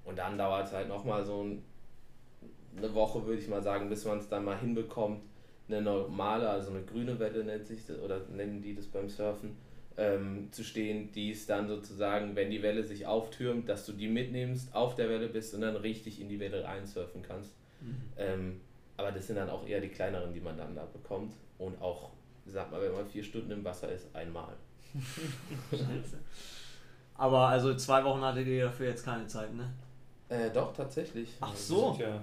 Und 0.10 0.18
dann 0.18 0.39
dauert 0.39 0.66
es 0.66 0.74
halt 0.74 0.88
nochmal 0.88 1.24
so 1.24 1.43
ein, 1.43 1.64
eine 2.76 2.91
Woche, 2.95 3.24
würde 3.28 3.39
ich 3.39 3.47
mal 3.47 3.62
sagen, 3.62 3.89
bis 3.89 4.05
man 4.05 4.18
es 4.18 4.28
dann 4.28 4.43
mal 4.43 4.57
hinbekommt, 4.57 5.22
eine 5.68 5.84
normale, 5.84 6.49
also 6.49 6.72
eine 6.72 6.82
grüne 6.82 7.20
Welle 7.20 7.43
nennt 7.43 7.68
sich 7.68 7.86
das, 7.86 7.99
oder 7.99 8.20
nennen 8.36 8.60
die 8.60 8.74
das 8.74 8.88
beim 8.88 9.07
Surfen, 9.07 9.55
ähm, 9.97 10.47
zu 10.51 10.64
stehen, 10.64 11.12
die 11.12 11.30
ist 11.30 11.47
dann 11.47 11.68
sozusagen, 11.68 12.36
wenn 12.36 12.49
die 12.49 12.64
Welle 12.64 12.84
sich 12.84 13.05
auftürmt, 13.05 13.70
dass 13.70 13.86
du 13.86 13.93
die 13.93 14.07
mitnimmst, 14.07 14.74
auf 14.74 14.95
der 14.95 15.10
Welle 15.10 15.28
bist 15.28 15.53
und 15.53 15.62
dann 15.62 15.76
richtig 15.76 16.20
in 16.20 16.28
die 16.28 16.39
Welle 16.39 16.64
reinsurfen 16.64 17.22
kannst. 17.22 17.51
Mhm. 17.80 17.95
Ähm, 18.18 18.62
aber 18.97 19.12
das 19.12 19.28
sind 19.28 19.36
dann 19.36 19.51
auch 19.51 19.68
eher 19.68 19.80
die 19.80 19.89
kleineren, 19.89 20.34
die 20.34 20.41
man 20.41 20.57
dann 20.57 20.74
da 20.74 20.86
bekommt. 20.86 21.36
Und 21.60 21.80
auch, 21.80 22.10
sag 22.47 22.72
mal, 22.72 22.82
wenn 22.82 22.93
man 22.93 23.05
vier 23.05 23.24
Stunden 23.24 23.51
im 23.51 23.64
Wasser 23.64 23.91
ist, 23.91 24.16
einmal. 24.16 24.55
Scheiße. 25.70 26.18
Aber 27.14 27.49
also 27.49 27.76
zwei 27.76 28.03
Wochen 28.03 28.22
hattet 28.22 28.47
ihr 28.47 28.66
dafür 28.66 28.88
jetzt 28.88 29.05
keine 29.05 29.28
Zeit, 29.28 29.53
ne? 29.53 29.70
Äh, 30.30 30.49
doch, 30.51 30.73
tatsächlich. 30.73 31.30
Ach 31.41 31.55
so. 31.55 31.93
Tja. 31.97 32.21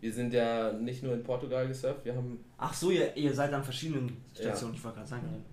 Wir 0.00 0.12
sind 0.12 0.34
ja 0.34 0.72
nicht 0.72 1.02
nur 1.02 1.14
in 1.14 1.22
Portugal 1.22 1.66
gesurft, 1.66 2.04
wir 2.04 2.14
haben 2.14 2.44
Ach 2.58 2.74
so, 2.74 2.90
ihr, 2.90 3.16
ihr 3.16 3.32
seid 3.32 3.52
an 3.54 3.64
verschiedenen 3.64 4.22
Stationen, 4.34 4.74
ich 4.74 4.84
wollte 4.84 4.98
gerade 4.98 5.08
sagen. 5.08 5.44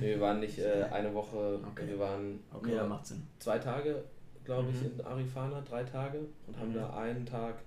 Nee, 0.00 0.08
wir 0.10 0.20
waren 0.20 0.40
nicht 0.40 0.58
äh, 0.58 0.82
eine 0.90 1.14
Woche, 1.14 1.60
Okay. 1.70 1.86
wir 1.86 1.98
waren 2.00 2.40
Okay, 2.52 2.74
dann 2.74 2.88
macht 2.88 3.06
Sinn. 3.06 3.22
zwei 3.38 3.58
Tage, 3.58 4.02
glaube 4.44 4.70
ich, 4.70 4.80
Mhm. 4.82 4.98
in 4.98 5.06
Arifana, 5.06 5.60
drei 5.60 5.84
Tage 5.84 6.18
und 6.48 6.58
haben 6.58 6.70
Mhm. 6.70 6.74
da 6.74 6.96
einen 6.96 7.24
Tag 7.24 7.62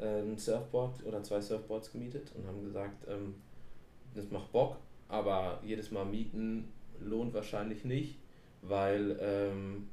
äh, 0.00 0.20
ein 0.22 0.36
Surfboard 0.36 1.04
oder 1.06 1.22
zwei 1.22 1.40
Surfboards 1.40 1.92
gemietet 1.92 2.32
und 2.34 2.46
haben 2.46 2.62
gesagt, 2.64 3.06
ähm, 3.08 3.36
das 4.14 4.28
macht 4.30 4.50
Bock, 4.52 4.76
aber 5.08 5.60
jedes 5.64 5.90
Mal 5.92 6.04
mieten 6.04 6.70
lohnt 7.00 7.32
wahrscheinlich 7.32 7.84
nicht, 7.84 8.18
weil 8.62 9.16
ähm, 9.20 9.88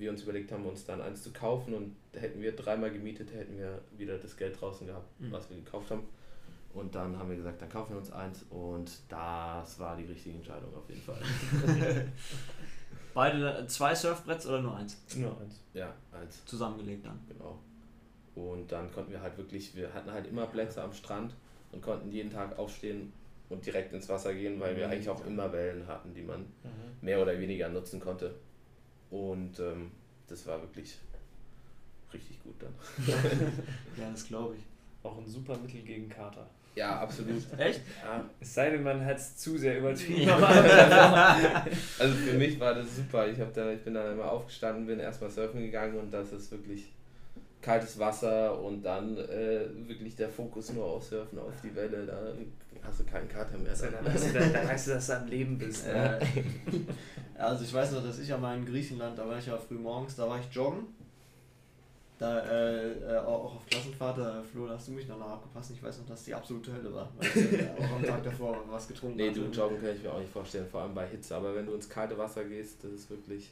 wir 0.00 0.10
uns 0.10 0.22
überlegt 0.22 0.50
haben, 0.52 0.64
uns 0.66 0.84
dann 0.84 1.00
eins 1.00 1.22
zu 1.22 1.32
kaufen 1.32 1.74
und 1.74 1.94
hätten 2.18 2.40
wir 2.42 2.52
dreimal 2.56 2.90
gemietet, 2.90 3.32
hätten 3.32 3.56
wir 3.58 3.80
wieder 3.96 4.18
das 4.18 4.36
Geld 4.36 4.60
draußen 4.60 4.86
gehabt, 4.86 5.20
Mhm. 5.20 5.30
was 5.32 5.48
wir 5.50 5.56
gekauft 5.58 5.90
haben. 5.90 6.02
Und 6.72 6.94
dann 6.94 7.18
haben 7.18 7.28
wir 7.28 7.36
gesagt, 7.36 7.60
dann 7.60 7.68
kaufen 7.68 7.92
wir 7.94 7.98
uns 7.98 8.12
eins 8.12 8.44
und 8.50 8.90
das 9.08 9.78
war 9.80 9.96
die 9.96 10.04
richtige 10.04 10.36
Entscheidung 10.36 10.74
auf 10.76 10.88
jeden 10.88 11.02
Fall. 11.02 11.18
Beide 13.14 13.66
zwei 13.66 13.94
Surfbretts 13.94 14.46
oder 14.46 14.62
nur 14.62 14.76
eins? 14.76 14.96
Nur 15.16 15.36
eins. 15.40 15.60
Ja, 15.74 15.92
eins. 16.12 16.44
Zusammengelegt 16.44 17.04
dann. 17.04 17.18
Genau. 17.28 17.58
Und 18.36 18.70
dann 18.70 18.90
konnten 18.92 19.10
wir 19.10 19.20
halt 19.20 19.36
wirklich, 19.36 19.74
wir 19.74 19.92
hatten 19.92 20.12
halt 20.12 20.28
immer 20.28 20.46
Plätze 20.46 20.80
am 20.82 20.92
Strand 20.92 21.34
und 21.72 21.82
konnten 21.82 22.10
jeden 22.12 22.30
Tag 22.30 22.56
aufstehen 22.58 23.12
und 23.48 23.66
direkt 23.66 23.92
ins 23.92 24.08
Wasser 24.08 24.32
gehen, 24.32 24.60
weil 24.60 24.76
wir 24.76 24.86
Mhm. 24.86 24.92
eigentlich 24.92 25.08
auch 25.08 25.26
immer 25.26 25.52
Wellen 25.52 25.88
hatten, 25.88 26.14
die 26.14 26.22
man 26.22 26.42
Mhm. 26.42 26.46
mehr 27.00 27.20
oder 27.20 27.38
weniger 27.40 27.68
nutzen 27.68 27.98
konnte. 27.98 28.36
Und 29.10 29.58
ähm, 29.58 29.90
das 30.28 30.46
war 30.46 30.60
wirklich 30.60 30.98
richtig 32.12 32.42
gut 32.42 32.54
dann. 32.60 32.74
Ja, 33.96 34.10
das 34.10 34.26
glaube 34.26 34.56
ich. 34.56 34.62
Auch 35.02 35.18
ein 35.18 35.26
super 35.26 35.56
Mittel 35.56 35.82
gegen 35.82 36.08
Kater. 36.08 36.46
Ja, 36.76 37.00
absolut. 37.00 37.42
Echt? 37.58 37.80
Ja, 38.04 38.24
Es 38.38 38.54
sei 38.54 38.70
denn, 38.70 38.82
man 38.82 39.04
hat 39.04 39.16
es 39.16 39.36
zu 39.36 39.58
sehr 39.58 39.78
übertrieben. 39.78 40.30
Also 41.98 42.14
für 42.14 42.38
mich 42.38 42.58
war 42.60 42.74
das 42.74 42.96
super. 42.96 43.26
Ich, 43.28 43.40
hab 43.40 43.52
da, 43.54 43.70
ich 43.72 43.80
bin 43.82 43.94
dann 43.94 44.12
immer 44.12 44.30
aufgestanden, 44.30 44.86
bin 44.86 45.00
erstmal 45.00 45.30
surfen 45.30 45.60
gegangen 45.60 45.98
und 45.98 46.10
das 46.12 46.32
ist 46.32 46.50
wirklich 46.52 46.92
kaltes 47.60 47.98
Wasser 47.98 48.58
und 48.60 48.82
dann 48.82 49.16
äh, 49.18 49.66
wirklich 49.86 50.16
der 50.16 50.28
Fokus 50.28 50.72
nur 50.72 50.84
auf 50.86 51.04
Surfen, 51.04 51.38
auf 51.38 51.52
die 51.62 51.74
Welle. 51.74 52.06
Da 52.06 52.32
hast 52.86 53.00
du 53.00 53.04
keinen 53.04 53.28
Kater 53.28 53.58
mehr. 53.58 53.70
Also, 53.70 53.86
Dann. 53.86 54.04
dann, 54.04 54.14
weißt 54.14 54.28
du, 54.34 54.38
dann, 54.38 54.52
dann 54.52 54.68
weißt 54.68 54.86
du, 54.88 54.90
dass 54.92 55.06
du 55.06 55.16
am 55.18 55.26
Leben 55.28 55.58
bist. 55.58 55.86
Ne? 55.86 56.18
Äh, 56.20 57.38
also 57.42 57.64
ich 57.64 57.72
weiß 57.72 57.92
noch, 57.92 58.02
dass 58.02 58.18
ich 58.18 58.28
ja 58.28 58.38
mal 58.38 58.56
in 58.56 58.64
Griechenland, 58.64 59.18
da 59.18 59.26
war 59.28 59.38
ich 59.38 59.46
ja 59.46 59.56
früh 59.58 59.74
morgens, 59.74 60.16
da 60.16 60.28
war 60.28 60.38
ich 60.40 60.46
joggen. 60.54 60.86
Da 62.18 62.38
äh, 62.40 62.92
äh, 63.14 63.16
auch 63.18 63.54
auf 63.56 63.66
Klassenfahrt, 63.66 64.18
da, 64.18 64.42
Flo, 64.42 64.66
da 64.66 64.74
hast 64.74 64.88
du 64.88 64.92
mich 64.92 65.08
noch 65.08 65.18
abgepasst. 65.22 65.70
Ich 65.70 65.82
weiß 65.82 66.00
noch, 66.00 66.06
dass 66.06 66.24
die 66.24 66.34
absolute 66.34 66.70
Hölle 66.70 66.92
war, 66.92 67.10
weil 67.16 67.26
ich 67.28 67.52
äh, 67.60 67.70
auch 67.78 67.96
am 67.96 68.02
Tag 68.04 68.22
davor 68.22 68.62
was 68.68 68.86
getrunken 68.88 69.16
Nee, 69.16 69.30
hatte. 69.30 69.40
du 69.40 69.46
joggen 69.46 69.80
kann 69.80 69.96
ich 69.96 70.02
mir 70.02 70.12
auch 70.12 70.20
nicht 70.20 70.30
vorstellen, 70.30 70.66
vor 70.70 70.82
allem 70.82 70.94
bei 70.94 71.06
Hitze. 71.06 71.34
Aber 71.34 71.54
wenn 71.54 71.64
du 71.64 71.72
ins 71.72 71.88
kalte 71.88 72.18
Wasser 72.18 72.44
gehst, 72.44 72.84
das 72.84 72.92
ist 72.92 73.08
wirklich. 73.10 73.50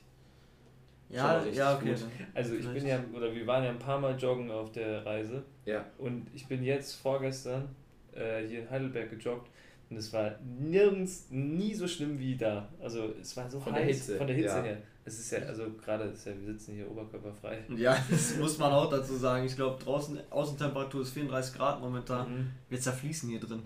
Ja, 1.11 1.43
ja, 1.47 1.77
okay. 1.77 1.91
gut. 1.95 2.05
Also 2.35 2.55
ich 2.55 2.69
bin 2.69 2.87
ja, 2.87 3.03
oder 3.15 3.35
wir 3.35 3.47
waren 3.47 3.65
ja 3.65 3.71
ein 3.71 3.79
paar 3.79 3.99
Mal 3.99 4.17
joggen 4.19 4.51
auf 4.51 4.73
der 4.73 5.05
Reise 5.07 5.43
Ja. 5.65 5.85
und 5.99 6.27
ich 6.35 6.47
bin 6.47 6.63
jetzt 6.63 6.95
vorgestern 6.97 7.69
äh, 8.15 8.47
hier 8.47 8.61
in 8.61 8.71
Heidelberg 8.71 9.11
gejoggt 9.11 9.49
und 9.89 9.97
es 9.97 10.13
war 10.13 10.33
nirgends 10.59 11.29
nie 11.31 11.73
so 11.75 11.89
schlimm 11.89 12.19
wie 12.19 12.37
da. 12.37 12.69
Also 12.81 13.15
es 13.21 13.35
war 13.39 13.51
so 13.51 13.59
Von 13.59 13.73
heiß 13.73 13.81
der 13.87 13.95
Hitze, 13.95 14.17
von 14.19 14.27
der 14.27 14.37
Hitze 14.37 14.57
ja. 14.57 14.63
her. 14.63 14.77
Es 15.07 15.19
ist 15.19 15.31
ja, 15.31 15.39
also 15.39 15.71
gerade 15.83 16.05
ist 16.05 16.27
ja, 16.27 16.33
wir 16.39 16.53
sitzen 16.53 16.75
hier 16.75 16.91
oberkörperfrei. 16.91 17.61
Ja, 17.75 17.97
das 18.11 18.37
muss 18.37 18.59
man 18.59 18.71
auch 18.73 18.91
dazu 18.91 19.15
sagen. 19.15 19.47
Ich 19.47 19.57
glaube, 19.57 19.83
draußen 19.83 20.19
Außentemperatur 20.29 21.01
ist 21.01 21.11
34 21.15 21.55
Grad 21.57 21.81
momentan. 21.81 22.31
Mhm. 22.31 22.51
Wir 22.69 22.79
zerfließen 22.79 23.31
hier 23.31 23.41
drin. 23.41 23.63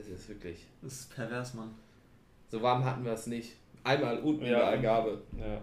Es 0.00 0.08
ist 0.08 0.28
wirklich. 0.30 0.66
Das 0.80 0.92
ist 0.94 1.14
pervers, 1.14 1.52
Mann. 1.52 1.74
So 2.50 2.62
warm 2.62 2.82
hatten 2.84 3.04
wir 3.04 3.12
es 3.12 3.26
nicht. 3.26 3.56
Einmal 3.84 4.18
unten 4.20 4.42
in 4.46 4.52
Ja. 4.52 4.58
der 4.60 4.66
Algarve. 4.68 5.20
Ja. 5.38 5.60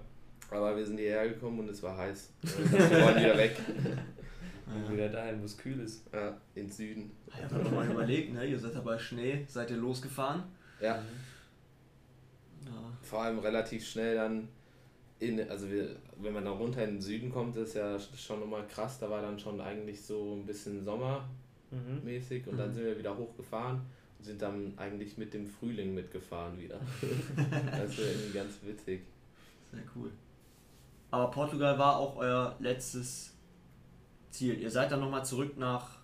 Aber 0.51 0.75
wir 0.75 0.85
sind 0.85 0.97
hierher 0.97 1.29
gekommen 1.29 1.59
und 1.59 1.69
es 1.69 1.81
war 1.83 1.95
heiß. 1.97 2.31
Wir 2.41 2.71
wollen 3.01 3.17
wieder 3.17 3.37
weg. 3.37 3.55
Und 4.67 4.93
wieder 4.93 5.09
dahin, 5.09 5.41
wo 5.41 5.45
es 5.45 5.57
kühl 5.57 5.79
ist. 5.79 6.05
Ja, 6.13 6.37
ins 6.53 6.77
Süden. 6.77 7.09
Ja, 7.27 7.49
wenn 7.49 7.63
man 7.63 7.73
mal 7.73 7.89
überlegt, 7.91 8.33
ne? 8.35 8.45
Ihr 8.45 8.59
seid 8.59 8.75
dabei 8.75 8.99
Schnee, 8.99 9.43
seid 9.47 9.71
ihr 9.71 9.77
losgefahren. 9.77 10.43
Ja. 10.79 11.03
Ja. 12.65 12.71
vor 13.01 13.23
allem 13.23 13.39
relativ 13.39 13.83
schnell 13.87 14.13
dann 14.15 14.47
in, 15.17 15.39
also 15.49 15.71
wir, 15.71 15.95
wenn 16.21 16.33
man 16.33 16.45
da 16.45 16.51
runter 16.51 16.83
in 16.83 16.91
den 16.97 17.01
Süden 17.01 17.31
kommt, 17.31 17.55
ist 17.57 17.73
ja 17.73 17.97
schon 17.99 18.41
nochmal 18.41 18.67
krass, 18.67 18.99
da 18.99 19.09
war 19.09 19.23
dann 19.23 19.39
schon 19.39 19.59
eigentlich 19.59 20.01
so 20.03 20.35
ein 20.35 20.45
bisschen 20.45 20.85
sommermäßig 20.85 22.45
Mhm. 22.45 22.51
und 22.51 22.57
dann 22.59 22.69
Mhm. 22.69 22.73
sind 22.75 22.83
wir 22.85 22.97
wieder 22.99 23.17
hochgefahren 23.17 23.81
und 24.19 24.23
sind 24.25 24.39
dann 24.41 24.73
eigentlich 24.77 25.17
mit 25.17 25.33
dem 25.33 25.47
Frühling 25.47 25.95
mitgefahren 25.95 26.59
wieder. 26.59 26.79
das 27.71 27.89
ist 27.91 27.99
irgendwie 27.99 28.33
ganz 28.37 28.53
witzig. 28.63 29.01
Sehr 29.71 29.81
cool. 29.95 30.11
Aber 31.11 31.31
Portugal 31.31 31.77
war 31.79 31.97
auch 31.97 32.15
euer 32.17 32.55
letztes 32.59 33.35
Ziel. 34.29 34.59
Ihr 34.59 34.69
seid 34.69 34.91
dann 34.91 34.99
nochmal 34.99 35.25
zurück 35.25 35.57
nach. 35.57 35.97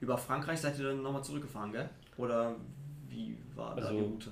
Über 0.00 0.16
Frankreich 0.18 0.60
seid 0.60 0.78
ihr 0.78 0.88
dann 0.88 1.02
nochmal 1.02 1.24
zurückgefahren, 1.24 1.72
gell? 1.72 1.88
Oder 2.16 2.54
wie 3.08 3.36
war 3.54 3.74
da 3.74 3.82
Also- 3.82 3.94
die 3.98 4.00
Route? 4.04 4.30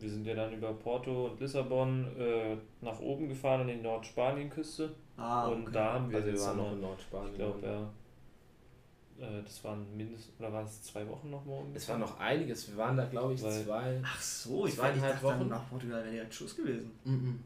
Wir 0.00 0.08
sind 0.10 0.24
ja 0.26 0.34
dann 0.34 0.52
über 0.52 0.72
Porto 0.74 1.26
und 1.26 1.40
Lissabon 1.40 2.06
äh, 2.16 2.56
nach 2.80 3.00
oben 3.00 3.28
gefahren 3.28 3.62
an 3.62 3.66
die 3.66 3.76
Nordspaniens-Küste. 3.76 4.94
Ah, 5.16 5.48
und 5.48 5.62
okay. 5.62 5.70
da 5.72 5.94
haben 5.94 6.08
wir 6.08 6.18
Also 6.18 6.30
wir 6.32 6.40
waren 6.40 6.56
noch 6.56 6.72
in 6.72 6.80
Nordspanien. 6.82 7.30
ich 7.32 7.36
glaube, 7.36 7.66
ja, 9.18 9.26
äh, 9.26 9.42
das 9.42 9.64
waren 9.64 9.96
mindestens, 9.96 10.38
oder 10.38 10.52
waren 10.52 10.64
es 10.66 10.80
zwei 10.84 11.08
Wochen 11.08 11.30
noch 11.30 11.44
morgen? 11.44 11.72
Es 11.74 11.88
war 11.88 11.98
noch 11.98 12.16
einiges, 12.20 12.68
wir 12.70 12.76
waren 12.76 12.96
da 12.96 13.06
glaube 13.06 13.34
ich 13.34 13.42
Weil- 13.42 13.64
zwei. 13.64 14.00
Ach 14.04 14.20
so, 14.20 14.66
ich, 14.66 14.74
ich 14.74 14.78
dachte, 14.78 15.00
dann 15.00 15.40
Wochen. 15.40 15.48
nach 15.48 15.68
Portugal 15.68 16.02
wäre 16.04 16.12
direkt 16.12 16.32
Schluss 16.34 16.54
gewesen. 16.54 16.92
Mhm. 17.04 17.40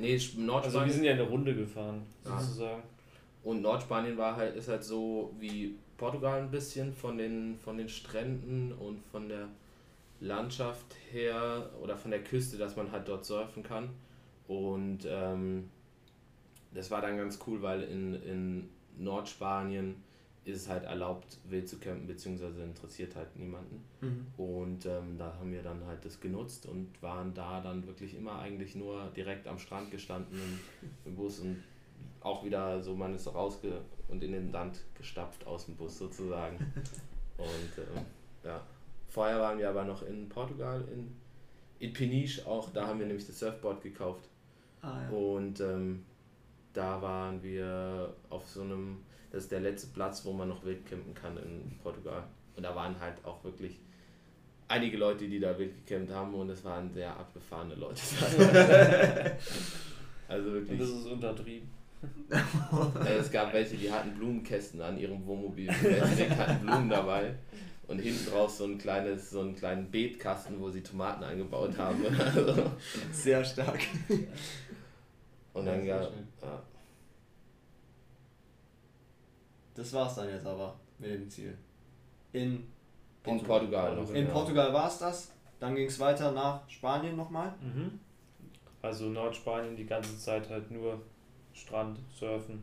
Nee, 0.00 0.16
Sch- 0.16 0.30
Also 0.30 0.40
Nordspanien. 0.42 0.86
wir 0.88 0.94
sind 0.94 1.04
ja 1.04 1.12
eine 1.12 1.22
Runde 1.22 1.54
gefahren, 1.54 2.02
Ah. 2.24 2.38
sozusagen. 2.40 2.82
Und 3.42 3.62
Nordspanien 3.62 4.16
war 4.18 4.36
halt, 4.36 4.56
ist 4.56 4.68
halt 4.68 4.84
so 4.84 5.34
wie 5.38 5.76
Portugal 5.96 6.40
ein 6.40 6.50
bisschen 6.50 6.92
von 6.92 7.16
den, 7.18 7.58
von 7.58 7.76
den 7.78 7.88
Stränden 7.88 8.72
und 8.72 9.02
von 9.10 9.28
der 9.28 9.48
Landschaft 10.20 10.84
her 11.10 11.70
oder 11.82 11.96
von 11.96 12.10
der 12.10 12.22
Küste, 12.22 12.58
dass 12.58 12.76
man 12.76 12.92
halt 12.92 13.08
dort 13.08 13.24
surfen 13.24 13.62
kann. 13.62 13.88
Und 14.48 15.00
ähm, 15.08 15.70
das 16.74 16.90
war 16.90 17.00
dann 17.00 17.16
ganz 17.16 17.38
cool, 17.46 17.62
weil 17.62 17.82
in, 17.82 18.14
in 18.22 18.68
Nordspanien 18.98 19.96
ist 20.44 20.62
es 20.62 20.68
halt 20.68 20.84
erlaubt, 20.84 21.38
wild 21.48 21.68
zu 21.68 21.78
campen, 21.78 22.06
beziehungsweise 22.06 22.62
interessiert 22.62 23.14
halt 23.14 23.36
niemanden. 23.36 23.84
Und 24.36 24.86
ähm, 24.86 25.18
da 25.18 25.34
haben 25.34 25.52
wir 25.52 25.62
dann 25.62 25.84
halt 25.86 26.04
das 26.04 26.20
genutzt 26.20 26.66
und 26.66 26.90
waren 27.02 27.34
da 27.34 27.60
dann 27.60 27.86
wirklich 27.86 28.16
immer 28.16 28.38
eigentlich 28.38 28.74
nur 28.74 29.10
direkt 29.14 29.46
am 29.46 29.58
Strand 29.58 29.90
gestanden 29.90 30.38
im, 30.38 30.88
im 31.04 31.14
Bus 31.14 31.40
und 31.40 31.62
auch 32.20 32.44
wieder 32.44 32.82
so, 32.82 32.94
man 32.94 33.14
ist 33.14 33.26
rausge 33.32 33.80
und 34.08 34.22
in 34.22 34.32
den 34.32 34.52
Land 34.52 34.80
gestapft 34.94 35.46
aus 35.46 35.66
dem 35.66 35.76
Bus 35.76 35.98
sozusagen. 35.98 36.56
Und 37.38 37.78
ähm, 37.78 38.04
ja, 38.44 38.60
vorher 39.08 39.40
waren 39.40 39.58
wir 39.58 39.70
aber 39.70 39.84
noch 39.84 40.02
in 40.02 40.28
Portugal, 40.28 40.84
in, 40.92 41.16
in 41.78 41.94
Peniche 41.94 42.46
auch, 42.46 42.70
da 42.70 42.86
haben 42.86 42.98
wir 42.98 43.06
nämlich 43.06 43.26
das 43.26 43.38
Surfboard 43.38 43.82
gekauft. 43.82 44.28
Ah, 44.82 45.00
ja. 45.02 45.08
Und 45.08 45.60
ähm, 45.60 46.04
da 46.74 47.00
waren 47.00 47.42
wir 47.42 48.14
auf 48.28 48.46
so 48.46 48.60
einem, 48.62 48.98
das 49.30 49.44
ist 49.44 49.52
der 49.52 49.60
letzte 49.60 49.88
Platz, 49.88 50.24
wo 50.24 50.32
man 50.32 50.48
noch 50.48 50.64
wild 50.64 50.86
campen 50.86 51.14
kann 51.14 51.36
in 51.36 51.78
Portugal. 51.82 52.24
Und 52.56 52.64
da 52.64 52.74
waren 52.74 52.98
halt 53.00 53.24
auch 53.24 53.42
wirklich 53.44 53.78
einige 54.68 54.96
Leute, 54.96 55.28
die 55.28 55.40
da 55.40 55.58
wild 55.58 55.86
gecampt 55.86 56.12
haben 56.12 56.34
und 56.34 56.50
es 56.50 56.64
waren 56.64 56.90
sehr 56.92 57.10
abgefahrene 57.16 57.74
Leute. 57.74 58.00
also 60.28 60.48
Und 60.48 60.54
wirklich. 60.54 60.78
das 60.78 60.88
ist 60.88 61.06
untertrieben. 61.06 61.68
Es 63.18 63.30
gab 63.30 63.52
welche, 63.52 63.76
die 63.76 63.92
hatten 63.92 64.14
Blumenkästen 64.14 64.80
an 64.80 64.98
ihrem 64.98 65.26
Wohnmobil. 65.26 65.66
Die 65.68 66.30
hatten 66.30 66.64
Blumen 66.64 66.88
dabei. 66.88 67.34
Und 67.88 67.98
hinten 67.98 68.30
draus 68.30 68.56
so 68.56 68.64
ein 68.64 68.78
kleines, 68.78 69.30
so 69.30 69.40
einen 69.40 69.54
kleinen 69.54 69.90
Beetkasten, 69.90 70.60
wo 70.60 70.70
sie 70.70 70.80
Tomaten 70.80 71.24
angebaut 71.24 71.76
haben. 71.76 72.04
Also, 72.18 72.70
Sehr 73.12 73.44
stark. 73.44 73.80
und 75.52 75.66
dann 75.66 75.84
gab 75.84 76.12
ja, 76.40 76.62
Das 79.74 79.92
war's 79.92 80.14
dann 80.16 80.28
jetzt 80.28 80.46
aber 80.46 80.78
mit 80.98 81.10
dem 81.10 81.28
Ziel. 81.30 81.56
In 82.32 82.64
in 83.24 83.42
Portugal 83.42 83.96
noch. 83.96 84.10
In 84.14 84.26
ja. 84.26 84.32
Portugal 84.32 84.72
war 84.72 84.88
es 84.88 84.98
das. 84.98 85.30
Dann 85.58 85.74
ging 85.74 85.86
es 85.86 85.98
weiter 86.00 86.32
nach 86.32 86.68
Spanien 86.68 87.16
nochmal. 87.16 87.52
Mhm. 87.60 87.98
Also 88.82 89.06
Nordspanien 89.10 89.76
die 89.76 89.84
ganze 89.86 90.16
Zeit 90.18 90.48
halt 90.48 90.70
nur 90.70 91.00
Strand, 91.52 91.98
Surfen. 92.18 92.62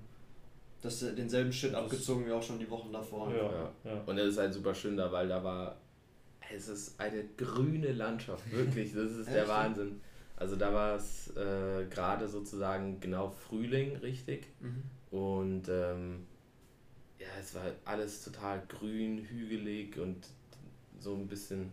Das 0.82 1.04
äh, 1.04 1.14
denselben 1.16 1.52
Shit 1.54 1.74
Das- 1.74 1.84
abgezogen 1.84 2.26
wie 2.26 2.32
auch 2.32 2.42
schon 2.42 2.58
die 2.60 2.70
Wochen 2.70 2.92
davor. 2.92 3.32
Ja, 3.32 3.44
Ja. 3.44 3.72
ja. 3.84 4.02
Und 4.06 4.18
es 4.18 4.30
ist 4.30 4.38
halt 4.40 4.54
super 4.54 4.74
schön 4.74 4.98
da, 4.98 5.12
weil 5.12 5.28
da 5.28 5.44
war. 5.44 5.78
Es 6.54 6.68
ist 6.70 7.00
eine 7.00 7.24
grüne 7.38 7.92
Landschaft, 7.92 8.52
wirklich. 8.52 8.94
Das 8.94 9.12
ist 9.12 9.30
der? 9.30 9.48
Wahnsinn. 9.48 10.02
Also 10.38 10.56
da 10.56 10.74
war 10.74 10.96
es 10.96 11.36
äh, 11.36 11.86
gerade 11.90 12.28
sozusagen 12.28 13.00
genau 13.00 13.30
Frühling, 13.30 13.96
richtig. 13.98 14.48
Mhm. 14.60 14.84
Und 15.18 15.68
ähm, 15.70 16.26
ja, 17.20 17.28
es 17.40 17.54
war 17.56 17.64
alles 17.86 18.24
total 18.24 18.62
grün, 18.68 19.20
hügelig 19.30 19.98
und 19.98 20.28
so 21.00 21.16
ein 21.16 21.28
bisschen. 21.28 21.72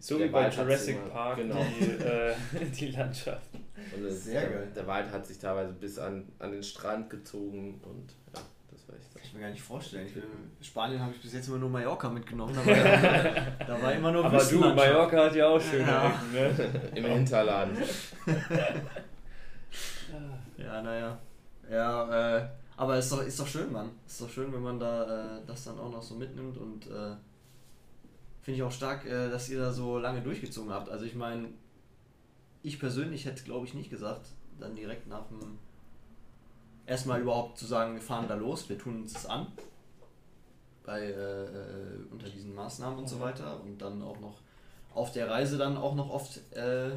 So 0.00 0.20
wie 0.20 0.26
bei 0.28 0.48
Jurassic 0.50 0.96
immer- 0.96 1.08
Park 1.08 1.36
Genau. 1.38 1.64
die, 1.80 1.84
äh, 2.04 2.34
die 2.78 2.88
Landschaft. 2.88 3.48
Und 3.96 4.04
es, 4.04 4.24
Sehr 4.24 4.40
der, 4.42 4.50
geil. 4.50 4.68
der 4.74 4.86
Wald 4.86 5.10
hat 5.10 5.26
sich 5.26 5.38
teilweise 5.38 5.72
bis 5.72 5.98
an, 5.98 6.24
an 6.38 6.52
den 6.52 6.62
Strand 6.62 7.08
gezogen 7.08 7.80
und 7.82 8.12
ja, 8.34 8.42
das 8.70 8.88
war 8.88 8.96
echt. 8.96 9.14
Kann 9.14 9.22
ich 9.24 9.32
mir 9.34 9.40
gar 9.40 9.50
nicht 9.50 9.62
vorstellen. 9.62 10.06
Ich 10.06 10.12
bin, 10.14 10.22
in 10.22 10.64
Spanien 10.64 11.00
habe 11.00 11.12
ich 11.12 11.20
bis 11.22 11.32
jetzt 11.32 11.48
immer 11.48 11.58
nur 11.58 11.70
Mallorca 11.70 12.10
mitgenommen. 12.10 12.54
Da 12.54 12.66
war, 12.66 13.56
da 13.66 13.82
war 13.82 13.92
immer 13.94 14.12
nur 14.12 14.24
Aber 14.26 14.38
du. 14.44 14.58
Mallorca 14.60 15.24
hat 15.24 15.34
ja 15.36 15.48
auch 15.48 15.60
schöne 15.60 15.82
Ja. 15.88 16.08
Ecken, 16.08 16.32
ne? 16.32 16.80
Im 16.94 17.04
Hinterland. 17.06 17.78
Ja, 20.58 20.82
naja. 20.82 21.18
Ja, 21.70 22.36
äh, 22.38 22.48
aber 22.76 22.98
ist 22.98 23.10
doch, 23.10 23.22
ist 23.22 23.38
doch 23.40 23.46
schön, 23.46 23.72
Mann. 23.72 23.90
Ist 24.06 24.20
doch 24.20 24.30
schön, 24.30 24.52
wenn 24.52 24.62
man 24.62 24.78
da 24.78 25.38
äh, 25.38 25.40
das 25.46 25.64
dann 25.64 25.78
auch 25.78 25.90
noch 25.90 26.02
so 26.02 26.14
mitnimmt 26.14 26.58
und 26.58 26.86
äh, 26.86 27.14
finde 28.42 28.58
ich 28.58 28.62
auch 28.62 28.72
stark, 28.72 29.06
äh, 29.06 29.30
dass 29.30 29.48
ihr 29.48 29.58
da 29.58 29.72
so 29.72 29.98
lange 29.98 30.22
durchgezogen 30.22 30.70
habt. 30.70 30.88
Also 30.88 31.04
ich 31.04 31.14
meine, 31.14 31.48
ich 32.62 32.78
persönlich 32.78 33.24
hätte 33.24 33.44
glaube 33.44 33.66
ich 33.66 33.74
nicht 33.74 33.90
gesagt, 33.90 34.28
dann 34.60 34.74
direkt 34.74 35.06
nach 35.06 35.26
dem 35.28 35.58
erstmal 36.86 37.20
überhaupt 37.20 37.58
zu 37.58 37.66
sagen, 37.66 37.94
wir 37.94 38.02
fahren 38.02 38.28
da 38.28 38.34
los, 38.34 38.68
wir 38.68 38.78
tun 38.78 39.02
uns 39.02 39.12
das 39.14 39.26
an. 39.26 39.46
Bei 40.84 41.00
äh, 41.00 41.44
äh, 41.44 41.98
unter 42.12 42.28
diesen 42.28 42.54
Maßnahmen 42.54 42.98
und 42.98 43.08
so 43.08 43.16
Mhm. 43.16 43.20
weiter 43.20 43.60
und 43.60 43.78
dann 43.78 44.02
auch 44.02 44.20
noch 44.20 44.40
auf 44.94 45.12
der 45.12 45.28
Reise 45.28 45.58
dann 45.58 45.76
auch 45.76 45.94
noch 45.94 46.08
oft 46.10 46.40
äh, 46.54 46.90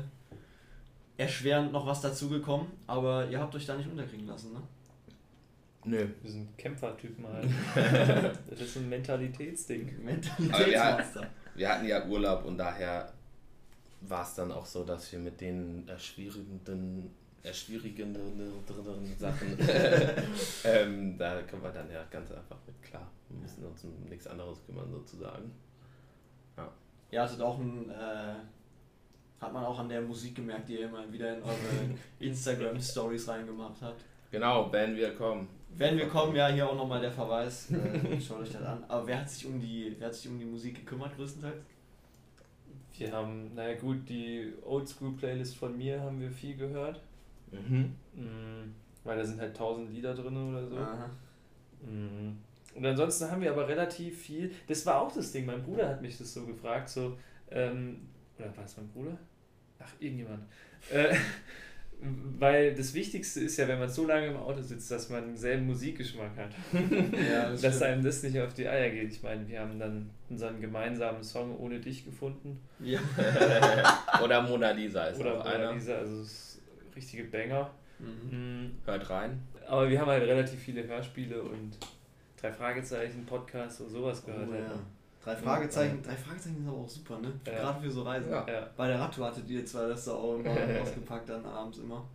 erschwerend 1.18 1.74
noch 1.74 1.86
was 1.86 2.02
dazugekommen, 2.02 2.68
aber 2.88 3.28
ihr 3.30 3.40
habt 3.40 3.54
euch 3.56 3.66
da 3.66 3.76
nicht 3.76 3.90
unterkriegen 3.90 4.28
lassen, 4.28 4.54
ne? 4.54 4.62
Nö. 5.90 6.08
Wir 6.22 6.32
sind 6.32 6.56
Kämpfertypen 6.56 7.26
halt. 7.28 7.50
das 8.50 8.62
ist 8.62 8.78
ein 8.78 8.90
Mentalitätsding. 8.90 10.04
Mentalitätsmonster. 10.04 11.28
Wir 11.56 11.70
hatten 11.70 11.88
ja 11.88 12.06
Urlaub 12.06 12.46
und 12.46 12.58
daher 12.58 13.12
war 14.02 14.24
es 14.24 14.36
dann 14.36 14.52
auch 14.52 14.66
so, 14.66 14.84
dass 14.84 15.12
wir 15.12 15.18
mit 15.18 15.42
den 15.42 15.88
erschwierigenden, 15.88 17.10
erschwierigenden 17.42 18.24
Sachen, 19.18 19.58
ähm, 20.64 21.18
da 21.18 21.42
kommen 21.42 21.64
wir 21.64 21.72
dann 21.72 21.90
ja 21.92 22.04
ganz 22.12 22.32
einfach 22.32 22.58
mit 22.68 22.82
klar. 22.84 23.10
Wir 23.28 23.40
müssen 23.40 23.66
uns 23.66 23.84
um 23.84 23.92
nichts 24.08 24.28
anderes 24.28 24.64
kümmern 24.66 24.92
sozusagen. 24.92 25.52
Ihr 27.12 27.22
hattet 27.24 27.42
auch 27.42 27.58
ein, 27.58 27.90
äh, 27.90 28.36
hat 29.42 29.52
man 29.52 29.66
auch 29.66 29.80
an 29.80 29.90
der 29.90 30.02
Musik 30.02 30.36
gemerkt, 30.36 30.70
die 30.70 30.76
ihr 30.76 30.86
immer 30.86 31.12
wieder 31.12 31.36
in 31.36 31.42
eure 31.42 31.56
Instagram-Stories 32.20 33.28
reingemacht 33.28 33.82
habt. 33.82 34.06
Genau, 34.32 34.72
wenn 34.72 34.96
wir 34.96 35.16
kommen. 35.16 35.48
Wenn 35.76 35.98
wir 35.98 36.08
kommen, 36.08 36.36
ja, 36.36 36.48
hier 36.50 36.68
auch 36.68 36.76
nochmal 36.76 37.02
der 37.02 37.12
Verweis, 37.12 37.72
äh, 37.72 38.20
schaut 38.22 38.42
euch 38.42 38.52
das 38.52 38.64
an. 38.64 38.84
Aber 38.88 39.08
wer 39.08 39.22
hat 39.22 39.30
sich 39.30 39.46
um 39.46 39.60
die, 39.60 39.96
wer 39.98 40.08
hat 40.08 40.16
sich 40.16 40.30
um 40.30 40.40
die 40.40 40.46
Musik 40.46 40.76
gekümmert 40.76 41.16
größtenteils? 41.16 41.58
Wir 42.98 43.12
haben, 43.14 43.54
naja 43.54 43.78
gut, 43.80 44.10
die 44.10 44.52
Oldschool-Playlist 44.66 45.56
von 45.56 45.78
mir 45.78 46.02
haben 46.02 46.20
wir 46.20 46.30
viel 46.30 46.58
gehört. 46.58 47.02
Mhm. 47.52 47.96
Mm, 48.14 48.76
Weil 49.04 49.18
da 49.18 49.24
sind 49.24 49.40
halt 49.40 49.56
tausend 49.56 49.92
Lieder 49.94 50.14
drin 50.14 50.36
oder 50.36 50.68
so. 50.68 50.78
Aha. 50.78 51.10
Mhm. 51.82 52.38
Und 52.76 52.86
ansonsten 52.86 53.32
haben 53.32 53.42
wir 53.42 53.52
aber 53.52 53.68
relativ 53.68 54.22
viel. 54.22 54.52
Das 54.68 54.86
war 54.86 55.02
auch 55.02 55.12
das 55.12 55.32
Ding. 55.32 55.46
Mein 55.46 55.64
Bruder 55.64 55.88
hat 55.88 56.02
mich 56.02 56.18
das 56.18 56.34
so 56.34 56.46
gefragt, 56.46 56.90
so 56.90 57.18
ähm, 57.52 58.10
oder 58.38 58.56
war 58.56 58.66
es 58.66 58.78
mein 58.78 58.88
Bruder? 58.90 59.18
Ach 59.80 59.92
irgendjemand. 60.00 60.44
Äh, 60.92 61.16
weil 62.02 62.74
das 62.74 62.94
Wichtigste 62.94 63.42
ist 63.42 63.58
ja, 63.58 63.68
wenn 63.68 63.80
man 63.80 63.90
so 63.90 64.08
lange 64.08 64.28
im 64.28 64.38
Auto 64.38 64.62
sitzt, 64.62 64.90
dass 64.90 65.10
man 65.10 65.26
denselben 65.26 65.66
Musikgeschmack 65.68 66.32
hat. 66.38 66.52
Ja, 67.30 67.50
das 67.50 67.62
dass 67.62 67.76
stimmt. 67.76 67.92
einem 67.92 68.04
das 68.04 68.24
nicht 68.24 68.40
auf 68.40 68.54
die 68.54 68.68
Eier 68.68 68.90
geht. 68.90 69.12
Ich 69.12 69.22
meine, 69.22 69.46
wir 69.48 69.60
haben 69.60 69.78
dann 69.78 70.10
unseren 70.30 70.62
gemeinsamen 70.62 71.22
Song 71.24 71.58
ohne 71.58 71.80
dich 71.80 72.06
gefunden 72.06 72.60
Ja. 72.80 73.00
Oder 74.24 74.42
Mona 74.42 74.72
Lisa 74.72 75.08
ist 75.08 75.20
oder 75.20 75.34
auch 75.34 75.44
Mona 75.44 75.56
einer. 75.56 75.74
Lisa, 75.74 75.96
also 75.98 76.24
richtige 76.96 77.26
Banger. 77.26 77.70
Mhm. 78.00 78.38
Mhm. 78.38 78.72
Hört 78.86 79.10
rein. 79.10 79.42
Aber 79.68 79.90
wir 79.90 80.00
haben 80.00 80.08
halt 80.08 80.24
relativ 80.24 80.60
viele 80.60 80.88
Hörspiele 80.88 81.42
und 81.42 81.72
drei 82.40 82.52
Fragezeichen, 82.52 83.26
Podcasts 83.26 83.82
und 83.82 83.90
sowas 83.90 84.26
gehört. 84.26 84.48
Oh, 84.50 84.54
halt, 84.54 84.64
ja. 84.64 84.80
Drei 85.36 85.42
Fragezeichen, 85.42 86.02
drei 86.04 86.16
Fragezeichen 86.16 86.62
ist 86.62 86.68
aber 86.68 86.78
auch 86.78 86.90
super, 86.90 87.20
ne? 87.20 87.32
Ja. 87.46 87.54
Gerade 87.54 87.82
für 87.82 87.92
so 87.92 88.04
Reisen. 88.04 88.32
Ja. 88.32 88.46
Ja. 88.48 88.70
Bei 88.76 88.88
der 88.88 89.00
Radtour 89.00 89.28
hattet 89.28 89.50
ihr 89.50 89.66
zwar 89.66 89.88
das 89.88 90.06
da 90.06 90.14
auch 90.14 90.36
immer 90.40 90.50
ausgepackt 90.82 91.30
dann 91.30 91.46
abends 91.46 91.78
immer. 91.80 92.06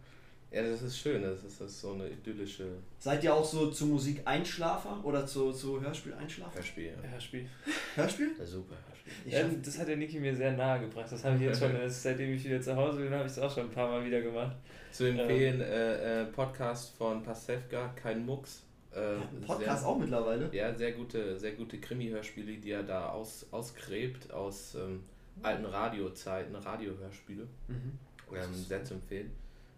Ja, 0.50 0.62
das 0.62 0.82
ist 0.82 0.98
schön, 0.98 1.20
das 1.20 1.42
ist, 1.42 1.60
das 1.60 1.68
ist 1.68 1.80
so 1.80 1.94
eine 1.94 2.08
idyllische 2.08 2.68
Seid 3.00 3.24
ihr 3.24 3.34
auch 3.34 3.44
so 3.44 3.72
zu 3.72 3.86
Musik 3.86 4.22
Einschlafer 4.24 5.00
oder 5.02 5.26
zu, 5.26 5.50
zu 5.52 5.80
Hörspiel 5.80 6.14
Einschlafer? 6.14 6.54
Hörspiel. 6.54 6.92
Ja. 7.02 7.08
Hörspiel. 7.10 7.48
Hörspiel? 7.96 8.30
Ja, 8.38 8.46
super 8.46 8.76
Hörspiel. 8.88 9.12
Ich 9.26 9.32
Ja, 9.32 9.40
schaff- 9.40 9.50
das 9.64 9.78
hat 9.80 9.88
der 9.88 9.96
Niki 9.96 10.20
mir 10.20 10.34
sehr 10.36 10.52
nahe 10.52 10.78
gebracht. 10.80 11.08
Das 11.10 11.24
habe 11.24 11.34
ich 11.36 11.42
jetzt 11.42 11.58
schon, 11.58 11.72
seitdem 11.88 12.34
ich 12.34 12.44
wieder 12.44 12.60
zu 12.60 12.76
Hause 12.76 12.98
bin, 13.00 13.12
habe 13.12 13.24
ich 13.26 13.32
es 13.32 13.38
auch 13.40 13.52
schon 13.52 13.64
ein 13.64 13.70
paar 13.70 13.88
Mal 13.90 14.04
wieder 14.04 14.20
gemacht. 14.20 14.54
Zu 14.92 15.06
empfehlen, 15.08 15.60
äh, 15.60 16.22
äh, 16.22 16.24
Podcast 16.26 16.96
von 16.96 17.22
Pasewka, 17.24 17.88
kein 17.96 18.24
Mucks. 18.24 18.62
Äh, 18.94 19.44
Podcast 19.46 19.80
sehr, 19.80 19.88
auch 19.88 19.98
mittlerweile. 19.98 20.48
Ja, 20.54 20.74
sehr 20.74 20.92
gute, 20.92 21.38
sehr 21.38 21.52
gute 21.52 21.78
Krimi-Hörspiele, 21.78 22.56
die 22.58 22.70
er 22.70 22.82
da 22.82 23.08
aus, 23.10 23.46
ausgräbt 23.50 24.32
aus 24.32 24.76
ähm, 24.76 25.02
alten 25.42 25.64
Radiozeiten, 25.64 26.54
Radiohörspiele. 26.54 27.46
Mhm. 27.68 27.98
Ähm, 28.32 28.54
sehr 28.54 28.84
zu 28.84 28.94
empfehlen. 28.94 29.30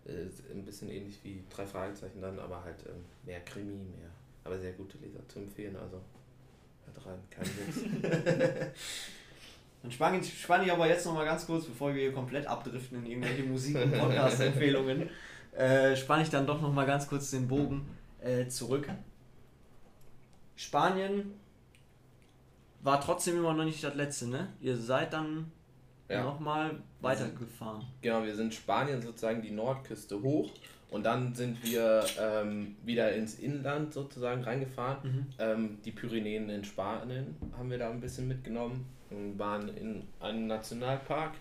Äh, 0.07 0.53
ein 0.53 0.65
bisschen 0.65 0.91
ähnlich 0.91 1.19
wie 1.23 1.43
drei 1.51 1.67
Fragezeichen 1.67 2.21
dann, 2.21 2.39
aber 2.39 2.63
halt 2.63 2.85
ähm, 2.87 3.05
mehr 3.25 3.41
Krimi, 3.41 3.75
mehr. 3.75 4.11
Aber 4.45 4.59
sehr 4.59 4.73
gute 4.73 4.99
Leser 4.99 5.27
zu 5.29 5.41
empfehlen, 5.41 5.77
also 5.77 6.01
hört 6.85 7.07
rein, 7.07 7.19
kein 7.31 7.45
Mucks. 7.45 8.33
Dann 9.83 9.93
spann 9.93 10.21
ich, 10.21 10.41
spann 10.41 10.65
ich 10.65 10.73
aber 10.73 10.89
jetzt 10.89 11.07
nochmal 11.07 11.25
ganz 11.25 11.47
kurz, 11.47 11.65
bevor 11.65 11.95
wir 11.95 12.03
hier 12.03 12.13
komplett 12.13 12.47
abdriften 12.47 12.99
in 12.99 13.07
irgendwelche 13.07 13.45
Musik- 13.45 13.77
und 13.77 13.93
Podcast-Empfehlungen, 13.93 15.09
äh, 15.57 15.95
spann 15.95 16.23
ich 16.23 16.29
dann 16.29 16.47
doch 16.47 16.61
nochmal 16.61 16.87
ganz 16.87 17.07
kurz 17.09 17.31
den 17.31 17.47
Bogen 17.47 17.87
äh, 18.27 18.49
zurück. 18.49 18.89
Spanien 20.57 21.35
war 22.83 23.01
trotzdem 23.01 23.37
immer 23.37 23.53
noch 23.55 23.65
nicht 23.65 23.83
das 23.83 23.95
letzte, 23.95 24.29
ne? 24.29 24.49
Ihr 24.61 24.77
seid 24.77 25.13
dann 25.13 25.51
Ja. 26.09 26.23
nochmal 26.25 26.79
weitergefahren. 27.01 27.85
Genau, 28.01 28.23
wir 28.25 28.35
sind 28.35 28.55
Spanien 28.55 29.03
sozusagen 29.03 29.43
die 29.43 29.51
Nordküste 29.51 30.23
hoch 30.23 30.51
und 30.91 31.05
dann 31.05 31.35
sind 31.35 31.63
wir 31.65 32.05
ähm, 32.21 32.77
wieder 32.85 33.13
ins 33.15 33.39
Inland 33.41 33.93
sozusagen 33.93 34.45
reingefahren. 34.45 34.99
Mhm. 35.03 35.27
Ähm, 35.39 35.79
die 35.85 35.91
Pyrenäen 35.91 36.49
in 36.49 36.65
Spanien 36.65 37.37
haben 37.57 37.71
wir 37.71 37.79
da 37.79 37.91
ein 37.91 38.01
bisschen 38.01 38.29
mitgenommen 38.29 38.87
und 39.11 39.39
waren 39.39 39.69
in 39.77 40.05
einem 40.21 40.47
Nationalpark, 40.47 41.35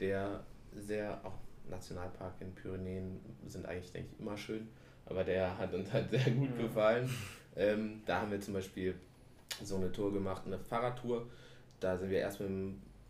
der 0.00 0.40
sehr, 0.76 1.20
auch 1.24 1.34
Nationalpark 1.70 2.34
in 2.40 2.54
Pyrenäen 2.54 3.20
sind 3.46 3.66
eigentlich, 3.66 3.92
denke 3.92 4.08
ich, 4.14 4.20
immer 4.20 4.36
schön, 4.38 4.68
aber 5.08 5.24
der 5.24 5.56
hat 5.58 5.72
uns 5.74 5.92
halt 5.92 6.10
sehr 6.10 6.30
gut 6.32 6.50
Ja. 6.56 6.62
gefallen. 6.62 7.08
Ähm, 7.56 8.02
da 8.06 8.20
haben 8.20 8.30
wir 8.30 8.40
zum 8.40 8.54
Beispiel 8.54 8.94
so 9.64 9.76
eine 9.76 9.90
Tour 9.90 10.12
gemacht, 10.12 10.42
eine 10.46 10.58
Fahrradtour. 10.58 11.26
Da 11.80 11.96
sind 11.96 12.10
wir 12.10 12.18
erst 12.18 12.40
mit, 12.40 12.50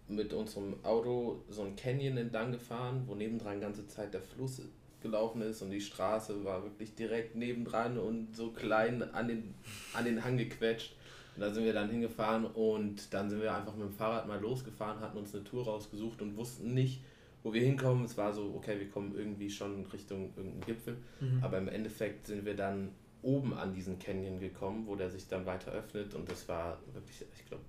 mit 0.09 0.33
unserem 0.33 0.77
Auto 0.85 1.43
so 1.51 1.63
ein 1.63 1.77
Canyon 1.77 2.17
entlang 2.17 2.53
gefahren, 2.53 3.03
wo 3.07 3.15
nebendran 3.15 3.55
die 3.57 3.61
ganze 3.61 3.87
Zeit 3.87 4.15
der 4.15 4.23
Fluss 4.23 4.63
gelaufen 5.03 5.43
ist 5.43 5.63
und 5.63 5.71
die 5.71 5.81
Straße 5.81 6.45
war 6.45 6.63
wirklich 6.65 6.95
direkt 6.95 7.37
nebendran 7.37 7.99
und 7.99 8.35
so 8.35 8.51
klein 8.51 9.03
an 9.15 9.29
den, 9.29 9.55
an 9.95 10.05
den 10.05 10.25
Hang 10.25 10.37
gequetscht. 10.37 10.95
Und 11.37 11.43
da 11.43 11.51
sind 11.53 11.65
wir 11.65 11.73
dann 11.73 11.89
hingefahren 11.89 12.47
und 12.47 13.13
dann 13.15 13.31
sind 13.31 13.41
wir 13.41 13.55
einfach 13.55 13.77
mit 13.77 13.87
dem 13.87 13.93
Fahrrad 13.95 14.27
mal 14.27 14.41
losgefahren, 14.41 14.99
hatten 15.01 15.19
uns 15.19 15.33
eine 15.35 15.45
Tour 15.45 15.65
rausgesucht 15.67 16.21
und 16.21 16.37
wussten 16.37 16.75
nicht, 16.75 17.01
wo 17.43 17.53
wir 17.53 17.61
hinkommen. 17.63 18.05
Es 18.05 18.17
war 18.17 18.33
so, 18.33 18.53
okay, 18.57 18.79
wir 18.79 18.89
kommen 18.91 19.15
irgendwie 19.17 19.49
schon 19.51 19.85
Richtung 19.87 20.33
irgendeinen 20.37 20.61
Gipfel. 20.67 20.97
Mhm. 21.21 21.43
Aber 21.43 21.59
im 21.59 21.69
Endeffekt 21.69 22.27
sind 22.27 22.45
wir 22.45 22.57
dann 22.57 22.91
oben 23.23 23.53
an 23.55 23.73
diesen 23.75 23.99
Canyon 23.99 24.39
gekommen, 24.39 24.87
wo 24.87 24.95
der 24.97 25.11
sich 25.11 25.27
dann 25.29 25.45
weiter 25.47 25.73
öffnet 25.73 26.15
und 26.15 26.31
das 26.31 26.49
war 26.49 26.79
wirklich, 26.93 27.25
ich 27.37 27.45
glaube, 27.47 27.63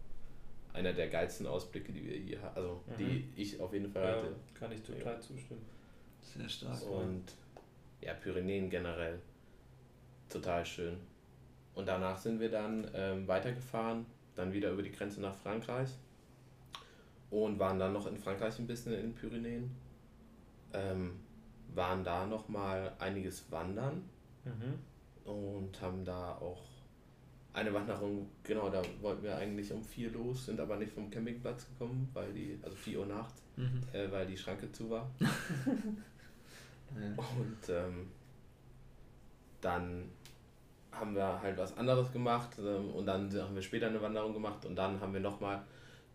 einer 0.74 0.94
der 0.94 1.08
geilsten 1.08 1.48
Ausblicke, 1.48 1.92
die 1.92 2.06
wir 2.06 2.16
hier 2.18 2.42
hatten, 2.42 2.58
also 2.58 2.82
Mhm. 2.88 2.98
die 3.00 3.30
ich 3.36 3.60
auf 3.60 3.74
jeden 3.74 3.90
Fall 3.92 4.04
Ja, 4.04 4.16
hatte. 4.18 4.36
kann 4.54 4.72
ich 4.72 4.82
total 4.84 5.20
zustimmen. 5.20 5.66
Sehr 6.22 6.48
stark. 6.48 6.80
Und 6.88 7.24
ja, 8.02 8.14
Pyrenäen 8.14 8.70
generell 8.70 9.20
total 10.30 10.64
schön. 10.66 10.98
Und 11.74 11.88
danach 11.88 12.18
sind 12.18 12.40
wir 12.40 12.50
dann 12.52 12.88
ähm, 12.94 13.28
weitergefahren, 13.28 14.06
dann 14.36 14.54
wieder 14.54 14.72
über 14.72 14.84
die 14.84 14.92
Grenze 14.92 15.22
nach 15.22 15.34
Frankreich 15.36 15.90
und 17.30 17.60
waren 17.60 17.80
dann 17.80 17.94
noch 17.94 18.08
in 18.08 18.18
Frankreich 18.18 18.58
ein 18.60 18.68
bisschen 18.68 18.94
in 18.94 19.02
den 19.02 19.16
Pyrenäen. 19.16 19.72
Ähm, 20.74 21.20
waren 21.76 22.04
da 22.04 22.26
nochmal 22.26 22.92
einiges 23.00 23.52
wandern 23.52 24.04
Mhm. 24.46 25.30
und 25.32 25.82
haben 25.82 26.04
da 26.06 26.32
auch 26.36 26.62
eine 27.54 27.74
Wanderung, 27.74 28.28
genau, 28.44 28.70
da 28.70 28.82
wollten 29.02 29.24
wir 29.24 29.36
eigentlich 29.36 29.72
um 29.72 29.84
vier 29.84 30.12
los, 30.12 30.46
sind 30.46 30.60
aber 30.60 30.78
nicht 30.78 30.92
vom 30.94 31.10
Campingplatz 31.10 31.68
gekommen, 31.68 32.10
weil 32.14 32.32
die, 32.34 32.58
also 32.64 32.76
4 32.76 33.00
Uhr 33.00 33.06
nachts, 33.08 33.42
Mhm. 33.58 33.82
äh, 33.92 34.10
weil 34.12 34.26
die 34.28 34.38
Schranke 34.38 34.72
zu 34.72 34.90
war. 34.90 35.10
Ja. 37.00 37.06
Und 37.40 37.70
ähm, 37.70 38.08
dann 39.62 40.06
haben 40.92 41.14
wir 41.16 41.40
halt 41.40 41.56
was 41.56 41.78
anderes 41.78 42.12
gemacht 42.12 42.58
ähm, 42.60 42.90
und 42.96 43.06
dann 43.06 43.32
haben 43.32 43.54
wir 43.54 43.62
später 43.62 43.86
eine 43.88 44.02
Wanderung 44.02 44.34
gemacht 44.34 44.66
und 44.66 44.76
dann 44.76 45.00
haben 45.00 45.14
wir 45.14 45.20
nochmal 45.20 45.62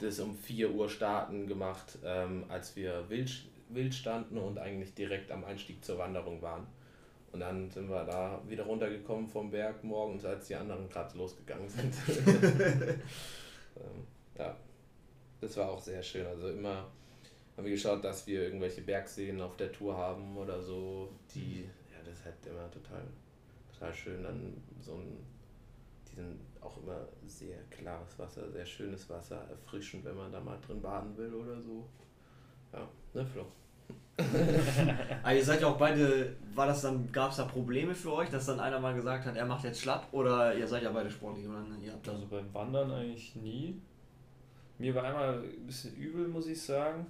das 0.04 0.20
um 0.20 0.36
4 0.36 0.70
Uhr 0.72 0.88
starten 0.88 1.46
gemacht, 1.46 1.98
ähm, 2.04 2.44
als 2.48 2.76
wir 2.76 3.08
wild, 3.08 3.30
wild 3.68 3.94
standen 3.94 4.38
und 4.38 4.58
eigentlich 4.58 4.94
direkt 4.94 5.30
am 5.30 5.44
Einstieg 5.44 5.84
zur 5.84 5.98
Wanderung 5.98 6.40
waren. 6.42 6.66
Und 7.32 7.40
dann 7.40 7.68
sind 7.70 7.88
wir 7.88 8.04
da 8.04 8.40
wieder 8.48 8.64
runtergekommen 8.64 9.28
vom 9.28 9.50
Berg 9.50 9.82
morgens, 9.82 10.24
als 10.24 10.46
die 10.46 10.54
anderen 10.54 10.88
gerade 10.88 11.18
losgegangen 11.18 11.68
sind. 11.68 11.92
ähm, 13.76 14.06
ja, 14.38 14.56
das 15.40 15.56
war 15.56 15.70
auch 15.70 15.80
sehr 15.80 16.00
schön. 16.02 16.24
Also 16.26 16.50
immer 16.50 16.86
haben 17.56 17.64
wir 17.64 17.72
geschaut, 17.72 18.04
dass 18.04 18.26
wir 18.26 18.42
irgendwelche 18.42 18.82
Bergseen 18.82 19.40
auf 19.40 19.56
der 19.56 19.72
Tour 19.72 19.96
haben 19.96 20.36
oder 20.36 20.60
so. 20.60 21.08
Die, 21.34 21.62
ja, 21.90 21.98
das 22.04 22.18
ist 22.18 22.24
halt 22.24 22.34
immer 22.46 22.70
total, 22.70 23.02
total 23.72 23.94
schön. 23.94 24.22
Dann 24.22 24.62
so 24.80 24.94
ein, 24.94 25.18
die 26.14 26.22
sind 26.22 26.38
auch 26.60 26.76
immer 26.78 27.06
sehr 27.26 27.58
klares 27.70 28.18
Wasser, 28.18 28.50
sehr 28.50 28.66
schönes 28.66 29.08
Wasser, 29.10 29.46
erfrischend, 29.50 30.04
wenn 30.04 30.16
man 30.16 30.30
da 30.30 30.40
mal 30.40 30.58
drin 30.64 30.80
baden 30.80 31.16
will 31.16 31.34
oder 31.34 31.60
so. 31.60 31.88
Ja, 32.72 32.88
ne, 33.14 33.26
Flo? 33.26 33.46
Ah, 35.24 35.32
ihr 35.32 35.44
seid 35.44 35.60
ja 35.60 35.66
auch 35.66 35.76
beide, 35.76 36.36
war 36.54 36.66
das 36.66 36.82
dann, 36.82 37.10
gab 37.10 37.32
es 37.32 37.38
da 37.38 37.44
Probleme 37.44 37.94
für 37.94 38.12
euch, 38.12 38.30
dass 38.30 38.46
dann 38.46 38.60
einer 38.60 38.78
mal 38.78 38.94
gesagt 38.94 39.24
hat, 39.26 39.36
er 39.36 39.46
macht 39.46 39.64
jetzt 39.64 39.80
schlapp 39.80 40.06
oder 40.12 40.54
ihr 40.54 40.68
seid 40.68 40.84
ja 40.84 40.92
beide 40.92 41.10
sportlich 41.10 41.48
oder 41.48 41.64
ihr 41.82 41.92
habt 41.92 42.06
da 42.06 42.12
Also 42.12 42.26
beim 42.26 42.52
Wandern 42.54 42.92
eigentlich 42.92 43.34
nie. 43.34 43.80
Mir 44.78 44.94
war 44.94 45.04
einmal 45.04 45.42
ein 45.42 45.66
bisschen 45.66 45.96
übel, 45.96 46.28
muss 46.28 46.46
ich 46.46 46.62
sagen. 46.62 47.06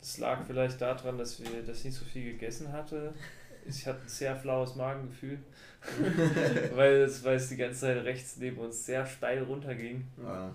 Das 0.00 0.18
lag 0.18 0.44
vielleicht 0.46 0.80
daran, 0.80 1.18
dass 1.18 1.40
wir 1.40 1.62
dass 1.62 1.78
ich 1.78 1.86
nicht 1.86 1.96
so 1.96 2.04
viel 2.04 2.32
gegessen 2.32 2.72
hatte. 2.72 3.12
Ich 3.68 3.86
hatte 3.86 4.02
ein 4.02 4.08
sehr 4.08 4.36
flaues 4.36 4.76
Magengefühl, 4.76 5.40
weil 6.74 6.92
es, 7.02 7.22
weil 7.24 7.36
es 7.36 7.48
die 7.48 7.56
ganze 7.56 7.80
Zeit 7.80 8.04
rechts 8.04 8.36
neben 8.38 8.58
uns 8.58 8.84
sehr 8.86 9.06
steil 9.06 9.42
runterging. 9.42 10.06
Ja. 10.22 10.54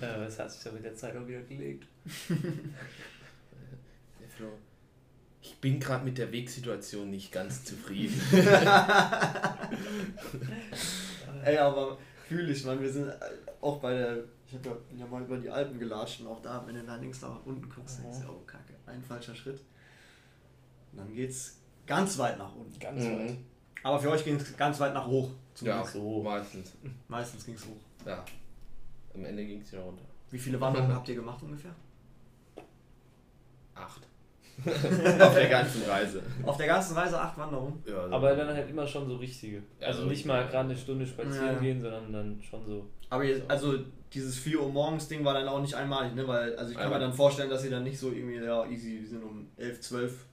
Äh, 0.00 0.24
es 0.24 0.38
hat 0.38 0.50
sich 0.50 0.62
dann 0.62 0.74
mit 0.74 0.84
der 0.84 0.94
Zeit 0.94 1.16
auch 1.16 1.26
wieder 1.26 1.42
gelegt. 1.42 1.86
Flo. 4.36 4.48
Ich 5.40 5.56
bin 5.60 5.78
gerade 5.78 6.04
mit 6.04 6.18
der 6.18 6.32
Wegsituation 6.32 7.10
nicht 7.10 7.30
ganz 7.30 7.64
zufrieden. 7.64 8.18
Ey, 11.44 11.58
aber 11.58 11.98
fühle 12.26 12.52
ich, 12.52 12.64
man, 12.64 12.80
wir 12.80 12.90
sind 12.90 13.08
äh, 13.08 13.14
auch 13.60 13.78
bei 13.80 13.92
der, 13.94 14.24
ich 14.48 14.54
hab 14.54 14.64
ja, 14.66 14.72
bin 14.88 14.98
ja 14.98 15.06
mal 15.06 15.22
über 15.22 15.36
die 15.36 15.50
Alpen 15.50 15.78
gelatscht 15.78 16.20
und 16.20 16.26
auch 16.28 16.40
da, 16.42 16.64
wenn 16.66 16.74
du 16.74 16.82
da 16.82 16.96
links 16.96 17.20
nach 17.22 17.44
unten 17.44 17.68
guckst, 17.68 18.02
denkst 18.02 18.20
du, 18.26 18.32
oh 18.32 18.42
kacke, 18.46 18.72
ein 18.86 19.02
falscher 19.02 19.34
Schritt. 19.34 19.60
Und 20.92 20.98
dann 20.98 21.14
geht's 21.14 21.58
ganz 21.86 22.16
weit 22.18 22.38
nach 22.38 22.54
unten. 22.54 22.78
Ganz 22.78 23.04
Mhm. 23.04 23.18
weit. 23.18 23.36
Aber 23.84 23.98
für 24.00 24.10
euch 24.10 24.24
ging 24.24 24.36
es 24.36 24.56
ganz 24.56 24.80
weit 24.80 24.94
nach 24.94 25.06
hoch. 25.06 25.30
Ja, 25.60 25.84
so. 25.84 26.22
meistens. 26.22 26.72
Meistens 27.06 27.44
ging 27.46 27.54
es 27.54 27.64
hoch. 27.66 27.76
Ja. 28.06 28.24
Am 29.14 29.24
Ende 29.24 29.44
ging 29.44 29.60
es 29.60 29.70
wieder 29.72 29.82
runter. 29.82 30.02
Wie 30.30 30.38
viele 30.38 30.60
Wanderungen 30.60 30.92
habt 30.92 31.08
ihr 31.08 31.14
gemacht 31.14 31.40
ungefähr? 31.42 31.70
Acht. 33.74 34.02
Auf 35.20 35.34
der 35.34 35.48
ganzen 35.48 35.82
Reise. 35.82 36.22
Auf 36.44 36.56
der 36.56 36.66
ganzen 36.68 36.94
Reise 36.96 37.20
acht 37.20 37.36
Wanderungen. 37.36 37.82
Ja, 37.86 38.02
also- 38.02 38.14
Aber 38.14 38.34
dann 38.36 38.48
halt 38.48 38.70
immer 38.70 38.86
schon 38.86 39.06
so 39.08 39.16
richtige. 39.16 39.62
Ja, 39.80 39.88
Also 39.88 40.02
so 40.02 40.08
nicht 40.08 40.24
mal 40.26 40.46
gerade 40.46 40.70
eine 40.70 40.78
Stunde 40.78 41.06
spazieren 41.06 41.54
Ja. 41.54 41.58
gehen, 41.60 41.80
sondern 41.80 42.12
dann 42.12 42.42
schon 42.42 42.64
so. 42.64 42.86
Aber 43.10 43.24
ihr, 43.24 43.42
also 43.48 43.78
dieses 44.12 44.38
4 44.38 44.60
Uhr 44.60 44.68
morgens 44.70 45.08
Ding 45.08 45.24
war 45.24 45.34
dann 45.34 45.48
auch 45.48 45.60
nicht 45.60 45.74
einmalig, 45.74 46.14
ne? 46.14 46.26
Weil, 46.26 46.56
also 46.56 46.70
ich 46.70 46.76
kann 46.76 46.88
mir 46.88 46.94
Einmal. 46.94 47.08
dann 47.08 47.12
vorstellen, 47.16 47.50
dass 47.50 47.64
ihr 47.64 47.70
dann 47.70 47.82
nicht 47.82 47.98
so 47.98 48.12
irgendwie, 48.12 48.36
ja, 48.36 48.64
easy, 48.66 49.00
wir 49.02 49.08
sind 49.08 49.24
um 49.24 49.48
11, 49.56 49.80
12, 49.80 50.24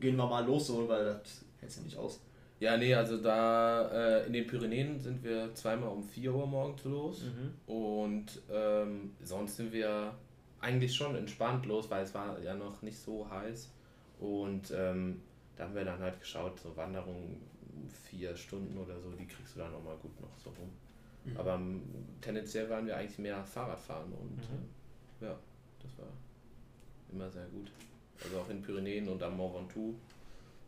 gehen 0.00 0.16
wir 0.16 0.26
mal 0.26 0.44
los, 0.46 0.68
so, 0.68 0.88
weil 0.88 1.04
das 1.04 1.44
hält's 1.60 1.76
ja 1.76 1.82
nicht 1.82 1.96
aus. 1.96 2.20
Ja, 2.60 2.76
nee, 2.76 2.94
also 2.94 3.18
da 3.18 3.88
äh, 3.90 4.26
in 4.26 4.32
den 4.32 4.46
Pyrenäen 4.46 4.98
sind 4.98 5.22
wir 5.22 5.52
zweimal 5.54 5.90
um 5.90 6.02
4 6.02 6.32
Uhr 6.32 6.46
morgens 6.46 6.84
los. 6.84 7.22
Mhm. 7.24 7.72
Und 7.72 8.42
ähm, 8.50 9.12
sonst 9.22 9.56
sind 9.56 9.72
wir 9.72 10.14
eigentlich 10.60 10.94
schon 10.94 11.14
entspannt 11.16 11.66
los, 11.66 11.90
weil 11.90 12.04
es 12.04 12.14
war 12.14 12.38
ja 12.40 12.54
noch 12.54 12.80
nicht 12.82 12.98
so 12.98 13.28
heiß. 13.28 13.70
Und 14.20 14.72
ähm, 14.74 15.20
da 15.56 15.64
haben 15.64 15.74
wir 15.74 15.84
dann 15.84 16.00
halt 16.00 16.20
geschaut, 16.20 16.58
so 16.58 16.74
Wanderungen 16.76 17.40
vier 18.08 18.34
Stunden 18.36 18.78
oder 18.78 18.98
so, 19.00 19.10
die 19.10 19.26
kriegst 19.26 19.56
du 19.56 19.60
dann 19.60 19.74
auch 19.74 19.82
mal 19.82 19.96
gut 19.96 20.18
noch 20.20 20.36
so 20.42 20.50
rum. 20.50 20.70
Mhm. 21.24 21.36
Aber 21.36 21.54
ähm, 21.54 21.82
tendenziell 22.20 22.70
waren 22.70 22.86
wir 22.86 22.96
eigentlich 22.96 23.18
mehr 23.18 23.42
Fahrradfahren 23.44 24.12
und 24.12 24.36
Mhm. 24.36 25.22
äh, 25.22 25.26
ja, 25.26 25.36
das 25.82 25.98
war 25.98 26.06
immer 27.12 27.28
sehr 27.30 27.46
gut. 27.46 27.70
Also 28.22 28.38
auch 28.38 28.48
in 28.48 28.62
Pyrenäen 28.62 29.08
und 29.08 29.22
am 29.22 29.36
Mont 29.36 29.54
Ventoux, 29.54 29.94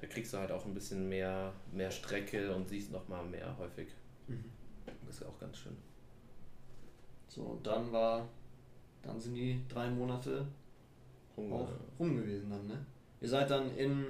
da 0.01 0.07
kriegst 0.07 0.32
du 0.34 0.38
halt 0.38 0.51
auch 0.53 0.64
ein 0.66 0.74
bisschen 0.74 1.09
mehr, 1.09 1.53
mehr 1.72 1.90
Strecke 1.90 2.55
und 2.55 2.68
siehst 2.68 2.92
nochmal 2.92 3.24
mehr 3.24 3.57
häufig. 3.59 3.88
Mhm. 4.28 4.44
Das 5.07 5.16
ist 5.16 5.22
auch 5.26 5.38
ganz 5.38 5.57
schön. 5.59 5.76
So, 7.28 7.42
und 7.42 7.66
dann 7.66 7.90
war, 7.92 8.26
dann 9.03 9.18
sind 9.20 9.34
die 9.34 9.61
drei 9.68 9.88
Monate 9.90 10.47
Hunger. 11.36 11.55
auch 11.57 11.68
rum 11.99 12.16
gewesen 12.16 12.51
dann, 12.51 12.66
ne? 12.66 12.84
Ihr 13.20 13.28
seid 13.28 13.51
dann 13.51 13.74
in 13.76 14.07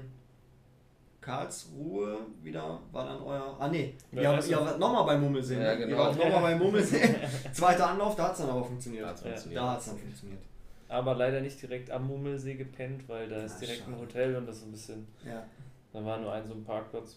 Karlsruhe 1.20 2.18
wieder, 2.42 2.78
war 2.92 3.04
dann 3.06 3.20
euer. 3.22 3.56
Ah 3.58 3.68
ne, 3.68 3.94
Ja, 4.12 4.38
ihr, 4.38 4.46
ihr 4.46 4.60
wart 4.60 4.78
nochmal 4.78 5.04
bei 5.06 5.18
Mummelsee. 5.18 5.54
Ja, 5.56 5.74
ne? 5.74 5.80
Ihr 5.80 5.86
genau. 5.86 5.98
wart 5.98 6.16
nochmal 6.16 6.40
bei 6.42 6.54
Mummelsee. 6.56 7.02
Zweiter 7.52 7.90
Anlauf, 7.90 8.14
da 8.14 8.24
hat 8.24 8.32
es 8.32 8.38
dann 8.38 8.50
aber 8.50 8.64
funktioniert. 8.64 9.04
Da 9.04 9.08
hat's 9.10 9.22
Ja. 9.22 9.28
funktioniert. 9.30 9.62
Da 9.62 9.72
hat 9.72 9.80
es 9.80 9.86
dann 9.86 9.98
funktioniert. 9.98 10.42
Aber 10.88 11.14
leider 11.16 11.40
nicht 11.40 11.60
direkt 11.60 11.90
am 11.90 12.06
Mummelsee 12.06 12.54
gepennt, 12.54 13.08
weil 13.08 13.28
da 13.28 13.42
ist 13.42 13.56
Ah, 13.56 13.60
direkt 13.60 13.82
ein 13.88 13.90
schade. 13.92 14.02
Hotel 14.02 14.36
und 14.36 14.46
das 14.46 14.58
ist 14.58 14.64
ein 14.66 14.70
bisschen. 14.70 15.06
Ja. 15.24 15.44
Da 15.96 16.04
war 16.04 16.18
nur 16.20 16.30
ein 16.30 16.46
so 16.46 16.52
ein 16.52 16.62
Parkplatz. 16.64 17.14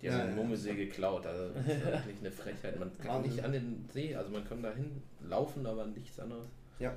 Die 0.00 0.08
haben 0.08 0.18
Ja, 0.20 0.24
den 0.26 0.36
ja. 0.36 0.42
Mummelsee 0.42 0.74
geklaut, 0.76 1.26
also 1.26 1.48
das 1.54 1.66
ist 1.66 1.86
eigentlich 1.92 2.20
eine 2.20 2.30
Frechheit. 2.30 2.78
Man 2.78 2.96
kann 2.98 3.08
Wahnsinn. 3.16 3.32
nicht 3.32 3.44
an 3.44 3.50
den 3.52 3.88
See, 3.92 4.14
also 4.14 4.30
man 4.30 4.44
kann 4.48 4.62
da 4.62 4.70
hin 4.72 5.02
laufen, 5.28 5.66
aber 5.66 5.86
nichts 5.86 6.20
anderes. 6.20 6.46
Ja, 6.78 6.94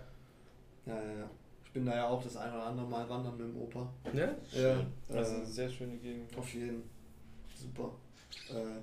ja, 0.86 0.94
ja. 0.96 1.30
Ich 1.66 1.72
bin 1.72 1.86
da 1.86 1.96
ja 1.96 2.08
auch 2.08 2.22
das 2.22 2.38
eine 2.38 2.54
oder 2.54 2.66
andere 2.68 2.86
Mal 2.88 3.10
wandern 3.10 3.38
mit 3.38 3.48
dem 3.48 3.60
Opa. 3.62 3.92
Ja? 4.14 4.26
Ja, 4.26 4.36
Schön. 4.52 4.86
Das 5.08 5.28
ist 5.30 5.34
äh, 5.34 5.38
eine 5.38 5.46
sehr 5.48 5.70
schöne 5.70 5.98
Gegend. 5.98 6.38
Auf 6.38 6.54
jeden. 6.54 6.84
Super. 7.56 7.90
Äh, 8.52 8.80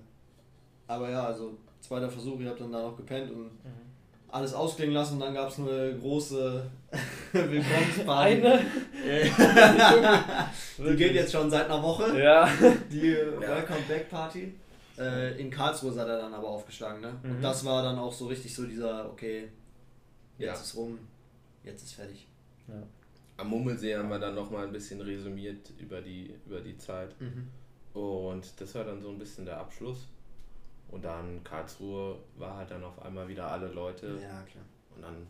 aber 0.89 1.11
ja, 1.11 1.27
also 1.27 1.57
zweiter 1.81 2.09
Versuch, 2.11 2.41
ihr 2.41 2.49
habt 2.51 2.61
dann 2.61 2.73
da 2.73 2.83
noch 2.83 2.97
gepennt 2.97 3.31
und 3.31 3.45
Mhm. 3.45 3.96
Alles 4.29 4.53
ausklingen 4.55 4.95
lassen 4.95 5.15
und 5.15 5.21
dann 5.21 5.35
gab 5.35 5.49
es 5.51 5.59
eine 5.59 5.97
große 6.01 6.69
Willkommensparty. 7.33 8.33
Eine? 8.43 8.61
Die 10.79 10.97
geht 10.97 11.15
jetzt 11.15 11.33
schon 11.33 11.51
seit 11.51 11.67
einer 11.71 11.83
Woche. 11.83 12.21
Ja. 12.21 12.49
Die 12.91 13.13
äh, 13.13 13.41
Welcome 13.41 13.81
Back 13.89 14.11
Party. 14.11 14.53
Äh, 14.99 15.39
in 15.41 15.51
Karlsruhe 15.51 15.93
seid 15.93 16.09
ihr 16.09 16.19
dann 16.19 16.33
aber 16.35 16.49
aufgeschlagen, 16.49 17.01
ne? 17.03 17.13
Mhm. 17.23 17.37
Und 17.37 17.43
das 17.43 17.65
war 17.65 17.83
dann 17.83 17.99
auch 17.99 18.13
so 18.13 18.27
richtig 18.27 18.55
so 18.55 18.65
dieser, 18.67 19.11
okay, 19.11 19.49
jetzt 20.39 20.47
Ja. 20.47 20.53
ist 20.55 20.75
rum, 20.77 20.99
jetzt 21.65 21.83
ist 21.85 21.93
fertig. 21.95 22.27
ja. 22.69 22.75
Am 23.39 23.49
Mummelsee 23.51 23.95
haben 23.95 24.09
wir 24.09 24.19
dann 24.19 24.35
nochmal 24.35 24.65
ein 24.67 24.73
bisschen 24.73 24.99
resümiert 25.03 25.71
über 25.79 26.01
die, 26.01 26.35
über 26.47 26.61
die 26.63 26.79
Zeit. 26.79 27.11
Und 27.93 28.45
das 28.59 28.75
war 28.75 28.85
dann 28.85 29.03
so 29.03 29.11
ein 29.11 29.19
bisschen 29.19 29.45
der 29.45 29.59
Abschluss. 29.59 30.07
Und 30.89 31.05
dann 31.05 31.43
Karlsruhe 31.43 32.17
war 32.37 32.59
halt 32.59 32.71
dann 32.71 32.85
auf 32.85 33.03
einmal 33.03 33.27
wieder 33.29 33.51
alle 33.51 33.69
Leute. 33.69 34.07
Ja, 34.23 34.43
klar. 34.43 34.65
Und 34.95 35.03
dann 35.03 35.27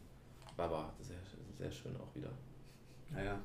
war 0.56 0.66
aber 0.66 0.92
sehr, 1.00 1.16
sehr 1.58 1.72
schön 1.72 1.96
auch 1.96 2.14
wieder. 2.14 2.30
Naja. 3.10 3.38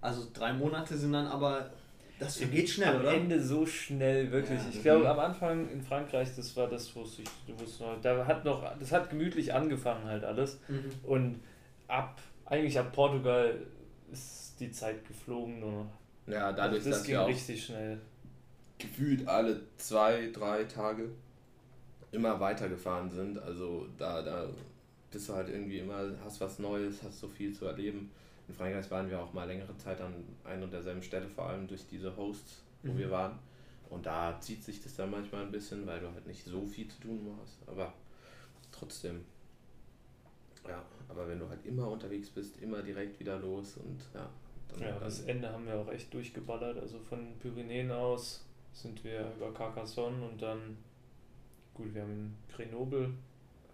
Also 0.00 0.28
drei 0.32 0.52
Monate 0.52 0.96
sind 0.96 1.12
dann 1.12 1.26
aber, 1.26 1.70
das 2.18 2.38
geht 2.38 2.68
schnell, 2.68 2.94
am 2.96 3.00
oder? 3.00 3.14
Ende 3.14 3.40
so 3.40 3.64
schnell, 3.64 4.30
wirklich. 4.30 4.60
Ja. 4.60 4.68
ich 4.70 4.82
glaube, 4.82 5.08
am 5.08 5.18
Anfang 5.18 5.70
in 5.70 5.80
Frankreich, 5.80 6.34
das 6.36 6.56
war 6.56 6.68
das, 6.68 6.94
wo 6.94 7.02
es 7.02 7.16
sich, 7.16 7.28
wo 7.46 7.84
noch, 7.84 8.00
da 8.00 8.26
hat 8.26 8.44
noch, 8.44 8.64
das 8.78 8.92
hat 8.92 9.10
gemütlich 9.10 9.52
angefangen 9.54 10.04
halt 10.04 10.24
alles. 10.24 10.58
Mhm. 10.68 10.90
Und 11.02 11.40
ab, 11.88 12.20
eigentlich 12.44 12.78
ab 12.78 12.92
Portugal 12.92 13.54
ist 14.10 14.56
die 14.60 14.70
Zeit 14.70 15.06
geflogen 15.06 15.60
nur 15.60 15.72
noch. 15.72 15.90
Ja, 16.26 16.52
dadurch, 16.52 16.84
das 16.84 16.98
dass 16.98 17.02
ging 17.04 17.14
wir 17.14 17.22
auch 17.22 17.28
richtig 17.28 17.64
schnell. 17.64 18.00
gefühlt 18.78 19.26
alle 19.26 19.60
zwei, 19.76 20.30
drei 20.32 20.64
Tage 20.64 21.08
immer 22.12 22.38
weitergefahren 22.40 23.10
sind. 23.10 23.38
Also 23.38 23.86
da, 23.98 24.22
da 24.22 24.48
bist 25.10 25.28
du 25.28 25.34
halt 25.34 25.48
irgendwie 25.48 25.78
immer, 25.80 26.10
hast 26.24 26.40
was 26.40 26.58
Neues, 26.58 27.02
hast 27.02 27.20
so 27.20 27.28
viel 27.28 27.52
zu 27.54 27.66
erleben. 27.66 28.10
In 28.48 28.54
Frankreich 28.54 28.90
waren 28.90 29.08
wir 29.10 29.20
auch 29.20 29.32
mal 29.32 29.44
längere 29.46 29.76
Zeit 29.78 30.00
an 30.00 30.14
ein 30.44 30.62
und 30.62 30.72
derselben 30.72 31.02
Stelle, 31.02 31.28
vor 31.28 31.48
allem 31.48 31.66
durch 31.68 31.86
diese 31.86 32.16
Hosts, 32.16 32.62
wo 32.82 32.92
Mhm. 32.92 32.98
wir 32.98 33.10
waren. 33.10 33.38
Und 33.90 34.06
da 34.06 34.38
zieht 34.40 34.62
sich 34.64 34.82
das 34.82 34.96
dann 34.96 35.10
manchmal 35.10 35.42
ein 35.42 35.52
bisschen, 35.52 35.86
weil 35.86 36.00
du 36.00 36.10
halt 36.12 36.26
nicht 36.26 36.44
so 36.44 36.64
viel 36.66 36.88
zu 36.88 37.00
tun 37.00 37.38
hast. 37.42 37.58
Aber 37.68 37.92
trotzdem. 38.70 39.24
Ja, 40.66 40.82
aber 41.08 41.28
wenn 41.28 41.38
du 41.38 41.48
halt 41.48 41.64
immer 41.66 41.88
unterwegs 41.88 42.30
bist, 42.30 42.56
immer 42.62 42.82
direkt 42.82 43.18
wieder 43.20 43.38
los 43.38 43.76
und 43.76 43.98
ja. 44.14 44.28
Dann, 44.68 44.80
Ja, 44.80 44.92
dann, 44.92 45.00
das 45.00 45.20
Ende 45.22 45.52
haben 45.52 45.66
wir 45.66 45.74
auch 45.74 45.90
echt 45.90 46.12
durchgeballert. 46.14 46.78
Also 46.78 46.98
von 47.00 47.18
den 47.18 47.38
Pyrenäen 47.38 47.90
aus 47.90 48.44
sind 48.72 49.02
wir 49.04 49.30
über 49.36 49.52
Carcassonne 49.52 50.24
und 50.26 50.40
dann, 50.40 50.78
gut, 51.74 51.94
wir 51.94 52.02
haben 52.02 52.12
in 52.12 52.34
Grenoble 52.54 53.10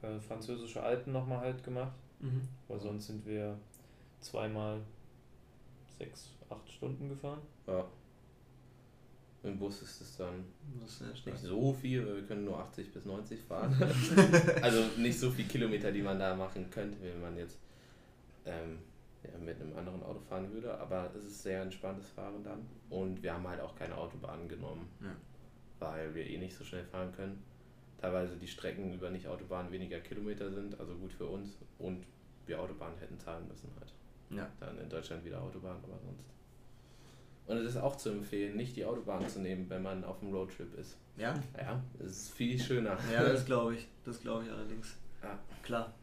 äh, 0.03 0.19
französische 0.21 0.83
Alpen 0.83 1.13
nochmal 1.13 1.41
halt 1.41 1.63
gemacht. 1.65 1.93
Mhm. 2.21 2.43
Aber 2.69 2.79
sonst 2.79 3.07
sind 3.07 3.25
wir 3.27 3.57
zweimal 4.21 4.81
sechs, 5.99 6.31
acht 6.51 6.71
Stunden 6.71 7.09
gefahren. 7.09 7.41
ja. 7.67 7.85
Im 9.45 9.57
Bus 9.57 9.83
ist 9.83 10.01
es 10.01 10.17
dann 10.17 10.45
Das 10.81 11.01
ist 11.01 11.19
stark. 11.19 11.27
nicht 11.35 11.45
so 11.45 11.73
viel, 11.73 12.05
weil 12.05 12.17
wir 12.17 12.23
können 12.27 12.45
nur 12.45 12.59
80 12.59 12.93
bis 12.93 13.05
90 13.05 13.41
fahren. 13.41 13.73
also 14.63 14.83
nicht 15.01 15.17
so 15.19 15.31
viel 15.31 15.47
Kilometer, 15.47 15.93
die 15.93 16.03
man 16.03 16.19
da 16.19 16.35
machen 16.35 16.69
könnte, 16.71 17.01
wenn 17.01 17.21
man 17.21 17.37
jetzt 17.37 17.57
ähm, 18.45 18.79
ja, 19.23 19.39
mit 19.39 19.61
einem 19.61 19.77
anderen 19.79 20.03
Auto 20.03 20.19
fahren 20.29 20.53
würde. 20.53 20.77
Aber 20.79 21.09
es 21.17 21.23
ist 21.25 21.41
sehr 21.45 21.63
entspanntes 21.63 22.09
Fahren 22.09 22.43
dann. 22.43 22.67
Und 22.91 23.23
wir 23.23 23.33
haben 23.33 23.47
halt 23.47 23.61
auch 23.61 23.77
keine 23.77 23.97
Autobahn 23.97 24.49
genommen, 24.49 24.89
Ja. 25.01 25.15
weil 25.79 26.13
wir 26.17 26.27
eh 26.27 26.39
nicht 26.39 26.57
so 26.57 26.65
schnell 26.65 26.85
fahren 26.85 27.13
können. 27.13 27.41
Teilweise 28.01 28.37
die 28.37 28.47
Strecken 28.47 28.93
über 28.95 29.11
Nicht-Autobahn 29.11 29.71
weniger 29.73 29.99
Kilometer 30.01 30.51
sind, 30.51 30.79
also 30.79 30.95
gut 30.95 31.13
für 31.13 31.27
uns. 31.27 31.59
Und 31.79 32.05
wir 32.47 32.61
Autobahn 32.61 32.97
hätten 32.99 33.19
zahlen 33.19 33.47
müssen 33.49 33.71
halt. 33.79 33.93
Ja. 34.31 34.49
Dann 34.61 34.79
in 34.79 34.89
Deutschland 34.89 35.25
wieder 35.25 35.43
Autobahn, 35.43 35.77
aber 35.83 35.99
sonst. 36.05 36.25
Und 37.47 37.57
es 37.57 37.71
ist 37.71 37.77
auch 37.79 37.97
zu 37.97 38.11
empfehlen, 38.11 38.57
nicht 38.57 38.77
die 38.77 38.85
Autobahn 38.85 39.27
zu 39.27 39.41
nehmen, 39.41 39.69
wenn 39.71 39.83
man 39.83 40.05
auf 40.05 40.21
dem 40.21 40.33
Roadtrip 40.33 40.79
ist. 40.79 40.97
Ja? 41.17 41.35
Ja, 41.57 41.83
es 41.99 42.11
ist 42.11 42.31
viel 42.33 42.59
schöner. 42.59 42.99
Ja, 43.13 43.23
das 43.23 43.45
glaube 43.47 43.75
ich. 43.75 43.89
Das 44.05 44.21
glaube 44.21 44.45
ich 44.45 44.51
allerdings. 44.51 44.97
Ja. 45.23 45.39
Klar. 45.63 45.95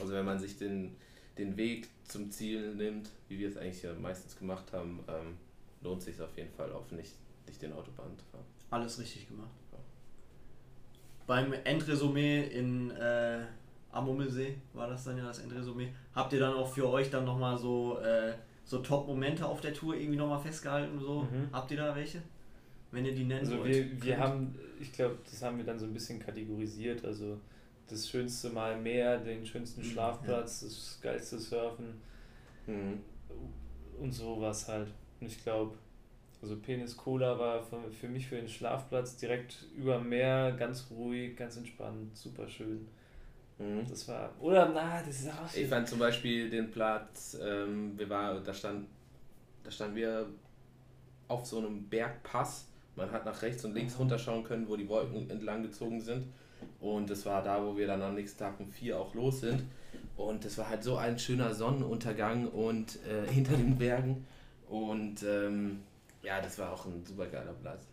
Also 0.00 0.14
wenn 0.14 0.24
man 0.24 0.38
sich 0.38 0.56
den, 0.56 0.96
den 1.36 1.56
Weg 1.56 1.88
zum 2.04 2.30
Ziel 2.30 2.74
nimmt, 2.74 3.10
wie 3.28 3.38
wir 3.38 3.48
es 3.48 3.56
eigentlich 3.56 3.82
ja 3.82 3.92
meistens 3.94 4.36
gemacht 4.36 4.72
haben, 4.72 5.04
ähm, 5.08 5.36
lohnt 5.82 6.02
sich 6.02 6.20
auf 6.20 6.36
jeden 6.36 6.52
Fall 6.54 6.72
auf 6.72 6.90
nicht, 6.90 7.14
nicht 7.46 7.60
den 7.60 7.72
Autobahn 7.74 8.16
zu 8.16 8.24
fahren. 8.26 8.44
Alles 8.70 8.98
richtig 8.98 9.28
gemacht. 9.28 9.50
Ja. 11.30 11.42
Beim 11.42 11.52
Endresümee 11.64 12.44
in 12.48 12.90
äh, 12.92 13.38
am 13.92 14.06
Mummelsee 14.06 14.56
war 14.72 14.88
das 14.88 15.04
dann 15.04 15.16
ja 15.18 15.24
das 15.24 15.38
Endresümee. 15.40 15.88
Habt 16.14 16.32
ihr 16.32 16.40
dann 16.40 16.54
auch 16.54 16.68
für 16.68 16.88
euch 16.88 17.10
dann 17.10 17.24
nochmal 17.24 17.56
so, 17.58 17.98
äh, 17.98 18.34
so 18.64 18.78
Top-Momente 18.78 19.44
auf 19.44 19.60
der 19.60 19.72
Tour 19.74 19.94
irgendwie 19.94 20.16
nochmal 20.18 20.40
festgehalten? 20.40 20.98
So? 21.00 21.22
Mhm. 21.22 21.48
Habt 21.52 21.70
ihr 21.70 21.76
da 21.76 21.94
welche? 21.94 22.22
Wenn 22.92 23.04
ihr 23.04 23.14
die 23.14 23.24
nennen 23.24 23.40
Also 23.40 23.58
wollt. 23.58 23.68
wir, 23.68 24.02
wir 24.02 24.14
könnt. 24.14 24.18
haben, 24.18 24.54
ich 24.80 24.92
glaube, 24.92 25.16
das 25.24 25.42
haben 25.42 25.56
wir 25.58 25.64
dann 25.64 25.78
so 25.78 25.86
ein 25.86 25.92
bisschen 25.92 26.18
kategorisiert. 26.18 27.04
Also 27.04 27.38
das 27.88 28.08
schönste 28.08 28.50
Mal 28.50 28.80
Meer, 28.80 29.18
den 29.18 29.44
schönsten 29.46 29.80
Mhm, 29.82 29.86
Schlafplatz, 29.86 30.60
das 30.60 30.98
geilste 31.02 31.38
Surfen 31.38 31.94
Mhm. 32.66 33.00
und 34.00 34.12
sowas 34.12 34.68
halt. 34.68 34.88
Und 35.20 35.26
ich 35.28 35.42
glaube, 35.42 35.74
also 36.42 36.56
Penis 36.56 36.96
Cola 36.96 37.38
war 37.38 37.62
für, 37.62 37.90
für 37.90 38.08
mich 38.08 38.26
für 38.26 38.36
den 38.36 38.48
Schlafplatz 38.48 39.16
direkt 39.16 39.66
über 39.76 39.98
dem 39.98 40.08
Meer, 40.08 40.52
ganz 40.52 40.86
ruhig, 40.90 41.36
ganz 41.36 41.56
entspannt, 41.56 42.16
super 42.16 42.48
schön. 42.48 42.88
Mhm. 43.58 43.86
Das 43.88 44.08
war, 44.08 44.32
oder 44.40 44.70
na, 44.72 45.02
das 45.02 45.20
ist 45.20 45.28
auch 45.28 45.54
Ich 45.54 45.68
fand 45.68 45.86
zum 45.86 45.98
Beispiel 45.98 46.48
den 46.48 46.70
Platz, 46.70 47.36
ähm, 47.42 47.92
wir 47.98 48.08
war, 48.08 48.40
da 48.40 48.54
stand, 48.54 48.86
da 49.62 49.70
standen 49.70 49.96
wir 49.96 50.26
auf 51.28 51.46
so 51.46 51.58
einem 51.58 51.88
Bergpass. 51.88 52.66
Man 52.96 53.10
hat 53.12 53.24
nach 53.24 53.42
rechts 53.42 53.64
und 53.64 53.74
links 53.74 53.98
runterschauen 53.98 54.42
können, 54.44 54.68
wo 54.68 54.76
die 54.76 54.88
Wolken 54.88 55.28
entlang 55.30 55.62
gezogen 55.62 56.00
sind. 56.00 56.26
Und 56.80 57.10
das 57.10 57.24
war 57.26 57.42
da, 57.42 57.62
wo 57.64 57.76
wir 57.76 57.86
dann 57.86 58.02
am 58.02 58.14
nächsten 58.14 58.38
Tag 58.38 58.58
um 58.58 58.70
vier 58.70 58.98
auch 58.98 59.14
los 59.14 59.40
sind. 59.40 59.62
Und 60.16 60.44
das 60.44 60.58
war 60.58 60.68
halt 60.68 60.82
so 60.82 60.96
ein 60.96 61.18
schöner 61.18 61.54
Sonnenuntergang 61.54 62.48
und 62.48 62.98
äh, 63.06 63.30
hinter 63.30 63.56
den 63.56 63.76
Bergen. 63.76 64.26
Und 64.68 65.22
ähm, 65.22 65.80
ja, 66.22 66.40
das 66.40 66.58
war 66.58 66.72
auch 66.72 66.86
ein 66.86 67.04
super 67.04 67.26
geiler 67.26 67.52
Platz. 67.54 67.86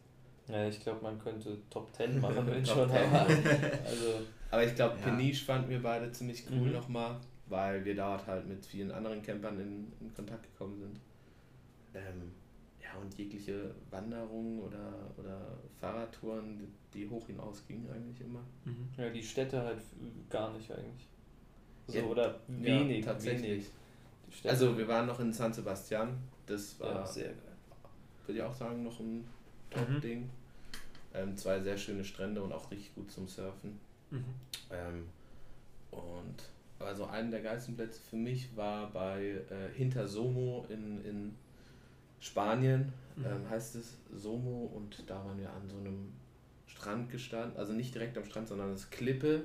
ja, 0.48 0.68
ich 0.68 0.80
glaube, 0.80 1.02
man 1.04 1.20
könnte 1.20 1.58
Top 1.70 1.94
10 1.96 2.20
machen, 2.22 2.46
wenn 2.48 2.64
Top 2.64 2.76
schon. 2.78 2.90
10. 2.90 2.98
Aber, 3.14 3.20
also, 3.86 4.14
Aber 4.52 4.64
ich 4.66 4.76
glaube, 4.76 4.98
Ja. 5.00 5.06
Peniche 5.10 5.46
fanden 5.46 5.70
wir 5.70 5.82
beide 5.82 6.12
ziemlich 6.12 6.46
cool 6.50 6.68
Mhm. 6.68 6.74
nochmal, 6.74 7.20
weil 7.48 7.84
wir 7.86 7.96
dort 7.96 8.26
halt 8.28 8.48
mit 8.48 8.66
vielen 8.66 8.92
anderen 8.92 9.22
Campern 9.22 9.60
in, 9.60 9.92
in 10.00 10.14
Kontakt 10.14 10.44
gekommen 10.44 10.78
sind. 10.80 11.00
Ähm, 11.94 12.32
ja, 12.82 13.00
und 13.02 13.14
jegliche 13.18 13.74
Wanderungen 13.90 14.60
oder, 14.62 14.94
oder 15.18 15.58
Fahrradtouren, 15.80 16.58
die, 16.58 16.68
die 16.94 17.10
hoch 17.10 17.26
hinausgingen 17.28 17.90
eigentlich 17.92 18.22
immer. 18.22 18.44
Mhm. 18.66 18.88
ja, 18.98 19.10
die 19.10 19.24
Städte 19.24 19.62
halt 19.62 19.80
gar 20.30 20.52
nicht 20.54 20.72
eigentlich. 20.72 21.08
So, 21.88 21.98
Ja, 21.98 22.04
oder 22.06 22.40
wenig, 22.48 23.06
ja, 23.06 23.12
tatsächlich. 23.14 23.50
wenig. 23.50 23.72
Also 24.44 24.78
wir 24.78 24.88
waren 24.88 25.06
noch 25.08 25.20
in 25.22 25.32
San 25.32 25.54
Sebastian, 25.54 26.18
das 26.46 26.78
war, 26.82 26.96
ja, 26.96 27.06
sehr 27.06 27.30
geil. 27.30 27.47
Würde 28.28 28.40
ich 28.40 28.44
auch 28.44 28.54
sagen, 28.56 28.84
noch 28.84 29.00
ein 29.00 29.18
Mhm. 29.18 29.26
Top-Ding. 29.70 30.30
Ähm, 31.14 31.36
zwei 31.38 31.60
sehr 31.62 31.78
schöne 31.78 32.04
Strände 32.04 32.42
und 32.42 32.52
auch 32.52 32.70
richtig 32.72 32.94
gut 32.96 33.12
zum 33.12 33.28
Surfen. 33.28 33.80
Mhm. 34.12 34.24
Ähm, 34.72 35.06
und 35.92 36.44
also 36.80 37.06
einer 37.06 37.32
der 37.32 37.42
geilsten 37.42 37.76
Plätze 37.76 38.00
für 38.10 38.18
mich 38.18 38.56
war 38.56 38.92
bei 38.92 39.42
äh, 39.50 39.74
Hinter 39.76 40.08
Somo 40.08 40.66
in, 40.70 41.04
in 41.04 41.36
Spanien, 42.20 42.92
Mhm. 43.16 43.26
ähm, 43.26 43.50
heißt 43.50 43.76
es 43.78 43.98
Somo 44.16 44.72
und 44.76 45.04
da 45.08 45.16
waren 45.26 45.40
wir 45.40 45.50
an 45.50 45.68
so 45.68 45.78
einem 45.78 46.12
Strand 46.68 47.10
gestanden, 47.10 47.58
also 47.58 47.74
nicht 47.74 47.96
direkt 47.96 48.16
am 48.18 48.26
Strand, 48.26 48.48
sondern 48.48 48.72
es 48.74 48.82
ist 48.82 48.92
Klippe 48.92 49.42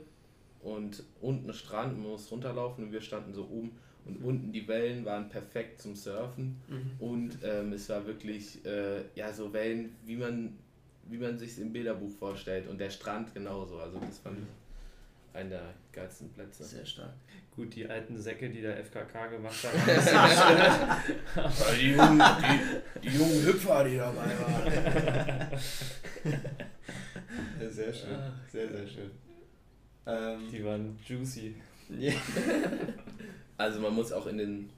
und 0.60 1.02
unten 1.22 1.52
Strand, 1.54 1.98
man 1.98 2.10
muss 2.10 2.30
runterlaufen 2.30 2.84
und 2.84 2.92
wir 2.92 3.00
standen 3.00 3.32
so 3.32 3.44
oben 3.44 3.72
und 4.04 4.16
unten 4.24 4.52
die 4.52 4.66
Wellen 4.68 5.04
waren 5.04 5.28
perfekt 5.28 5.80
zum 5.80 5.94
Surfen 5.94 6.56
Mhm. 6.68 6.90
und 6.98 7.38
ähm, 7.44 7.72
es 7.72 7.88
war 7.88 8.04
wirklich 8.06 8.64
äh, 8.66 9.02
ja 9.14 9.32
so 9.32 9.52
Wellen, 9.52 9.94
wie 10.04 10.16
man 10.16 10.58
wie 11.08 11.18
man 11.18 11.36
sich 11.38 11.58
im 11.58 11.72
Bilderbuch 11.72 12.10
vorstellt 12.18 12.68
und 12.68 12.78
der 12.78 12.90
Strand 12.90 13.32
genauso, 13.34 13.78
also 13.78 13.98
das 13.98 14.18
fand 14.18 14.38
ich 14.38 14.44
einer 15.34 15.48
der 15.50 15.74
geilsten 15.92 16.28
Plätze. 16.30 16.62
Sehr 16.64 16.84
stark. 16.86 17.12
Gut, 17.56 17.74
die 17.74 17.86
alten 17.86 18.18
Säcke, 18.18 18.48
die 18.50 18.60
der 18.62 18.76
FKK 18.84 19.26
gemacht 19.28 19.56
haben, 19.64 19.78
die 21.80 21.92
jungen, 21.92 22.18
die, 22.18 23.00
die 23.00 23.08
jungen 23.16 23.42
Hüpfer, 23.46 23.84
die 23.84 23.96
dabei 23.96 24.26
waren. 24.26 25.50
Sehr 27.70 27.92
schön. 27.92 28.16
Sehr, 28.50 28.68
sehr 28.70 28.86
schön. 28.86 29.10
Ähm, 30.06 30.38
Die 30.50 30.64
waren 30.64 30.98
juicy. 31.06 31.54
Also 33.58 33.80
man 33.80 33.94
muss 33.94 34.12
auch 34.12 34.26
in 34.26 34.38
den, 34.38 34.70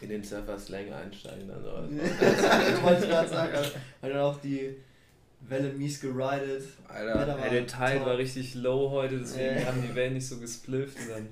in 0.00 0.08
den 0.08 0.22
Surfer-Slang 0.24 0.92
einsteigen. 0.92 1.48
Dann, 1.48 1.58
aber 1.64 1.82
du 1.88 2.82
wolltest 2.82 3.08
gerade 3.08 3.28
sagen, 3.28 3.54
also, 3.54 3.70
hat 3.74 4.10
dann 4.10 4.16
auch 4.18 4.40
die 4.40 4.76
Welle 5.48 5.72
mies 5.72 6.00
geridet. 6.00 6.64
Alter, 6.88 7.38
Ey, 7.42 7.50
der 7.50 7.66
Tide 7.66 8.04
war 8.04 8.16
richtig 8.18 8.54
low 8.54 8.90
heute, 8.90 9.18
deswegen 9.18 9.58
Ja. 9.60 9.66
haben 9.66 9.82
die 9.82 9.94
Wellen 9.94 10.14
nicht 10.14 10.28
so 10.28 10.38
gesplifft. 10.38 10.98
Und 10.98 11.08
dann 11.10 11.28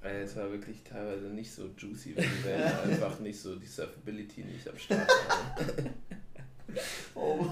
Alter, 0.00 0.20
es 0.20 0.36
war 0.36 0.50
wirklich 0.50 0.82
teilweise 0.84 1.26
nicht 1.26 1.50
so 1.52 1.68
juicy, 1.76 2.16
weil 2.16 2.24
die 2.24 2.44
Wellen 2.44 2.62
einfach 2.90 3.18
nicht 3.20 3.40
so 3.40 3.56
die 3.56 3.66
Surfability 3.66 4.42
nicht 4.44 4.68
am 4.68 4.78
Start 4.78 5.08
waren. 5.08 5.90
Oh. 7.14 7.46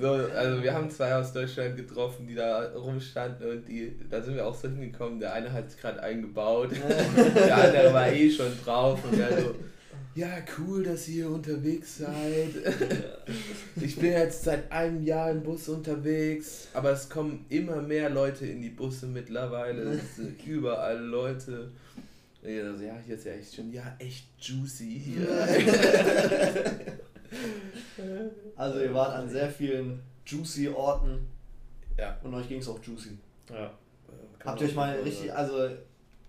So, 0.00 0.08
also 0.08 0.62
wir 0.62 0.74
haben 0.74 0.90
zwei 0.90 1.14
aus 1.14 1.32
Deutschland 1.32 1.76
getroffen, 1.76 2.26
die 2.26 2.34
da 2.34 2.72
rumstanden 2.74 3.50
und 3.50 3.68
die, 3.68 3.92
da 4.10 4.20
sind 4.20 4.34
wir 4.34 4.46
auch 4.46 4.54
so 4.54 4.68
hingekommen. 4.68 5.20
Der 5.20 5.32
eine 5.32 5.52
hat 5.52 5.70
sich 5.70 5.80
gerade 5.80 6.02
eingebaut, 6.02 6.70
der 7.34 7.56
andere 7.56 7.94
war 7.94 8.12
eh 8.12 8.30
schon 8.30 8.52
drauf 8.64 9.00
und 9.04 9.18
der 9.18 9.40
so, 9.40 9.54
ja 10.16 10.28
cool, 10.58 10.82
dass 10.82 11.06
ihr 11.08 11.14
hier 11.14 11.30
unterwegs 11.30 11.98
seid. 11.98 12.50
Ich 13.80 13.96
bin 13.96 14.12
jetzt 14.12 14.44
seit 14.44 14.72
einem 14.72 15.04
Jahr 15.04 15.30
im 15.30 15.42
Bus 15.42 15.68
unterwegs, 15.68 16.68
aber 16.72 16.90
es 16.90 17.08
kommen 17.08 17.44
immer 17.50 17.82
mehr 17.82 18.10
Leute 18.10 18.46
in 18.46 18.62
die 18.62 18.70
Busse 18.70 19.06
mittlerweile. 19.06 19.82
Es 19.82 20.16
sind 20.16 20.44
überall 20.46 20.98
Leute. 20.98 21.70
Und 22.42 22.48
ich 22.48 22.60
so, 22.60 22.84
ja, 22.84 22.96
hier 23.04 23.16
ist 23.16 23.26
ja 23.26 23.32
echt 23.32 23.54
schon, 23.54 23.72
ja, 23.72 23.96
echt 23.98 24.26
juicy 24.40 25.00
hier. 25.04 25.26
Also 28.56 28.80
ihr 28.80 28.94
wart 28.94 29.14
an 29.14 29.28
sehr 29.28 29.48
vielen 29.50 30.02
juicy 30.24 30.68
Orten 30.68 31.26
Ja. 31.98 32.16
und 32.22 32.34
euch 32.34 32.48
ging 32.48 32.58
es 32.60 32.68
auch 32.68 32.82
juicy. 32.82 33.18
ja. 33.50 33.70
Habt 34.44 34.60
ihr 34.60 34.68
euch 34.68 34.74
mal 34.76 34.94
richtig, 35.00 35.32
also 35.32 35.68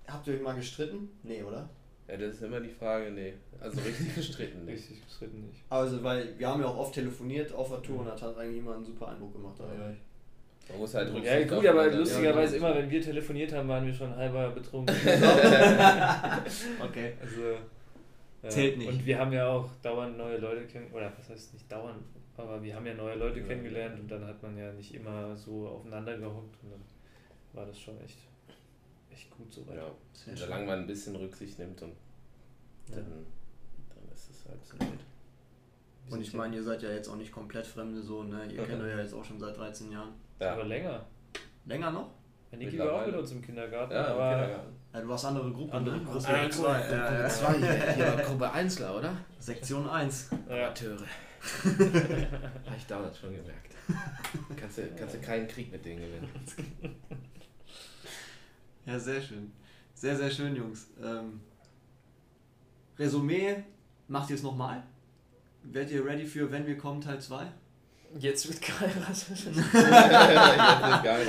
habt 0.07 0.25
ihr 0.27 0.33
euch 0.35 0.41
mal 0.41 0.55
gestritten? 0.55 1.09
Nee, 1.23 1.43
oder? 1.43 1.69
Ja, 2.07 2.17
das 2.17 2.35
ist 2.35 2.41
immer 2.41 2.59
die 2.59 2.69
Frage, 2.69 3.11
nee. 3.11 3.33
Also 3.59 3.79
richtig 3.81 4.15
gestritten 4.15 4.65
nicht. 4.65 4.75
Richtig 4.77 5.05
gestritten 5.05 5.41
nicht. 5.45 5.61
Also 5.69 6.03
weil 6.03 6.33
wir 6.37 6.47
haben 6.47 6.61
ja 6.61 6.67
auch 6.67 6.77
oft 6.77 6.93
telefoniert 6.95 7.53
auf 7.53 7.69
der 7.69 7.81
Tour 7.83 7.99
und 7.99 8.05
das 8.07 8.21
hat 8.21 8.37
eigentlich 8.37 8.57
immer 8.59 8.75
einen 8.75 8.85
super 8.85 9.09
Eindruck 9.09 9.33
gemacht. 9.33 9.55
Ja, 9.59 9.65
Ja, 9.89 9.93
Man 10.69 10.79
muss 10.79 10.93
halt 10.95 11.13
Ja, 11.23 11.43
gut, 11.45 11.65
aber 11.67 11.91
lustigerweise 11.91 12.57
immer, 12.57 12.75
wenn 12.75 12.89
wir 12.89 13.01
telefoniert 13.01 13.53
haben, 13.53 13.67
waren 13.67 13.85
wir 13.85 13.93
schon 13.93 14.15
halber 14.15 14.49
betrunken. 14.51 14.95
Okay. 16.83 17.13
Also, 17.21 17.57
Zählt 18.47 18.77
nicht. 18.77 18.87
Und 18.89 19.05
wir 19.05 19.19
haben 19.19 19.33
ja 19.33 19.47
auch 19.49 19.69
dauernd 19.81 20.17
neue 20.17 20.37
Leute 20.37 20.65
kennengelernt, 20.67 20.95
oder 20.95 21.17
was 21.17 21.29
heißt 21.29 21.53
nicht 21.53 21.71
dauernd, 21.71 22.03
aber 22.37 22.61
wir 22.61 22.75
haben 22.75 22.85
ja 22.85 22.93
neue 22.93 23.15
Leute 23.15 23.39
Ja. 23.39 23.45
kennengelernt 23.47 23.99
und 23.99 24.07
dann 24.09 24.25
hat 24.25 24.41
man 24.43 24.55
ja 24.57 24.71
nicht 24.73 24.93
immer 24.93 25.35
so 25.35 25.67
aufeinander 25.67 26.17
gehockt 26.17 26.55
und 26.63 26.71
dann 26.71 26.81
war 27.53 27.65
das 27.65 27.79
schon 27.79 27.99
echt, 28.01 28.19
echt 29.11 29.29
gut 29.31 29.51
so 29.51 29.67
weit. 29.67 29.77
Ja, 29.77 29.91
Sehr 30.13 30.37
solange 30.37 30.65
man 30.65 30.79
ein 30.81 30.87
bisschen 30.87 31.15
Rücksicht 31.15 31.57
nimmt 31.59 31.81
und 31.81 31.93
dann, 32.89 33.05
dann 33.89 34.13
ist 34.13 34.29
es 34.29 34.45
halt 34.47 34.63
so 34.63 34.77
gut. 34.77 34.99
Und 36.09 36.21
ich 36.21 36.31
ja- 36.31 36.37
meine, 36.37 36.55
ihr 36.55 36.63
seid 36.63 36.81
ja 36.83 36.89
jetzt 36.91 37.09
auch 37.09 37.17
nicht 37.17 37.31
komplett 37.31 37.65
Fremde 37.65 38.01
so, 38.01 38.23
ne? 38.23 38.45
Ihr 38.51 38.63
kennt 38.65 38.81
euch 38.83 38.91
ja 38.91 38.99
jetzt 38.99 39.13
auch 39.13 39.25
schon 39.25 39.39
seit 39.39 39.57
13 39.57 39.91
Jahren. 39.91 40.13
Aber 40.39 40.59
Ja, 40.61 40.63
länger. 40.63 41.05
Länger 41.65 41.91
noch? 41.91 42.11
Ja, 42.51 42.57
Niki 42.59 42.79
war 42.79 42.93
auch 43.01 43.05
mit 43.07 43.15
uns 43.15 43.31
im 43.31 43.41
Kindergarten, 43.41 43.91
ja 43.91 44.05
im 44.05 44.11
aber 44.13 44.29
Kindergarten. 44.39 44.75
Ja, 44.97 45.03
du 45.03 45.09
warst 45.09 45.25
andere 45.25 45.51
Gruppe, 45.51 45.73
Andere 45.73 45.97
ne? 45.97 46.03
Gruppe. 46.03 46.17
Gruppe 46.19 46.27
Ah, 46.33 46.49
zwei. 46.49 46.79
Gruppe- 46.79 46.91
Ja, 46.95 47.21
ja, 47.21 47.29
zwei 47.29 47.53
hier, 47.59 47.93
hier 47.93 48.23
Gruppe 48.25 48.51
1, 48.51 48.81
oder? 48.81 49.13
Sektion 49.37 49.87
1. 49.87 50.29
ja, 50.49 50.65
Amateure. 50.65 50.97
Habe 50.97 52.75
ich 52.75 52.85
damals 52.87 53.19
schon 53.19 53.29
gemerkt. 53.35 53.75
Kannst 54.59 54.79
du, 54.79 54.81
kannst 54.97 55.13
du 55.15 55.19
keinen 55.21 55.47
Krieg 55.47 55.71
mit 55.71 55.85
denen 55.85 55.99
gewinnen. 55.99 56.29
Ja, 58.87 58.97
sehr 58.97 59.21
schön. 59.21 59.51
Sehr, 59.93 60.15
sehr 60.17 60.31
schön, 60.31 60.55
Jungs. 60.55 60.87
Ähm, 61.03 61.41
Resümee, 62.97 63.63
macht 64.07 64.31
ihr 64.31 64.35
es 64.35 64.41
nochmal? 64.43 64.81
Werdet 65.61 65.91
ihr 65.91 66.03
ready 66.05 66.25
für 66.25 66.51
Wenn 66.51 66.65
wir 66.65 66.75
kommen 66.77 67.01
Teil 67.01 67.21
2? 67.21 67.45
jetzt 68.17 68.47
wird 68.47 68.61
geheiratet. 68.61 69.27
Jetzt 69.29 69.57
ist 69.57 69.73
geil, 71.03 71.25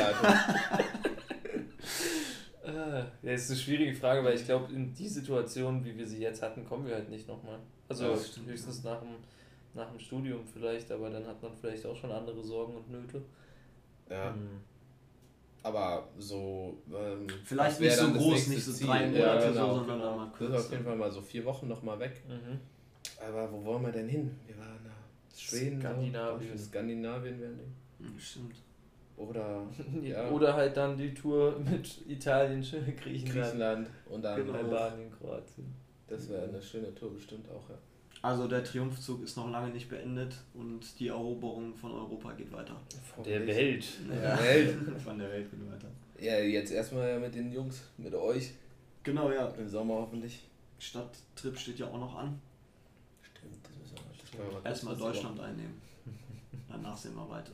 Äh, 2.69 3.05
ja, 3.27 3.33
ist 3.33 3.51
eine 3.51 3.59
schwierige 3.59 3.95
Frage, 3.95 4.23
weil 4.25 4.35
ich 4.37 4.45
glaube, 4.45 4.73
in 4.73 4.93
die 4.93 5.09
Situation, 5.09 5.85
wie 5.85 5.97
wir 5.97 6.07
sie 6.07 6.19
jetzt 6.21 6.43
hatten, 6.43 6.65
kommen 6.65 6.87
wir 6.87 6.95
halt 6.95 7.09
nicht 7.09 7.27
nochmal. 7.27 7.59
Also 7.89 8.05
Ja, 8.05 8.11
das 8.11 8.29
stimmt, 8.29 8.49
höchstens 8.49 8.85
nach 8.85 9.01
dem, 9.01 9.15
nach 9.75 9.91
dem 9.91 9.99
Studium 9.99 10.45
vielleicht, 10.45 10.91
aber 10.93 11.09
dann 11.11 11.27
hat 11.27 11.43
man 11.43 11.53
vielleicht 11.57 11.87
auch 11.87 11.97
schon 11.97 12.13
andere 12.13 12.43
Sorgen 12.45 12.75
und 12.77 12.91
Nöte. 12.91 13.23
Ja, 14.11 14.33
Hm. 14.35 14.61
aber 15.63 16.09
so. 16.19 16.77
Ähm, 16.95 17.27
Vielleicht 17.45 17.81
nicht 17.81 17.97
so 17.97 18.09
das 18.09 18.17
groß, 18.17 18.47
nicht 18.49 18.65
so 18.65 18.73
Ziel? 18.73 18.87
drei 18.87 19.07
Ja, 19.07 19.09
Monate 19.35 19.47
so, 19.49 19.53
genau. 19.53 19.75
sondern 19.75 20.01
dann 20.01 20.17
mal 20.17 20.27
Das 20.27 20.41
ist 20.41 20.47
kurz. 20.49 20.65
auf 20.67 20.71
jeden 20.73 20.85
Fall 20.85 20.97
mal 20.97 21.11
so 21.11 21.21
vier 21.23 21.45
Wochen 21.45 21.69
nochmal 21.69 21.99
weg. 22.01 22.23
Mhm. 22.29 22.59
Aber 23.27 23.51
wo 23.53 23.65
wollen 23.65 23.83
wir 23.85 23.93
denn 23.93 24.09
hin? 24.09 24.31
Wir 24.47 24.59
waren 24.59 24.79
da. 24.85 24.91
Schweden, 25.37 25.81
Skandinavien. 25.81 26.57
So. 26.59 26.65
Skandinavien 26.65 27.41
wäre. 27.41 27.53
Hm, 27.99 28.19
Stimmt. 28.19 28.57
Oder 29.19 29.67
ja, 30.03 30.31
Oder 30.31 30.55
halt 30.55 30.77
dann 30.77 30.97
die 30.97 31.13
Tour 31.13 31.59
mit 31.59 32.09
Italien, 32.09 32.61
Griechenland, 32.63 33.01
Griechenland 33.03 33.91
und 34.09 34.23
dann. 34.23 34.47
Genau. 34.47 34.59
Albanien, 34.59 35.11
Kroatien. 35.11 35.75
Das 36.07 36.29
wäre 36.29 36.49
eine 36.49 36.63
schöne 36.63 36.95
Tour 36.95 37.13
bestimmt 37.13 37.51
auch, 37.51 37.69
ja. 37.69 37.77
Also 38.23 38.49
der 38.49 38.65
Triumphzug 38.65 39.23
ist 39.23 39.37
noch 39.37 39.51
lange 39.51 39.73
nicht 39.73 39.89
beendet 39.89 40.35
und 40.55 40.81
die 40.99 41.09
Eroberung 41.09 41.75
von 41.75 41.93
Europa 41.93 42.33
geht 42.33 42.51
weiter. 42.53 42.81
Von 43.15 43.25
der 43.25 43.47
Welt. 43.47 43.87
Ja. 44.09 44.39
Welt. 44.43 44.77
Von 45.03 45.19
der 45.19 45.31
Welt 45.31 45.51
geht 45.51 45.71
weiter. 45.71 45.89
Ja, 46.19 46.39
jetzt 46.39 46.73
erstmal 46.73 47.11
ja 47.11 47.19
mit 47.19 47.35
den 47.35 47.53
Jungs, 47.53 47.83
mit 47.97 48.15
euch. 48.15 48.55
Genau, 49.03 49.31
ja. 49.31 49.47
Im 49.49 49.69
Sommer 49.69 49.95
hoffentlich. 49.95 50.45
Stadttrip 50.79 51.59
steht 51.59 51.79
ja 51.79 51.87
auch 51.87 51.99
noch 51.99 52.17
an. 52.17 52.41
Stimmt, 53.23 53.57
das 53.65 53.77
müssen 53.77 54.39
wir 54.39 54.61
mal 54.61 54.69
Erstmal 54.69 54.97
Deutschland 54.97 55.41
einnehmen. 55.41 55.81
Danach 56.69 56.97
sehen 56.97 57.15
wir 57.15 57.29
weiter. 57.29 57.53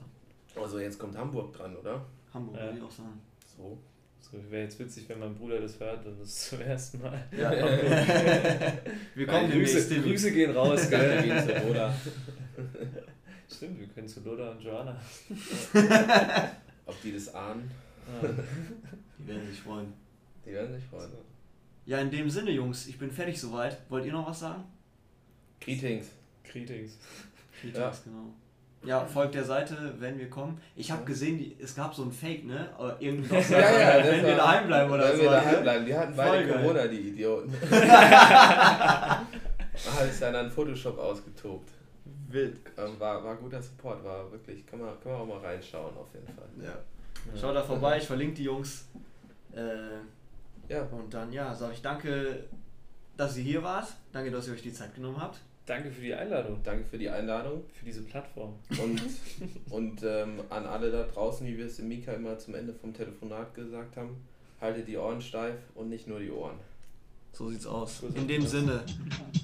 Also 0.56 0.78
jetzt 0.78 0.98
kommt 0.98 1.16
Hamburg 1.16 1.52
dran, 1.56 1.76
oder? 1.76 2.04
Hamburg 2.32 2.56
Ja. 2.56 2.64
würde 2.66 2.78
ich 2.78 2.82
auch 2.84 2.90
sagen. 2.90 3.20
So. 3.56 3.78
So 4.20 4.38
wäre 4.50 4.62
jetzt 4.64 4.78
witzig, 4.78 5.08
wenn 5.08 5.18
mein 5.20 5.34
Bruder 5.34 5.60
das 5.60 5.78
hört 5.78 6.04
und 6.06 6.18
das 6.20 6.48
zum 6.48 6.60
ersten 6.60 7.00
Mal. 7.02 7.22
Ja. 7.36 7.50
wir 9.14 9.26
kommen 9.26 9.50
Grüße. 9.50 10.00
Grüße 10.00 10.32
gehen 10.32 10.52
raus, 10.56 10.88
gell? 10.88 11.22
gehen 11.22 11.38
zu 11.46 11.52
Loda. 11.66 11.94
Stimmt, 13.54 13.80
wir 13.80 13.86
können 13.88 14.08
zu 14.08 14.20
Loda 14.20 14.50
und 14.52 14.62
Joanna. 14.62 14.98
Ob 16.86 17.00
die 17.02 17.12
das 17.12 17.34
ahnen, 17.34 17.70
Ah. 18.06 18.26
Die 19.18 19.26
werden 19.28 19.48
sich 19.48 19.60
freuen. 19.60 19.90
die 20.44 20.52
werden 20.52 20.74
sich 20.74 20.84
freuen. 20.84 21.10
Ja, 21.86 22.00
in 22.00 22.10
dem 22.10 22.28
Sinne, 22.28 22.50
Jungs, 22.50 22.86
ich 22.86 22.98
bin 22.98 23.10
fertig 23.10 23.40
soweit. 23.40 23.78
Wollt 23.88 24.04
ihr 24.04 24.12
noch 24.12 24.26
was 24.28 24.40
sagen? 24.40 24.64
Greetings. 25.60 26.08
Greetings. 26.44 26.98
Greetings, 27.62 28.02
genau. 28.04 28.34
Ja, 28.86 29.04
folgt 29.06 29.34
der 29.34 29.44
Seite, 29.44 29.94
wenn 29.98 30.18
wir 30.18 30.28
kommen. 30.30 30.60
Ich 30.76 30.90
habe 30.90 31.04
gesehen, 31.04 31.38
die, 31.38 31.56
es 31.60 31.74
gab 31.74 31.94
so 31.94 32.02
ein 32.04 32.12
Fake, 32.12 32.44
ne? 32.44 32.68
Aber 32.76 32.96
Irgendwie 33.00 33.28
doch 33.34 33.42
so, 33.42 33.54
Ja, 33.54 33.98
ja, 33.98 34.04
wenn 34.04 34.24
wir 34.26 34.36
daheim 34.36 34.66
bleiben 34.66 34.92
oder 34.92 35.08
Wenn 35.08 35.16
so. 35.16 35.22
wir 35.22 35.30
daheim 35.30 35.54
ne? 35.56 35.60
bleiben. 35.62 35.86
Die 35.86 35.96
hatten 35.96 36.14
beide 36.16 36.46
geil. 36.46 36.58
Corona, 36.62 36.86
die 36.86 37.00
Idioten. 37.08 37.52
Habe 37.70 39.26
ich 40.12 40.18
dann 40.20 40.34
an 40.36 40.50
Photoshop 40.50 40.98
ausgetobt. 40.98 41.70
Wild. 42.28 42.58
Ähm, 42.76 42.98
war, 42.98 43.22
war 43.24 43.36
guter 43.36 43.62
Support, 43.62 44.04
war 44.04 44.30
wirklich, 44.32 44.66
kann 44.66 44.80
man, 44.80 45.00
kann 45.00 45.12
man 45.12 45.20
auch 45.22 45.26
mal 45.26 45.38
reinschauen 45.38 45.96
auf 45.96 46.08
jeden 46.12 46.26
Fall. 46.26 46.48
Ja. 46.62 46.76
Schaut 47.40 47.54
da 47.56 47.62
vorbei, 47.62 47.96
ich 47.98 48.06
verlinke 48.06 48.34
die 48.36 48.44
Jungs. 48.44 48.86
Äh, 49.54 49.60
Ja, 50.68 50.82
und 50.90 51.12
dann, 51.12 51.32
ja, 51.32 51.54
sage 51.54 51.74
ich 51.74 51.82
danke, 51.82 52.44
dass 53.16 53.36
ihr 53.36 53.44
hier 53.44 53.62
wart. 53.62 53.88
Danke, 54.12 54.30
dass 54.30 54.48
ihr 54.48 54.54
euch 54.54 54.62
die 54.62 54.72
Zeit 54.72 54.94
genommen 54.94 55.20
habt. 55.20 55.38
Danke 55.66 55.90
für 55.90 56.02
die 56.02 56.12
Einladung, 56.14 56.58
Danke 56.62 56.84
für 56.84 56.98
die 56.98 57.08
Einladung 57.08 57.62
für 57.72 57.86
diese 57.86 58.02
Plattform. 58.02 58.54
und, 58.82 59.00
und 59.70 60.02
ähm, 60.02 60.40
an 60.50 60.66
alle 60.66 60.90
da 60.90 61.04
draußen, 61.04 61.46
wie 61.46 61.56
wir 61.56 61.66
es 61.66 61.76
dem 61.76 61.88
Mika 61.88 62.12
immer 62.12 62.38
zum 62.38 62.54
Ende 62.54 62.74
vom 62.74 62.92
Telefonat 62.92 63.54
gesagt 63.54 63.96
haben, 63.96 64.16
haltet 64.60 64.88
die 64.88 64.96
Ohren 64.98 65.22
steif 65.22 65.56
und 65.74 65.88
nicht 65.88 66.06
nur 66.06 66.20
die 66.20 66.30
Ohren. 66.30 66.58
So 67.32 67.48
sieht's 67.48 67.66
aus. 67.66 67.98
So 67.98 68.08
sieht's 68.08 68.20
In 68.20 68.28
dem 68.28 68.44
aus. 68.44 68.50
Sinne, 68.50 68.82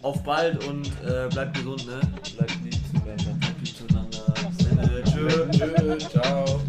auf 0.03 0.23
bald 0.23 0.63
und 0.67 0.87
äh, 1.05 1.27
bleibt 1.31 1.57
gesund, 1.57 1.87
ne? 1.87 2.01
Bleibt 2.37 2.57
lieb 2.65 2.75
zueinander. 2.93 3.35
Bleibt 3.41 3.59
lieb 3.59 3.77
zueinander. 3.77 5.05
Tschö. 5.05 5.51
Tschö, 5.51 5.99
ciao. 5.99 6.61